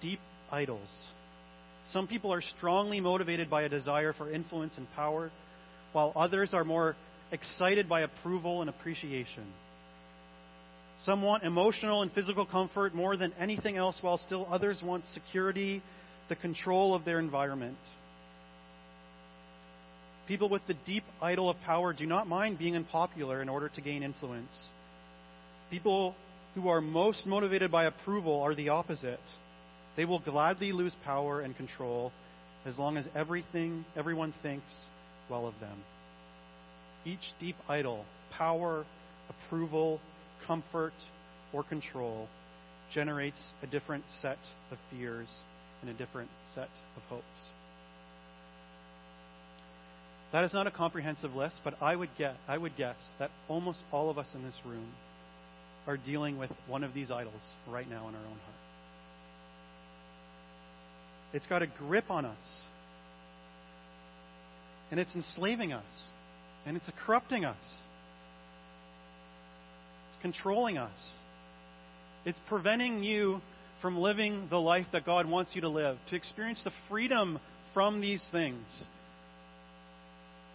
Deep 0.01 0.21
idols. 0.51 0.89
Some 1.93 2.07
people 2.07 2.33
are 2.33 2.41
strongly 2.41 3.01
motivated 3.01 3.51
by 3.51 3.63
a 3.63 3.69
desire 3.69 4.15
for 4.15 4.33
influence 4.33 4.79
and 4.79 4.91
power, 4.95 5.31
while 5.93 6.13
others 6.17 6.55
are 6.55 6.65
more 6.65 6.97
excited 7.33 7.87
by 7.87 8.01
approval 8.01 8.63
and 8.63 8.71
appreciation. 8.71 9.45
Some 11.01 11.21
want 11.21 11.45
emotional 11.45 12.01
and 12.01 12.11
physical 12.13 12.47
comfort 12.47 12.95
more 12.95 13.19
than 13.19 13.35
anything 13.39 13.77
else, 13.77 13.99
while 14.01 14.17
still 14.17 14.49
others 14.51 14.83
want 14.83 15.05
security, 15.13 15.83
the 16.31 16.37
control 16.37 16.95
of 16.95 17.05
their 17.05 17.19
environment. 17.19 17.77
People 20.29 20.49
with 20.49 20.65
the 20.69 20.75
deep 20.87 21.03
idol 21.21 21.51
of 21.51 21.61
power 21.63 21.93
do 21.93 22.07
not 22.07 22.29
mind 22.29 22.57
being 22.57 22.77
unpopular 22.77 23.43
in 23.43 23.49
order 23.49 23.69
to 23.71 23.81
gain 23.81 24.05
influence. 24.05 24.69
People 25.73 26.15
who 26.55 26.69
are 26.69 26.81
most 26.81 27.27
motivated 27.27 27.73
by 27.73 27.85
approval 27.85 28.43
are 28.43 28.55
the 28.55 28.69
opposite. 28.69 29.21
They 29.97 30.05
will 30.05 30.21
gladly 30.21 30.71
lose 30.71 30.95
power 31.05 31.41
and 31.41 31.57
control 31.57 32.13
as 32.65 32.79
long 32.79 32.97
as 32.97 33.09
everything 33.15 33.85
everyone 33.97 34.33
thinks 34.41 34.73
well 35.29 35.49
of 35.49 35.59
them. 35.59 35.79
Each 37.05 37.35
deep 37.41 37.57
idol, 37.69 38.05
power, 38.31 38.85
approval, 39.29 40.01
comfort, 40.47 40.95
or 41.53 41.65
control 41.65 42.29
generates 42.93 43.45
a 43.65 43.67
different 43.67 44.05
set 44.21 44.39
of 44.71 44.79
fears 44.93 45.29
and 45.81 45.91
a 45.91 45.95
different 45.95 46.31
set 46.55 46.69
of 46.97 47.03
hopes. 47.09 47.25
That 50.33 50.45
is 50.45 50.55
not 50.55 50.67
a 50.67 50.71
comprehensive 50.71 51.35
list, 51.35 51.61
but 51.65 51.75
I 51.83 51.97
would 51.97 52.11
I 52.47 52.57
would 52.57 52.77
guess 52.77 52.97
that 53.19 53.31
almost 53.49 53.81
all 53.91 54.11
of 54.11 54.19
us 54.19 54.33
in 54.35 54.45
this 54.45 54.57
room 54.65 54.87
are 55.87 55.97
dealing 55.97 56.39
with 56.39 56.51
one 56.69 56.85
of 56.85 56.95
these 56.95 57.11
idols 57.11 57.43
right 57.69 57.89
now 57.89 58.09
in 58.09 58.15
our 58.15 58.21
own 58.21 58.27
heart. 58.27 58.61
It's 61.33 61.47
got 61.47 61.63
a 61.63 61.67
grip 61.67 62.11
on 62.11 62.25
us. 62.25 62.61
And 64.91 64.99
it's 64.99 65.15
enslaving 65.15 65.73
us. 65.73 66.09
And 66.67 66.77
it's 66.77 66.91
corrupting 67.07 67.45
us. 67.45 67.57
It's 70.09 70.21
controlling 70.21 70.79
us. 70.79 71.13
It's 72.25 72.39
preventing 72.49 73.03
you 73.03 73.41
from 73.81 73.99
living 73.99 74.49
the 74.51 74.61
life 74.61 74.87
that 74.93 75.05
God 75.05 75.27
wants 75.27 75.55
you 75.55 75.63
to 75.63 75.69
live, 75.69 75.97
to 76.11 76.17
experience 76.17 76.63
the 76.63 76.73
freedom 76.89 77.39
from 77.73 78.01
these 78.01 78.25
things 78.31 78.85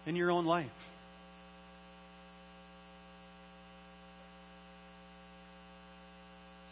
in 0.06 0.16
your 0.16 0.30
own 0.30 0.46
life. 0.46 0.70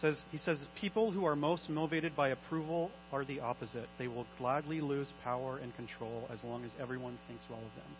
Says, 0.01 0.21
he 0.31 0.39
says, 0.39 0.59
people 0.81 1.11
who 1.11 1.25
are 1.25 1.35
most 1.35 1.71
motivated 1.71 2.15
by 2.15 2.29
approval 2.29 2.91
are 3.11 3.25
the 3.25 3.41
opposite. 3.41 3.89
They 3.99 4.07
will 4.07 4.27
gladly 4.39 4.81
lose 4.81 5.11
power 5.23 5.59
and 5.59 5.75
control 5.77 6.29
as 6.31 6.45
long 6.45 6.65
as 6.65 6.73
everyone 6.79 7.17
thinks 7.27 7.43
well 7.49 7.61
of 7.61 7.75
them. 7.75 7.97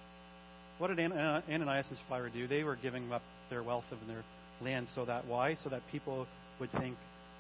What 0.79 0.89
did 0.89 1.13
uh, 1.13 1.41
Ananias 1.49 1.87
and 1.89 1.97
Sapphira 1.97 2.31
do? 2.31 2.47
They 2.47 2.63
were 2.63 2.77
giving 2.77 3.11
up 3.13 3.23
their 3.49 3.63
wealth 3.63 3.85
and 3.91 4.11
their 4.11 4.23
land 4.61 4.89
so 4.95 5.05
that 5.05 5.27
why? 5.27 5.55
So 5.55 5.71
that 5.71 5.83
people 5.91 6.27
would 6.61 6.71
think 6.73 6.97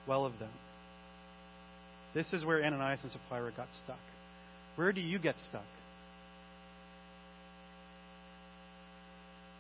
well 0.07 0.25
of 0.25 0.39
them. 0.39 0.51
This 2.15 2.33
is 2.33 2.45
where 2.45 2.65
Ananias 2.65 3.03
and 3.03 3.11
Sapphira 3.11 3.51
got 3.57 3.69
stuck. 3.85 3.99
Where 4.77 4.93
do 4.93 5.01
you 5.01 5.19
get 5.19 5.39
stuck? 5.41 5.65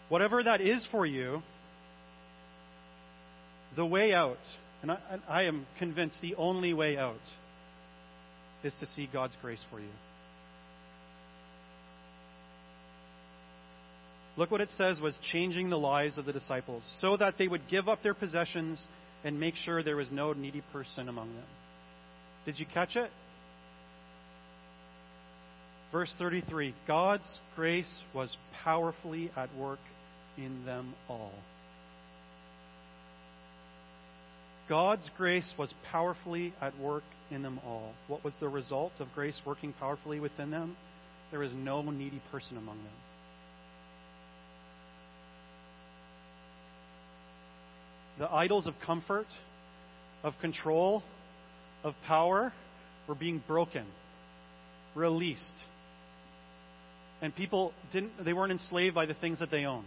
Whatever 0.08 0.42
that 0.42 0.60
is 0.60 0.86
for 0.90 1.04
you, 1.04 1.42
the 3.74 3.84
way 3.84 4.12
out, 4.12 4.38
and 4.82 4.92
I, 4.92 4.98
I, 5.28 5.42
am 5.44 5.66
convinced 5.78 6.20
the 6.20 6.36
only 6.36 6.72
way 6.72 6.96
out, 6.96 7.16
is 8.62 8.74
to 8.76 8.86
see 8.86 9.08
God's 9.12 9.36
grace 9.42 9.62
for 9.70 9.80
you. 9.80 9.88
Look 14.36 14.50
what 14.50 14.60
it 14.60 14.70
says 14.72 15.00
was 15.00 15.18
changing 15.32 15.70
the 15.70 15.78
lives 15.78 16.18
of 16.18 16.24
the 16.24 16.32
disciples 16.32 16.82
so 17.00 17.16
that 17.16 17.38
they 17.38 17.48
would 17.48 17.68
give 17.68 17.88
up 17.88 18.02
their 18.02 18.14
possessions 18.14 18.84
and 19.24 19.40
make 19.40 19.54
sure 19.56 19.82
there 19.82 19.96
was 19.96 20.10
no 20.10 20.32
needy 20.32 20.62
person 20.72 21.08
among 21.08 21.34
them. 21.34 21.44
Did 22.44 22.58
you 22.58 22.66
catch 22.66 22.96
it? 22.96 23.10
Verse 25.92 26.14
33 26.18 26.74
God's 26.86 27.38
grace 27.54 28.02
was 28.12 28.36
powerfully 28.64 29.30
at 29.36 29.54
work 29.54 29.78
in 30.36 30.64
them 30.64 30.92
all. 31.08 31.32
God's 34.68 35.08
grace 35.16 35.52
was 35.58 35.72
powerfully 35.90 36.52
at 36.60 36.78
work 36.78 37.04
in 37.30 37.42
them 37.42 37.60
all. 37.64 37.92
What 38.08 38.24
was 38.24 38.34
the 38.40 38.48
result 38.48 38.92
of 38.98 39.14
grace 39.14 39.40
working 39.44 39.72
powerfully 39.74 40.20
within 40.20 40.50
them? 40.50 40.76
There 41.30 41.40
was 41.40 41.52
no 41.52 41.82
needy 41.82 42.20
person 42.32 42.56
among 42.56 42.76
them. 42.76 42.86
The 48.18 48.32
idols 48.32 48.66
of 48.66 48.78
comfort, 48.80 49.26
of 50.22 50.38
control, 50.40 51.02
of 51.84 51.94
power 52.06 52.52
were 53.06 53.14
being 53.14 53.42
broken, 53.46 53.84
released. 54.94 55.62
And 57.22 57.34
people 57.34 57.72
didn't 57.92 58.12
they 58.24 58.32
weren't 58.32 58.52
enslaved 58.52 58.94
by 58.94 59.06
the 59.06 59.14
things 59.14 59.38
that 59.38 59.50
they 59.50 59.64
owned. 59.64 59.86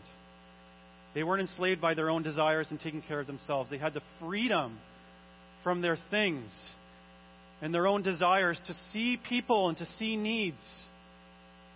They 1.13 1.23
weren't 1.23 1.41
enslaved 1.41 1.81
by 1.81 1.95
their 1.95 2.09
own 2.09 2.23
desires 2.23 2.67
and 2.69 2.79
taking 2.79 3.01
care 3.01 3.19
of 3.19 3.27
themselves. 3.27 3.69
They 3.69 3.79
had 3.79 3.93
the 3.93 4.03
freedom 4.19 4.77
from 5.63 5.81
their 5.81 5.97
things 6.11 6.51
and 7.61 7.73
their 7.73 7.87
own 7.87 8.03
desires 8.03 8.61
to 8.67 8.73
see 8.91 9.17
people 9.17 9.69
and 9.69 9.77
to 9.79 9.85
see 9.85 10.15
needs 10.15 10.83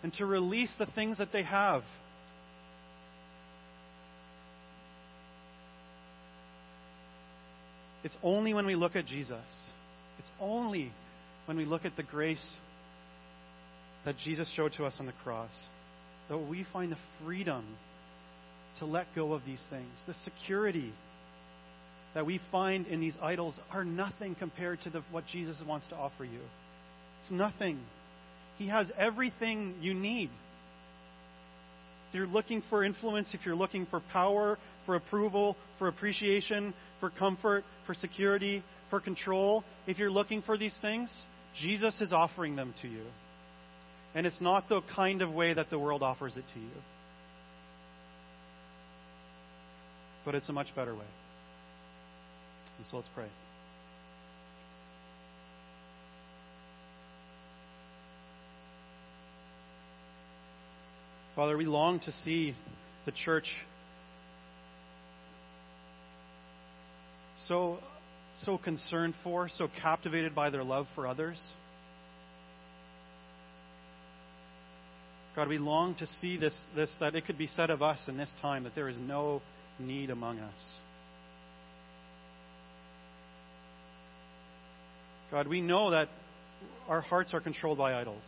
and 0.04 0.14
to 0.14 0.26
release 0.26 0.74
the 0.78 0.86
things 0.86 1.18
that 1.18 1.32
they 1.32 1.44
have. 1.44 1.84
It's 8.04 8.18
only 8.24 8.54
when 8.54 8.66
we 8.66 8.76
look 8.76 8.96
at 8.96 9.06
Jesus, 9.06 9.36
it's 10.22 10.32
only 10.40 10.92
when 11.46 11.58
we 11.58 11.66
look 11.66 11.84
at 11.84 11.96
the 11.98 12.04
grace 12.04 12.46
that 14.06 14.18
Jesus 14.18 14.48
showed 14.56 14.74
to 14.74 14.86
us 14.86 14.98
on 15.00 15.08
the 15.08 15.14
cross 15.24 15.50
that 16.30 16.38
we 16.38 16.64
find 16.72 16.92
the 16.92 16.98
freedom 17.26 17.66
to 18.78 18.86
let 18.86 19.08
go 19.16 19.34
of 19.34 19.42
these 19.46 19.64
things. 19.72 19.90
The 20.06 20.14
security 20.14 20.94
that 22.14 22.26
we 22.26 22.40
find 22.52 22.86
in 22.86 23.00
these 23.00 23.18
idols 23.20 23.60
are 23.72 23.84
nothing 23.84 24.36
compared 24.36 24.82
to 24.82 24.92
the, 24.92 25.02
what 25.12 25.26
Jesus 25.26 25.58
wants 25.68 25.88
to 25.88 25.96
offer 25.96 26.24
you. 26.24 26.40
It's 27.22 27.32
nothing. 27.32 27.80
He 28.60 28.68
has 28.68 28.92
everything 28.98 29.76
you 29.82 29.96
need. 29.96 30.30
If 32.10 32.16
you're 32.16 32.28
looking 32.28 32.62
for 32.70 32.84
influence, 32.84 33.34
if 33.34 33.44
you're 33.44 33.56
looking 33.56 33.88
for 33.88 34.02
power, 34.14 34.60
for 34.86 34.96
approval, 34.96 35.58
for 35.80 35.88
appreciation, 35.88 36.76
for 37.00 37.10
comfort, 37.10 37.64
for 37.88 37.96
security, 37.96 38.64
for 38.92 39.00
control, 39.00 39.64
if 39.88 39.98
you're 39.98 40.12
looking 40.12 40.44
for 40.44 40.56
these 40.56 40.78
things, 40.80 41.26
Jesus 41.60 42.00
is 42.00 42.14
offering 42.14 42.56
them 42.56 42.76
to 42.84 42.88
you. 42.88 43.06
And 44.14 44.28
it's 44.28 44.40
not 44.40 44.70
the 44.70 44.82
kind 44.96 45.24
of 45.24 45.34
way 45.34 45.54
that 45.54 45.72
the 45.72 45.80
world 45.80 46.04
offers 46.04 46.38
it 46.38 46.44
to 46.54 46.60
you. 46.60 46.70
But 50.24 50.36
it's 50.36 50.50
a 50.50 50.54
much 50.54 50.76
better 50.76 50.94
way. 50.94 51.00
And 52.78 52.86
so 52.86 52.98
let's 52.98 53.10
pray. 53.16 53.28
Father, 61.36 61.58
we 61.58 61.66
long 61.66 62.02
to 62.02 62.12
see 62.12 62.54
the 63.06 63.12
church 63.12 63.52
so 67.48 67.80
so 68.36 68.58
concerned 68.58 69.14
for, 69.24 69.50
so 69.50 69.68
captivated 69.82 70.34
by 70.34 70.50
their 70.50 70.64
love 70.64 70.88
for 70.96 71.08
others. 71.08 71.40
God, 75.36 75.48
we 75.48 75.58
long 75.58 75.96
to 75.96 76.06
see 76.06 76.38
this, 76.38 76.60
this 76.76 76.94
that 77.00 77.16
it 77.16 77.26
could 77.26 77.38
be 77.38 77.48
said 77.48 77.70
of 77.70 77.82
us 77.82 78.08
in 78.08 78.18
this 78.18 78.32
time 78.42 78.64
that 78.64 78.76
there 78.76 78.90
is 78.90 78.98
no 79.00 79.42
need 79.80 80.10
among 80.10 80.40
us. 80.40 80.76
God, 85.32 85.48
we 85.48 85.62
know 85.62 85.92
that 85.92 86.10
our 86.90 87.00
hearts 87.00 87.34
are 87.34 87.40
controlled 87.40 87.78
by 87.78 87.94
idols. 87.94 88.24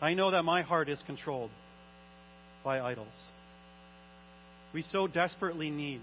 I 0.00 0.14
know 0.14 0.32
that 0.32 0.42
my 0.42 0.62
heart 0.62 0.88
is 0.88 1.00
controlled 1.06 1.50
by 2.64 2.80
idols. 2.80 3.06
We 4.74 4.82
so 4.82 5.06
desperately 5.06 5.70
need 5.70 6.00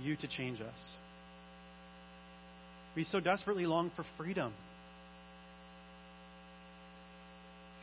you 0.00 0.16
to 0.16 0.28
change 0.28 0.60
us. 0.60 0.90
We 2.94 3.04
so 3.04 3.20
desperately 3.20 3.66
long 3.66 3.90
for 3.96 4.04
freedom. 4.16 4.52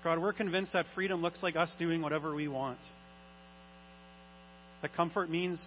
God, 0.03 0.19
we're 0.19 0.33
convinced 0.33 0.73
that 0.73 0.85
freedom 0.95 1.21
looks 1.21 1.43
like 1.43 1.55
us 1.55 1.73
doing 1.77 2.01
whatever 2.01 2.33
we 2.33 2.47
want. 2.47 2.79
That 4.81 4.93
comfort 4.93 5.29
means 5.29 5.63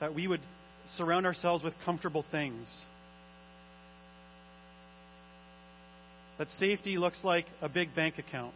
that 0.00 0.14
we 0.14 0.26
would 0.26 0.40
surround 0.96 1.26
ourselves 1.26 1.62
with 1.62 1.74
comfortable 1.84 2.24
things. 2.30 2.66
That 6.38 6.48
safety 6.52 6.96
looks 6.96 7.24
like 7.24 7.46
a 7.60 7.68
big 7.68 7.94
bank 7.94 8.16
account. 8.18 8.54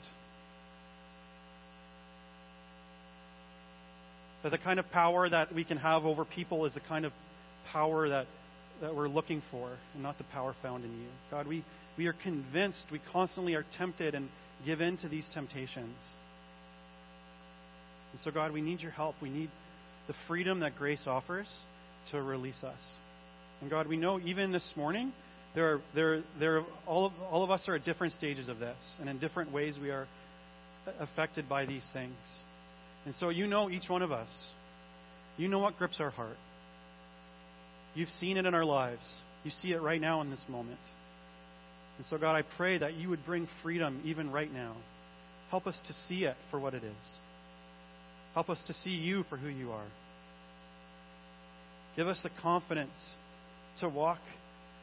That 4.42 4.50
the 4.50 4.58
kind 4.58 4.78
of 4.78 4.90
power 4.90 5.28
that 5.28 5.54
we 5.54 5.64
can 5.64 5.78
have 5.78 6.04
over 6.04 6.24
people 6.24 6.64
is 6.66 6.74
the 6.74 6.80
kind 6.80 7.04
of 7.04 7.12
power 7.70 8.08
that, 8.08 8.26
that 8.80 8.94
we're 8.94 9.08
looking 9.08 9.42
for, 9.50 9.70
and 9.94 10.02
not 10.02 10.18
the 10.18 10.24
power 10.24 10.54
found 10.62 10.84
in 10.84 10.90
you. 10.90 11.08
God, 11.30 11.46
we, 11.46 11.64
we 11.96 12.06
are 12.06 12.12
convinced, 12.12 12.86
we 12.90 13.00
constantly 13.12 13.54
are 13.54 13.64
tempted 13.76 14.14
and 14.14 14.28
give 14.66 14.80
in 14.80 14.96
to 14.98 15.08
these 15.08 15.28
temptations. 15.32 15.96
And 18.12 18.20
so, 18.20 18.30
God, 18.30 18.52
we 18.52 18.60
need 18.60 18.80
your 18.80 18.90
help. 18.90 19.16
We 19.22 19.30
need 19.30 19.50
the 20.06 20.14
freedom 20.26 20.60
that 20.60 20.76
grace 20.76 21.02
offers 21.06 21.48
to 22.10 22.20
release 22.20 22.62
us. 22.62 22.80
And 23.60 23.70
God, 23.70 23.86
we 23.86 23.96
know 23.96 24.18
even 24.20 24.52
this 24.52 24.72
morning, 24.76 25.12
there 25.54 25.74
are, 25.74 25.80
there, 25.94 26.22
there 26.38 26.62
all, 26.86 27.06
of, 27.06 27.12
all 27.30 27.44
of 27.44 27.50
us 27.50 27.68
are 27.68 27.76
at 27.76 27.84
different 27.84 28.12
stages 28.12 28.48
of 28.48 28.58
this, 28.58 28.76
and 29.00 29.08
in 29.08 29.18
different 29.18 29.52
ways 29.52 29.78
we 29.80 29.90
are 29.90 30.06
affected 30.98 31.48
by 31.48 31.64
these 31.64 31.86
things. 31.92 32.16
And 33.04 33.14
so 33.14 33.30
you 33.30 33.46
know 33.46 33.70
each 33.70 33.88
one 33.88 34.02
of 34.02 34.12
us. 34.12 34.28
You 35.36 35.48
know 35.48 35.58
what 35.58 35.78
grips 35.78 36.00
our 36.00 36.10
heart. 36.10 36.36
You've 37.94 38.10
seen 38.10 38.36
it 38.36 38.46
in 38.46 38.54
our 38.54 38.64
lives. 38.64 39.06
You 39.44 39.50
see 39.50 39.72
it 39.72 39.82
right 39.82 40.00
now 40.00 40.20
in 40.20 40.30
this 40.30 40.44
moment. 40.48 40.78
And 41.98 42.06
so, 42.06 42.16
God, 42.16 42.34
I 42.34 42.42
pray 42.56 42.78
that 42.78 42.94
you 42.94 43.08
would 43.10 43.24
bring 43.24 43.48
freedom 43.62 44.00
even 44.04 44.30
right 44.30 44.52
now. 44.52 44.74
Help 45.50 45.66
us 45.66 45.78
to 45.86 45.92
see 45.92 46.24
it 46.24 46.36
for 46.50 46.58
what 46.58 46.74
it 46.74 46.84
is. 46.84 47.16
Help 48.34 48.48
us 48.48 48.62
to 48.66 48.72
see 48.72 48.90
you 48.90 49.24
for 49.28 49.36
who 49.36 49.48
you 49.48 49.72
are. 49.72 49.86
Give 51.96 52.08
us 52.08 52.20
the 52.22 52.30
confidence 52.40 53.10
to 53.80 53.88
walk 53.88 54.20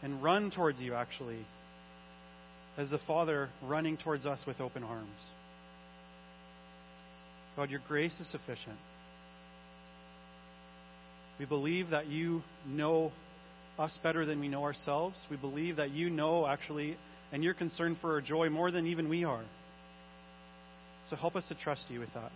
and 0.03 0.21
run 0.21 0.51
towards 0.51 0.79
you, 0.79 0.93
actually, 0.93 1.43
as 2.77 2.91
the 2.91 2.99
Father 2.99 3.49
running 3.63 3.97
towards 3.97 4.25
us 4.25 4.43
with 4.45 4.61
open 4.61 4.83
arms. 4.83 5.09
God, 7.59 7.71
your 7.71 7.81
grace 7.89 8.17
is 8.21 8.27
sufficient. 8.27 8.77
We 11.39 11.45
believe 11.45 11.89
that 11.89 12.07
you 12.07 12.41
know 12.65 13.11
us 13.77 13.99
better 14.01 14.25
than 14.25 14.39
we 14.39 14.47
know 14.47 14.63
ourselves. 14.63 15.17
We 15.29 15.35
believe 15.35 15.75
that 15.75 15.91
you 15.91 16.09
know, 16.09 16.47
actually, 16.47 16.95
and 17.33 17.43
you're 17.43 17.53
concerned 17.53 17.97
for 17.99 18.13
our 18.13 18.21
joy 18.21 18.49
more 18.49 18.71
than 18.71 18.87
even 18.87 19.09
we 19.09 19.25
are. 19.25 19.43
So 21.09 21.17
help 21.17 21.35
us 21.35 21.49
to 21.49 21.53
trust 21.53 21.83
you 21.89 21.99
with 21.99 22.13
that. 22.13 22.31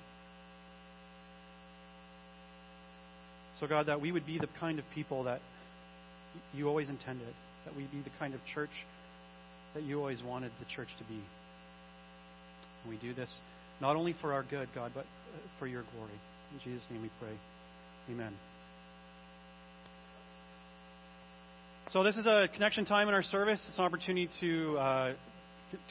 So, 3.61 3.67
God, 3.67 3.86
that 3.86 4.01
we 4.01 4.11
would 4.11 4.26
be 4.26 4.39
the 4.39 4.49
kind 4.59 4.78
of 4.78 4.84
people 4.93 5.24
that 5.24 5.39
you 6.53 6.67
always 6.67 6.89
intended, 6.89 7.34
that 7.63 7.78
we 7.78 7.84
be 7.84 8.01
the 8.01 8.11
kind 8.19 8.34
of 8.34 8.41
church 8.53 8.71
that 9.74 9.84
you 9.84 9.99
always 9.99 10.21
wanted 10.21 10.51
the 10.59 10.65
church 10.65 10.89
to 10.97 11.03
be. 11.05 11.21
And 12.84 12.91
we 12.91 12.97
do 12.97 13.13
this 13.13 13.34
not 13.84 13.98
only 13.98 14.14
for 14.22 14.32
our 14.32 14.44
good, 14.44 14.70
God, 14.74 14.94
but 14.96 15.02
uh, 15.02 15.38
for 15.60 15.68
your 15.68 15.84
glory. 15.94 16.18
In 16.54 16.60
Jesus' 16.64 16.88
name 16.90 17.02
we 17.02 17.12
pray. 17.20 17.36
Amen. 18.10 18.32
So, 21.90 22.02
this 22.02 22.16
is 22.16 22.26
a 22.26 22.48
connection 22.54 22.86
time 22.86 23.10
in 23.10 23.14
our 23.14 23.24
service. 23.24 23.62
It's 23.68 23.78
an 23.78 23.84
opportunity 23.84 24.30
to 24.40 24.78
uh, 24.78 25.14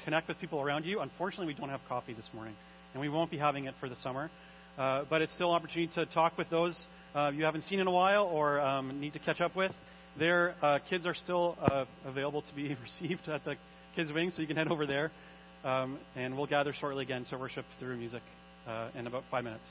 connect 0.04 0.26
with 0.28 0.40
people 0.40 0.62
around 0.62 0.86
you. 0.86 1.00
Unfortunately, 1.00 1.46
we 1.46 1.54
don't 1.54 1.68
have 1.68 1.80
coffee 1.86 2.14
this 2.14 2.28
morning, 2.32 2.54
and 2.94 3.02
we 3.02 3.10
won't 3.10 3.30
be 3.30 3.36
having 3.36 3.66
it 3.66 3.74
for 3.78 3.90
the 3.90 3.96
summer. 3.96 4.30
Uh, 4.78 5.04
but 5.10 5.20
it's 5.20 5.34
still 5.34 5.50
an 5.50 5.56
opportunity 5.56 5.92
to 5.94 6.06
talk 6.06 6.38
with 6.38 6.48
those 6.48 6.86
uh, 7.14 7.30
you 7.34 7.44
haven't 7.44 7.62
seen 7.64 7.78
in 7.78 7.86
a 7.86 7.90
while 7.90 8.24
or 8.24 8.58
um, 8.58 8.98
need 9.00 9.12
to 9.12 9.18
catch 9.18 9.42
up 9.42 9.54
with. 9.54 9.72
Their 10.18 10.54
uh, 10.62 10.78
kids 10.88 11.04
are 11.04 11.14
still 11.14 11.58
uh, 11.60 11.84
available 12.06 12.40
to 12.40 12.54
be 12.54 12.74
received 12.82 13.28
at 13.28 13.44
the 13.44 13.56
Kids 13.94 14.10
Wing, 14.10 14.30
so 14.30 14.40
you 14.40 14.48
can 14.48 14.56
head 14.56 14.68
over 14.68 14.86
there. 14.86 15.12
Um, 15.64 15.98
and 16.16 16.36
we'll 16.36 16.46
gather 16.46 16.72
shortly 16.72 17.02
again 17.02 17.24
to 17.26 17.38
worship 17.38 17.64
through 17.78 17.96
music 17.96 18.22
uh, 18.66 18.88
in 18.98 19.06
about 19.06 19.24
five 19.30 19.44
minutes. 19.44 19.70